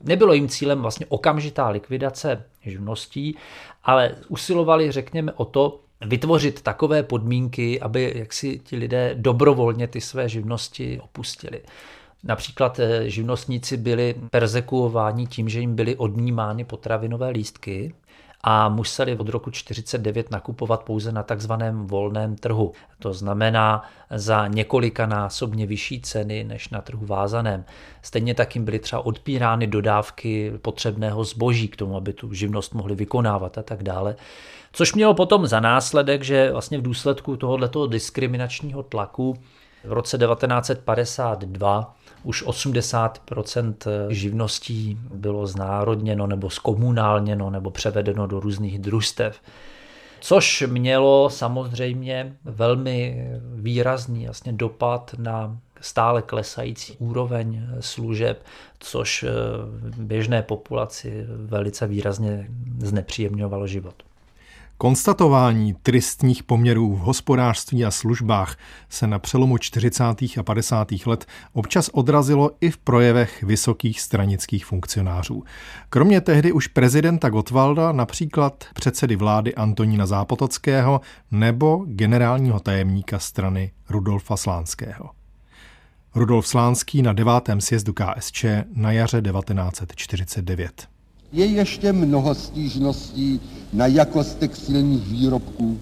Nebylo 0.00 0.32
jim 0.32 0.48
cílem 0.48 0.82
vlastně 0.82 1.06
okamžitá 1.08 1.68
likvidace 1.68 2.44
živností, 2.60 3.36
ale 3.84 4.14
usilovali, 4.28 4.92
řekněme, 4.92 5.32
o 5.32 5.44
to, 5.44 5.80
vytvořit 6.06 6.62
takové 6.62 7.02
podmínky, 7.02 7.80
aby 7.80 8.12
jaksi 8.16 8.58
ti 8.64 8.76
lidé 8.76 9.14
dobrovolně 9.14 9.88
ty 9.88 10.00
své 10.00 10.28
živnosti 10.28 11.00
opustili. 11.00 11.62
Například 12.26 12.78
eh, 12.78 13.10
živnostníci 13.10 13.76
byli 13.76 14.14
persekuováni 14.30 15.26
tím, 15.26 15.48
že 15.48 15.60
jim 15.60 15.76
byly 15.76 15.96
odnímány 15.96 16.64
potravinové 16.64 17.28
lístky 17.28 17.94
a 18.48 18.68
museli 18.68 19.16
od 19.16 19.28
roku 19.28 19.50
49 19.50 20.30
nakupovat 20.30 20.82
pouze 20.82 21.12
na 21.12 21.22
takzvaném 21.22 21.86
volném 21.86 22.36
trhu. 22.36 22.72
To 22.98 23.12
znamená 23.12 23.82
za 24.10 24.46
několikanásobně 24.46 25.66
vyšší 25.66 26.00
ceny 26.00 26.44
než 26.44 26.68
na 26.68 26.80
trhu 26.80 27.06
vázaném. 27.06 27.64
Stejně 28.02 28.34
tak 28.34 28.54
jim 28.54 28.64
byly 28.64 28.78
třeba 28.78 29.06
odpírány 29.06 29.66
dodávky 29.66 30.52
potřebného 30.62 31.24
zboží 31.24 31.68
k 31.68 31.76
tomu, 31.76 31.96
aby 31.96 32.12
tu 32.12 32.32
živnost 32.32 32.74
mohli 32.74 32.94
vykonávat 32.94 33.58
a 33.58 33.62
tak 33.62 33.82
dále. 33.82 34.16
Což 34.72 34.94
mělo 34.94 35.14
potom 35.14 35.46
za 35.46 35.60
následek, 35.60 36.22
že 36.22 36.52
vlastně 36.52 36.78
v 36.78 36.82
důsledku 36.82 37.36
tohoto 37.36 37.86
diskriminačního 37.86 38.82
tlaku 38.82 39.36
v 39.84 39.92
roce 39.92 40.18
1952 40.18 41.95
už 42.26 42.46
80% 42.46 43.74
živností 44.08 44.98
bylo 45.14 45.46
znárodněno 45.46 46.26
nebo 46.26 46.50
zkomunálněno 46.50 47.50
nebo 47.50 47.70
převedeno 47.70 48.26
do 48.26 48.40
různých 48.40 48.78
družstev. 48.78 49.40
Což 50.20 50.64
mělo 50.66 51.30
samozřejmě 51.30 52.36
velmi 52.44 53.28
výrazný 53.54 54.24
vlastně 54.24 54.52
dopad 54.52 55.14
na 55.18 55.58
stále 55.80 56.22
klesající 56.22 56.96
úroveň 56.98 57.66
služeb, 57.80 58.44
což 58.78 59.24
běžné 59.98 60.42
populaci 60.42 61.24
velice 61.28 61.86
výrazně 61.86 62.48
znepříjemňovalo 62.78 63.66
život. 63.66 64.02
Konstatování 64.78 65.74
tristních 65.82 66.42
poměrů 66.42 66.94
v 66.94 66.98
hospodářství 66.98 67.84
a 67.84 67.90
službách 67.90 68.56
se 68.88 69.06
na 69.06 69.18
přelomu 69.18 69.58
40. 69.58 70.04
a 70.38 70.42
50. 70.44 70.88
let 71.06 71.26
občas 71.52 71.90
odrazilo 71.92 72.50
i 72.60 72.70
v 72.70 72.78
projevech 72.78 73.42
vysokých 73.42 74.00
stranických 74.00 74.66
funkcionářů. 74.66 75.44
Kromě 75.88 76.20
tehdy 76.20 76.52
už 76.52 76.66
prezidenta 76.66 77.28
Gotwalda, 77.28 77.92
například 77.92 78.64
předsedy 78.74 79.16
vlády 79.16 79.54
Antonína 79.54 80.06
Zápotockého 80.06 81.00
nebo 81.30 81.84
generálního 81.88 82.60
tajemníka 82.60 83.18
strany 83.18 83.72
Rudolfa 83.88 84.36
Slánského. 84.36 85.10
Rudolf 86.14 86.46
Slánský 86.46 87.02
na 87.02 87.12
devátém 87.12 87.60
sjezdu 87.60 87.92
KSČ 87.92 88.44
na 88.74 88.92
jaře 88.92 89.22
1949. 89.22 90.95
Je 91.36 91.46
ještě 91.46 91.92
mnoho 91.92 92.34
stížností 92.34 93.40
na 93.72 93.86
jakost 93.86 94.38
textilních 94.38 95.08
výrobků 95.08 95.78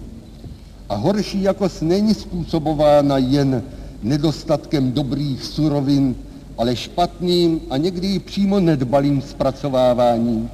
a 0.89 0.95
horší 0.95 1.41
jakost 1.41 1.81
není 1.81 2.13
způsobována 2.13 3.17
jen 3.17 3.63
nedostatkem 4.03 4.91
dobrých 4.91 5.43
surovin, 5.43 6.15
ale 6.57 6.75
špatným 6.75 7.61
a 7.69 7.77
někdy 7.77 8.07
i 8.07 8.19
přímo 8.19 8.59
nedbalým 8.59 9.21
zpracováváním. 9.21 10.49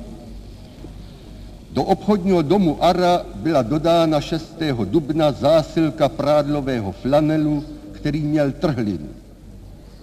Do 1.72 1.84
obchodního 1.84 2.42
domu 2.42 2.78
Ara 2.84 3.26
byla 3.36 3.62
dodána 3.62 4.22
6. 4.22 4.56
dubna 4.86 5.32
zásilka 5.32 6.10
prádlového 6.10 6.92
flanelu, 6.92 7.64
který 7.92 8.22
měl 8.22 8.52
trhlinu. 8.52 9.10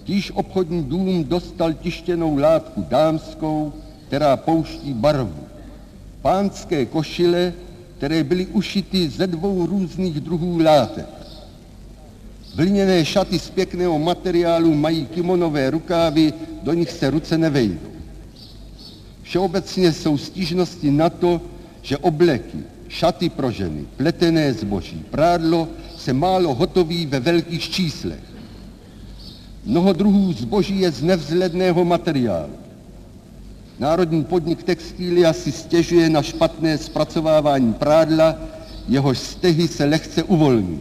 Týž 0.04 0.30
obchodní 0.34 0.84
dům 0.84 1.24
dostal 1.24 1.72
tištěnou 1.72 2.36
látku 2.36 2.84
dámskou, 2.88 3.72
která 4.08 4.36
pouští 4.36 4.92
barvu. 4.92 5.44
Pánské 6.22 6.86
košile, 6.86 7.52
které 7.96 8.24
byly 8.24 8.46
ušity 8.46 9.08
ze 9.08 9.26
dvou 9.26 9.66
různých 9.66 10.20
druhů 10.20 10.58
látek. 10.58 11.06
Vlněné 12.54 13.04
šaty 13.04 13.38
z 13.38 13.50
pěkného 13.50 13.98
materiálu 13.98 14.74
mají 14.74 15.06
kimonové 15.06 15.70
rukávy, 15.70 16.32
do 16.62 16.72
nich 16.72 16.90
se 16.90 17.10
ruce 17.10 17.38
nevejdou. 17.38 17.88
Všeobecně 19.22 19.92
jsou 19.92 20.18
stížnosti 20.18 20.90
na 20.90 21.10
to, 21.10 21.40
že 21.82 21.98
obleky, 21.98 22.58
šaty 22.88 23.28
pro 23.28 23.50
ženy, 23.50 23.84
pletené 23.96 24.52
zboží, 24.52 25.04
prádlo 25.10 25.68
se 25.96 26.12
málo 26.12 26.54
hotoví 26.54 27.06
ve 27.06 27.20
velkých 27.20 27.70
číslech. 27.70 28.24
Mnoho 29.64 29.92
druhů 29.92 30.32
zboží 30.32 30.80
je 30.80 30.90
z 30.90 31.02
nevzhledného 31.02 31.84
materiálu. 31.84 32.57
Národní 33.78 34.24
podnik 34.24 34.62
Textilia 34.62 35.32
si 35.32 35.52
stěžuje 35.52 36.10
na 36.10 36.22
špatné 36.22 36.78
zpracovávání 36.78 37.74
prádla, 37.74 38.36
jehož 38.88 39.18
stehy 39.18 39.68
se 39.68 39.84
lehce 39.84 40.22
uvolní. 40.22 40.80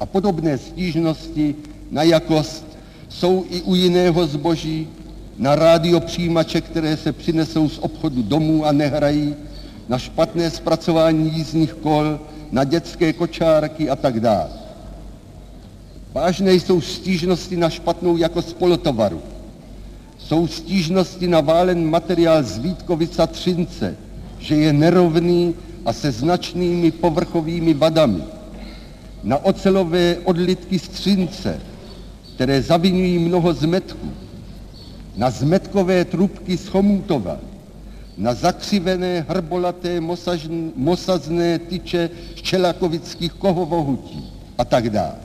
A 0.00 0.06
podobné 0.06 0.58
stížnosti 0.58 1.54
na 1.90 2.02
jakost 2.02 2.66
jsou 3.08 3.44
i 3.50 3.62
u 3.62 3.74
jiného 3.74 4.26
zboží, 4.26 4.88
na 5.38 5.54
rádiopřijímače, 5.54 6.60
které 6.60 6.96
se 6.96 7.12
přinesou 7.12 7.68
z 7.68 7.78
obchodu 7.78 8.22
domů 8.22 8.66
a 8.66 8.72
nehrají, 8.72 9.34
na 9.88 9.98
špatné 9.98 10.50
zpracování 10.50 11.32
jízdních 11.34 11.74
kol, 11.74 12.20
na 12.52 12.64
dětské 12.64 13.12
kočárky 13.12 13.90
a 13.90 13.96
tak 13.96 14.20
dále. 14.20 14.50
Vážné 16.12 16.54
jsou 16.54 16.80
stížnosti 16.80 17.56
na 17.56 17.70
špatnou 17.70 18.16
jakost 18.16 18.56
polotovaru, 18.56 19.22
jsou 20.30 20.46
stížnosti 20.46 21.28
na 21.28 21.40
válen 21.40 21.90
materiál 21.90 22.42
z 22.42 22.58
Vítkovica 22.58 23.26
Třince, 23.26 23.96
že 24.38 24.54
je 24.54 24.72
nerovný 24.72 25.54
a 25.84 25.92
se 25.92 26.12
značnými 26.12 26.90
povrchovými 26.90 27.74
vadami. 27.74 28.22
Na 29.22 29.36
ocelové 29.38 30.16
odlitky 30.24 30.78
z 30.78 30.88
Třince, 30.88 31.60
které 32.34 32.62
zavinují 32.62 33.18
mnoho 33.18 33.52
zmetků. 33.52 34.12
Na 35.16 35.30
zmetkové 35.30 36.04
trubky 36.04 36.56
z 36.56 36.68
Chomutova. 36.68 37.36
Na 38.16 38.34
zakřivené 38.34 39.26
hrbolaté 39.28 40.00
mosazné 40.76 41.58
tyče 41.58 42.10
z 42.36 42.42
čelakovických 42.42 43.32
kohovohutí 43.32 44.30
a 44.58 44.64
tak 44.64 44.90
dále. 44.90 45.18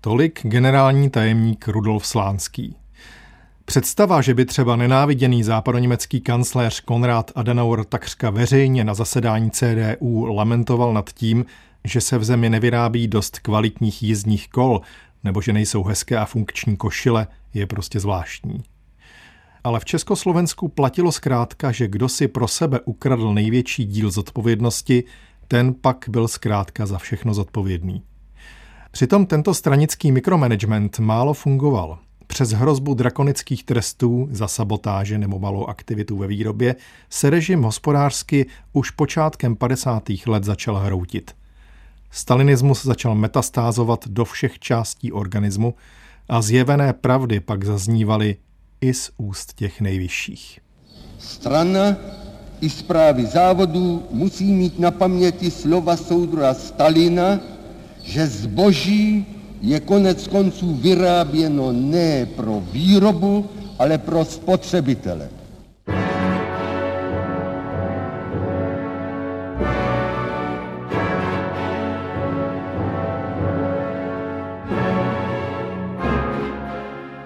Tolik 0.00 0.40
generální 0.42 1.10
tajemník 1.10 1.68
Rudolf 1.68 2.06
Slánský. 2.06 2.83
Představa, 3.66 4.22
že 4.22 4.34
by 4.34 4.44
třeba 4.44 4.76
nenáviděný 4.76 5.42
západoněmecký 5.42 6.20
kancléř 6.20 6.80
Konrad 6.80 7.30
Adenauer 7.34 7.84
takřka 7.84 8.30
veřejně 8.30 8.84
na 8.84 8.94
zasedání 8.94 9.50
CDU 9.50 10.24
lamentoval 10.24 10.92
nad 10.92 11.10
tím, 11.10 11.44
že 11.84 12.00
se 12.00 12.18
v 12.18 12.24
zemi 12.24 12.50
nevyrábí 12.50 13.08
dost 13.08 13.38
kvalitních 13.38 14.02
jízdních 14.02 14.48
kol, 14.48 14.80
nebo 15.24 15.40
že 15.40 15.52
nejsou 15.52 15.84
hezké 15.84 16.18
a 16.18 16.24
funkční 16.24 16.76
košile, 16.76 17.26
je 17.54 17.66
prostě 17.66 18.00
zvláštní. 18.00 18.62
Ale 19.64 19.80
v 19.80 19.84
Československu 19.84 20.68
platilo 20.68 21.12
zkrátka, 21.12 21.72
že 21.72 21.88
kdo 21.88 22.08
si 22.08 22.28
pro 22.28 22.48
sebe 22.48 22.80
ukradl 22.80 23.34
největší 23.34 23.84
díl 23.84 24.10
zodpovědnosti, 24.10 25.04
ten 25.48 25.74
pak 25.74 26.04
byl 26.08 26.28
zkrátka 26.28 26.86
za 26.86 26.98
všechno 26.98 27.34
zodpovědný. 27.34 28.02
Přitom 28.90 29.26
tento 29.26 29.54
stranický 29.54 30.12
mikromanagement 30.12 30.98
málo 30.98 31.34
fungoval. 31.34 31.98
Přes 32.26 32.50
hrozbu 32.50 32.94
drakonických 32.94 33.64
trestů 33.64 34.28
za 34.30 34.48
sabotáže 34.48 35.18
nebo 35.18 35.38
malou 35.38 35.66
aktivitu 35.66 36.16
ve 36.16 36.26
výrobě 36.26 36.76
se 37.10 37.30
režim 37.30 37.62
hospodářsky 37.62 38.46
už 38.72 38.90
počátkem 38.90 39.56
50. 39.56 40.02
let 40.26 40.44
začal 40.44 40.76
hroutit. 40.76 41.30
Stalinismus 42.10 42.84
začal 42.84 43.14
metastázovat 43.14 44.08
do 44.08 44.24
všech 44.24 44.58
částí 44.58 45.12
organismu 45.12 45.74
a 46.28 46.42
zjevené 46.42 46.92
pravdy 46.92 47.40
pak 47.40 47.64
zaznívaly 47.64 48.36
i 48.80 48.94
z 48.94 49.10
úst 49.16 49.52
těch 49.52 49.80
nejvyšších. 49.80 50.60
Strana 51.18 51.96
i 52.60 52.70
zprávy 52.70 53.26
závodů 53.26 54.02
musí 54.10 54.52
mít 54.52 54.78
na 54.78 54.90
paměti 54.90 55.50
slova 55.50 55.96
soudruha 55.96 56.54
Stalina, 56.54 57.40
že 58.02 58.26
zboží 58.26 59.33
je 59.64 59.80
konec 59.80 60.28
konců 60.28 60.74
vyráběno 60.74 61.72
ne 61.72 62.26
pro 62.26 62.62
výrobu, 62.72 63.46
ale 63.78 63.98
pro 63.98 64.24
spotřebitele. 64.24 65.28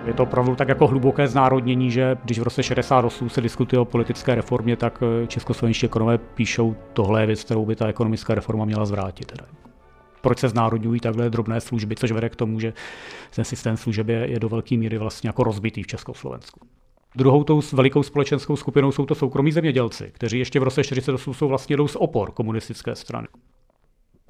Je 0.07 0.15
to 0.15 0.23
opravdu 0.23 0.55
tak 0.55 0.69
jako 0.69 0.87
hluboké 0.87 1.29
znárodnění, 1.29 1.91
že 1.91 2.17
když 2.25 2.39
v 2.39 2.43
roce 2.43 2.63
68 2.63 3.31
se 3.31 3.41
diskutuje 3.41 3.81
o 3.81 3.85
politické 3.85 4.35
reformě, 4.35 4.77
tak 4.77 5.03
eh, 5.03 5.27
českoslovenští 5.27 5.87
ekonomové 5.87 6.19
píšou, 6.19 6.77
tohle 6.93 7.23
je 7.23 7.27
věc, 7.27 7.45
kterou 7.45 7.67
by 7.67 7.77
ta 7.77 7.87
ekonomická 7.87 8.35
reforma 8.35 8.65
měla 8.65 8.87
zvrátit. 8.87 9.33
Proč 10.21 10.39
se 10.39 10.49
znárodňují 10.49 11.01
takhle 11.01 11.31
drobné 11.31 11.61
služby, 11.61 11.97
což 11.97 12.13
vede 12.13 12.29
k 12.29 12.37
tomu, 12.37 12.61
že 12.61 12.73
ten 13.35 13.45
systém 13.45 13.77
služeb 13.77 14.09
je, 14.09 14.31
je 14.31 14.41
do 14.41 14.49
velké 14.49 14.77
míry 14.77 14.99
vlastně 14.99 15.29
jako 15.29 15.45
rozbitý 15.45 15.83
v 15.83 15.87
Československu. 15.87 16.61
Druhou 17.17 17.45
tou 17.45 17.63
velikou 17.73 18.03
společenskou 18.03 18.57
skupinou 18.57 18.93
jsou 18.93 19.07
to 19.07 19.15
soukromí 19.15 19.53
zemědělci, 19.53 20.11
kteří 20.13 20.39
ještě 20.39 20.61
v 20.61 20.63
roce 20.63 20.85
48 20.85 21.35
jsou 21.35 21.49
vlastně 21.49 21.77
jdou 21.77 21.89
z 21.89 21.97
opor 21.97 22.31
komunistické 22.31 22.95
strany. 22.95 23.29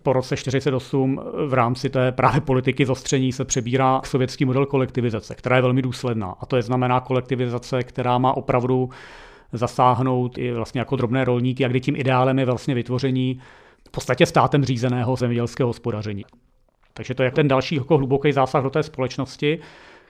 Po 0.02 0.12
roce 0.12 0.36
48 0.36 1.20
v 1.46 1.54
rámci 1.54 1.90
té 1.90 2.12
právě 2.12 2.40
politiky 2.40 2.86
zostření 2.86 3.32
se 3.32 3.44
přebírá 3.44 4.00
sovětský 4.04 4.44
model 4.44 4.66
kolektivizace, 4.66 5.34
která 5.34 5.56
je 5.56 5.62
velmi 5.62 5.82
důsledná. 5.82 6.34
A 6.40 6.46
to 6.46 6.56
je 6.56 6.62
znamená 6.62 7.00
kolektivizace, 7.00 7.82
která 7.82 8.18
má 8.18 8.36
opravdu 8.36 8.90
zasáhnout 9.52 10.38
i 10.38 10.52
vlastně 10.52 10.80
jako 10.80 10.96
drobné 10.96 11.24
rolníky, 11.24 11.64
a 11.64 11.68
kdy 11.68 11.80
tím 11.80 11.96
ideálem 11.96 12.38
je 12.38 12.44
vlastně 12.44 12.74
vytvoření 12.74 13.40
v 13.88 13.90
podstatě 13.90 14.26
státem 14.26 14.64
řízeného 14.64 15.16
zemědělského 15.16 15.68
hospodaření. 15.68 16.24
Takže 16.94 17.14
to 17.14 17.22
je 17.22 17.30
ten 17.30 17.48
další 17.48 17.74
jako 17.74 17.96
hluboký 17.96 18.32
zásah 18.32 18.62
do 18.62 18.70
té 18.70 18.82
společnosti, 18.82 19.58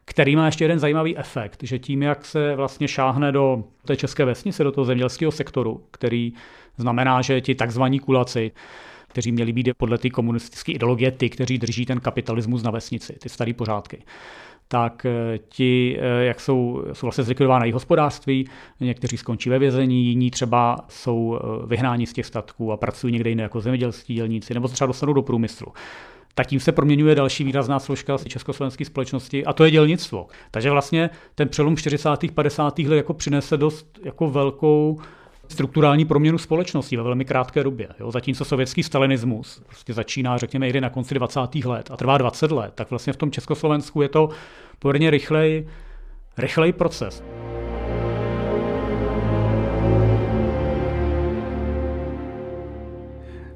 který 0.05 0.37
má 0.37 0.47
ještě 0.47 0.65
jeden 0.65 0.79
zajímavý 0.79 1.19
efekt, 1.19 1.63
že 1.63 1.79
tím, 1.79 2.03
jak 2.03 2.25
se 2.25 2.57
vlastně 2.57 2.89
šáhne 2.89 3.33
do 3.33 3.65
té 3.85 3.97
české 3.97 4.25
vesnice, 4.25 4.65
do 4.65 4.73
toho 4.73 4.85
zemědělského 4.85 5.33
sektoru, 5.33 5.85
který 5.91 6.33
znamená, 6.77 7.23
že 7.23 7.41
ti 7.41 7.55
takzvaní 7.55 7.99
kulaci, 7.99 8.53
kteří 9.09 9.33
měli 9.33 9.53
být 9.53 9.69
podle 9.77 9.99
té 9.99 10.11
komunistické 10.11 10.73
ideologie 10.73 11.11
ty, 11.11 11.31
kteří 11.31 11.59
drží 11.59 11.87
ten 11.87 12.01
kapitalismus 12.01 12.63
na 12.63 12.71
vesnici, 12.71 13.13
ty 13.13 13.29
staré 13.29 13.53
pořádky, 13.55 14.03
tak 14.69 15.07
eh, 15.07 15.39
ti, 15.49 15.99
eh, 16.01 16.25
jak 16.25 16.41
jsou, 16.41 16.85
jsou 16.93 17.07
vlastně 17.07 17.25
zlikvidována 17.25 17.65
jejich 17.65 17.75
hospodářství, 17.75 18.49
někteří 18.81 19.17
skončí 19.17 19.51
ve 19.51 19.59
vězení, 19.59 20.05
jiní 20.05 20.31
třeba 20.31 20.77
jsou 20.89 21.39
eh, 21.39 21.67
vyhnáni 21.67 22.07
z 22.07 22.13
těch 22.13 22.27
statků 22.27 22.73
a 22.73 22.77
pracují 22.77 23.13
někde 23.13 23.31
jiné 23.31 23.43
jako 23.43 23.61
zemědělství 23.61 24.15
dělníci, 24.15 24.55
nebo 24.55 24.69
třeba 24.69 24.87
dostanou 24.87 25.13
do 25.13 25.23
průmyslu 25.23 25.67
tak 26.35 26.47
tím 26.47 26.61
se 26.61 26.73
proměňuje 26.73 27.15
další 27.15 27.45
výrazná 27.45 27.79
složka 27.79 28.19
z 28.19 28.25
československé 28.25 28.85
společnosti 28.85 29.45
a 29.45 29.53
to 29.53 29.65
je 29.65 29.71
dělnictvo. 29.71 30.27
Takže 30.51 30.71
vlastně 30.71 31.11
ten 31.35 31.49
přelom 31.49 31.77
40. 31.77 32.09
50. 32.35 32.79
let 32.79 32.97
jako 32.97 33.15
přinese 33.15 33.57
dost 33.57 33.99
jako 34.05 34.31
velkou 34.31 35.01
strukturální 35.49 36.05
proměnu 36.05 36.39
společnosti 36.39 36.97
ve 36.97 37.03
velmi 37.03 37.25
krátké 37.25 37.65
době. 37.65 37.89
Jo? 38.01 38.11
Zatímco 38.11 38.45
sovětský 38.45 38.83
stalinismus 38.83 39.63
prostě 39.67 39.95
začíná, 39.95 40.39
řekněme, 40.39 40.67
někdy 40.67 40.81
na 40.81 40.91
konci 40.91 41.15
20. 41.15 41.41
let 41.65 41.91
a 41.91 41.97
trvá 41.97 42.19
20 42.19 42.51
let, 42.51 42.73
tak 42.75 42.91
vlastně 42.91 43.13
v 43.13 43.17
tom 43.17 43.31
Československu 43.31 44.03
je 44.03 44.09
to 44.09 44.29
poměrně 44.79 45.11
rychlej, 45.11 45.69
rychlej 46.39 46.73
proces. 46.73 47.23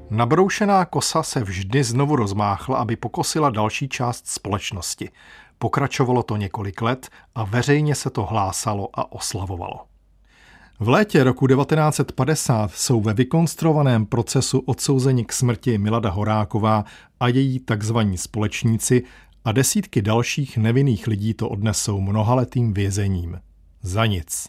Nabroušená 0.09 0.85
kosa 0.85 1.23
se 1.23 1.43
vždy 1.43 1.83
znovu 1.83 2.15
rozmáchla, 2.15 2.77
aby 2.77 2.95
pokosila 2.95 3.49
další 3.49 3.89
část 3.89 4.27
společnosti. 4.27 5.09
Pokračovalo 5.57 6.23
to 6.23 6.37
několik 6.37 6.81
let 6.81 7.09
a 7.35 7.43
veřejně 7.43 7.95
se 7.95 8.09
to 8.09 8.23
hlásalo 8.23 8.89
a 8.93 9.11
oslavovalo. 9.11 9.92
V 10.79 10.89
létě 10.89 11.23
roku 11.23 11.47
1950 11.47 12.71
jsou 12.73 13.01
ve 13.01 13.13
vykonstruovaném 13.13 14.05
procesu 14.05 14.59
odsouzeni 14.59 15.25
k 15.25 15.33
smrti 15.33 15.77
Milada 15.77 16.09
Horáková 16.09 16.85
a 17.19 17.27
její 17.27 17.59
takzvaní 17.59 18.17
společníci 18.17 19.03
a 19.45 19.51
desítky 19.51 20.01
dalších 20.01 20.57
nevinných 20.57 21.07
lidí 21.07 21.33
to 21.33 21.49
odnesou 21.49 22.01
mnohaletým 22.01 22.73
vězením. 22.73 23.39
Za 23.81 24.05
nic. 24.05 24.47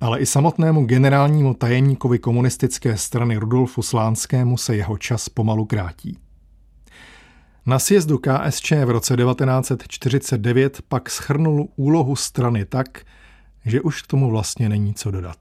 Ale 0.00 0.20
i 0.20 0.26
samotnému 0.26 0.84
generálnímu 0.84 1.54
tajemníkovi 1.54 2.18
komunistické 2.18 2.96
strany 2.96 3.36
Rudolfu 3.36 3.82
Slánskému 3.82 4.56
se 4.56 4.76
jeho 4.76 4.98
čas 4.98 5.28
pomalu 5.28 5.64
krátí. 5.64 6.18
Na 7.66 7.78
sjezdu 7.78 8.18
KSČ 8.18 8.70
v 8.70 8.90
roce 8.90 9.16
1949 9.16 10.82
pak 10.88 11.10
schrnul 11.10 11.68
úlohu 11.76 12.16
strany 12.16 12.64
tak, 12.64 13.04
že 13.66 13.80
už 13.80 14.02
k 14.02 14.06
tomu 14.06 14.30
vlastně 14.30 14.68
není 14.68 14.94
co 14.94 15.10
dodat. 15.10 15.38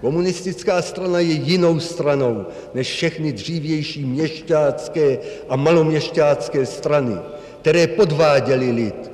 Komunistická 0.00 0.82
strana 0.82 1.20
je 1.20 1.32
jinou 1.32 1.80
stranou 1.80 2.46
než 2.74 2.92
všechny 2.92 3.32
dřívější 3.32 4.04
měšťácké 4.04 5.18
a 5.48 5.56
maloměšťácké 5.56 6.66
strany, 6.66 7.16
které 7.60 7.86
podváděli 7.86 8.70
lid, 8.70 9.10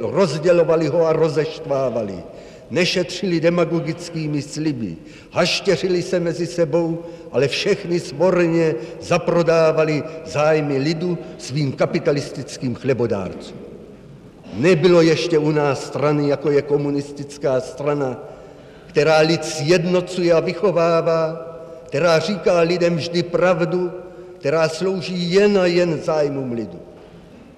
rozdělovali 0.00 0.86
ho 0.88 1.06
a 1.06 1.12
rozeštvávali, 1.12 2.14
nešetřili 2.70 3.40
demagogickými 3.40 4.42
sliby, 4.42 4.96
haštěřili 5.30 6.02
se 6.02 6.20
mezi 6.20 6.46
sebou, 6.46 7.04
ale 7.32 7.48
všechny 7.48 8.00
svorně 8.00 8.74
zaprodávali 9.00 10.02
zájmy 10.26 10.78
lidu 10.78 11.18
svým 11.38 11.72
kapitalistickým 11.72 12.74
chlebodárcům. 12.74 13.65
Nebylo 14.56 15.02
ještě 15.02 15.38
u 15.38 15.50
nás 15.50 15.86
strany, 15.86 16.28
jako 16.28 16.50
je 16.50 16.62
komunistická 16.62 17.60
strana, 17.60 18.16
která 18.86 19.18
lid 19.18 19.44
sjednocuje 19.44 20.32
a 20.32 20.40
vychovává, 20.40 21.46
která 21.86 22.18
říká 22.18 22.60
lidem 22.60 22.96
vždy 22.96 23.22
pravdu, 23.22 23.92
která 24.38 24.68
slouží 24.68 25.32
jen 25.32 25.58
a 25.58 25.66
jen 25.66 26.00
zájmům 26.02 26.52
lidu. 26.52 26.78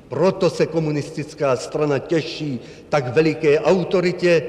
Proto 0.08 0.50
se 0.50 0.66
komunistická 0.66 1.56
strana 1.56 1.98
těší 1.98 2.60
tak 2.88 3.14
veliké 3.14 3.60
autoritě, 3.60 4.42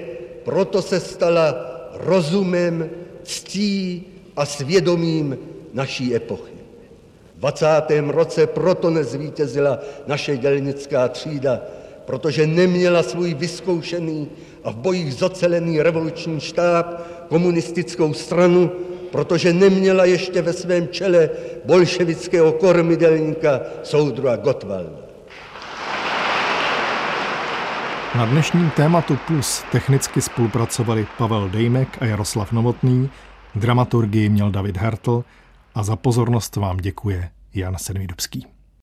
proto 0.43 0.82
se 0.82 1.00
stala 1.00 1.56
rozumem, 1.93 2.89
ctí 3.24 4.08
a 4.36 4.45
svědomím 4.45 5.38
naší 5.74 6.16
epochy. 6.16 6.54
V 7.36 7.39
20. 7.39 7.68
roce 8.08 8.47
proto 8.47 8.89
nezvítězila 8.89 9.80
naše 10.08 10.38
dělnická 10.38 11.08
třída, 11.08 11.62
protože 12.10 12.47
neměla 12.47 13.03
svůj 13.03 13.34
vyzkoušený 13.34 14.28
a 14.64 14.72
v 14.72 14.76
bojích 14.76 15.14
zocelený 15.14 15.82
revoluční 15.82 16.39
štáb, 16.39 16.86
komunistickou 17.28 18.14
stranu, 18.14 18.72
protože 19.12 19.53
neměla 19.53 20.05
ještě 20.05 20.41
ve 20.41 20.53
svém 20.53 20.88
čele 20.88 21.30
bolševického 21.66 22.51
kormidelníka 22.51 23.62
soudruha 23.84 24.36
Gottwalda. 24.36 24.99
Na 28.16 28.26
dnešním 28.26 28.70
tématu 28.70 29.18
Plus 29.28 29.64
technicky 29.72 30.22
spolupracovali 30.22 31.07
Pavel 31.18 31.49
Dejmek 31.49 31.97
a 32.01 32.05
Jaroslav 32.05 32.51
Novotný, 32.51 33.10
dramaturgii 33.55 34.30
měl 34.30 34.51
David 34.51 34.78
Hertl 34.78 35.24
a 35.76 35.84
za 35.84 35.95
pozornost 35.95 36.55
vám 36.55 36.78
děkuje 36.78 37.30
Jan 37.53 37.78
Sedmidubský. 37.78 38.59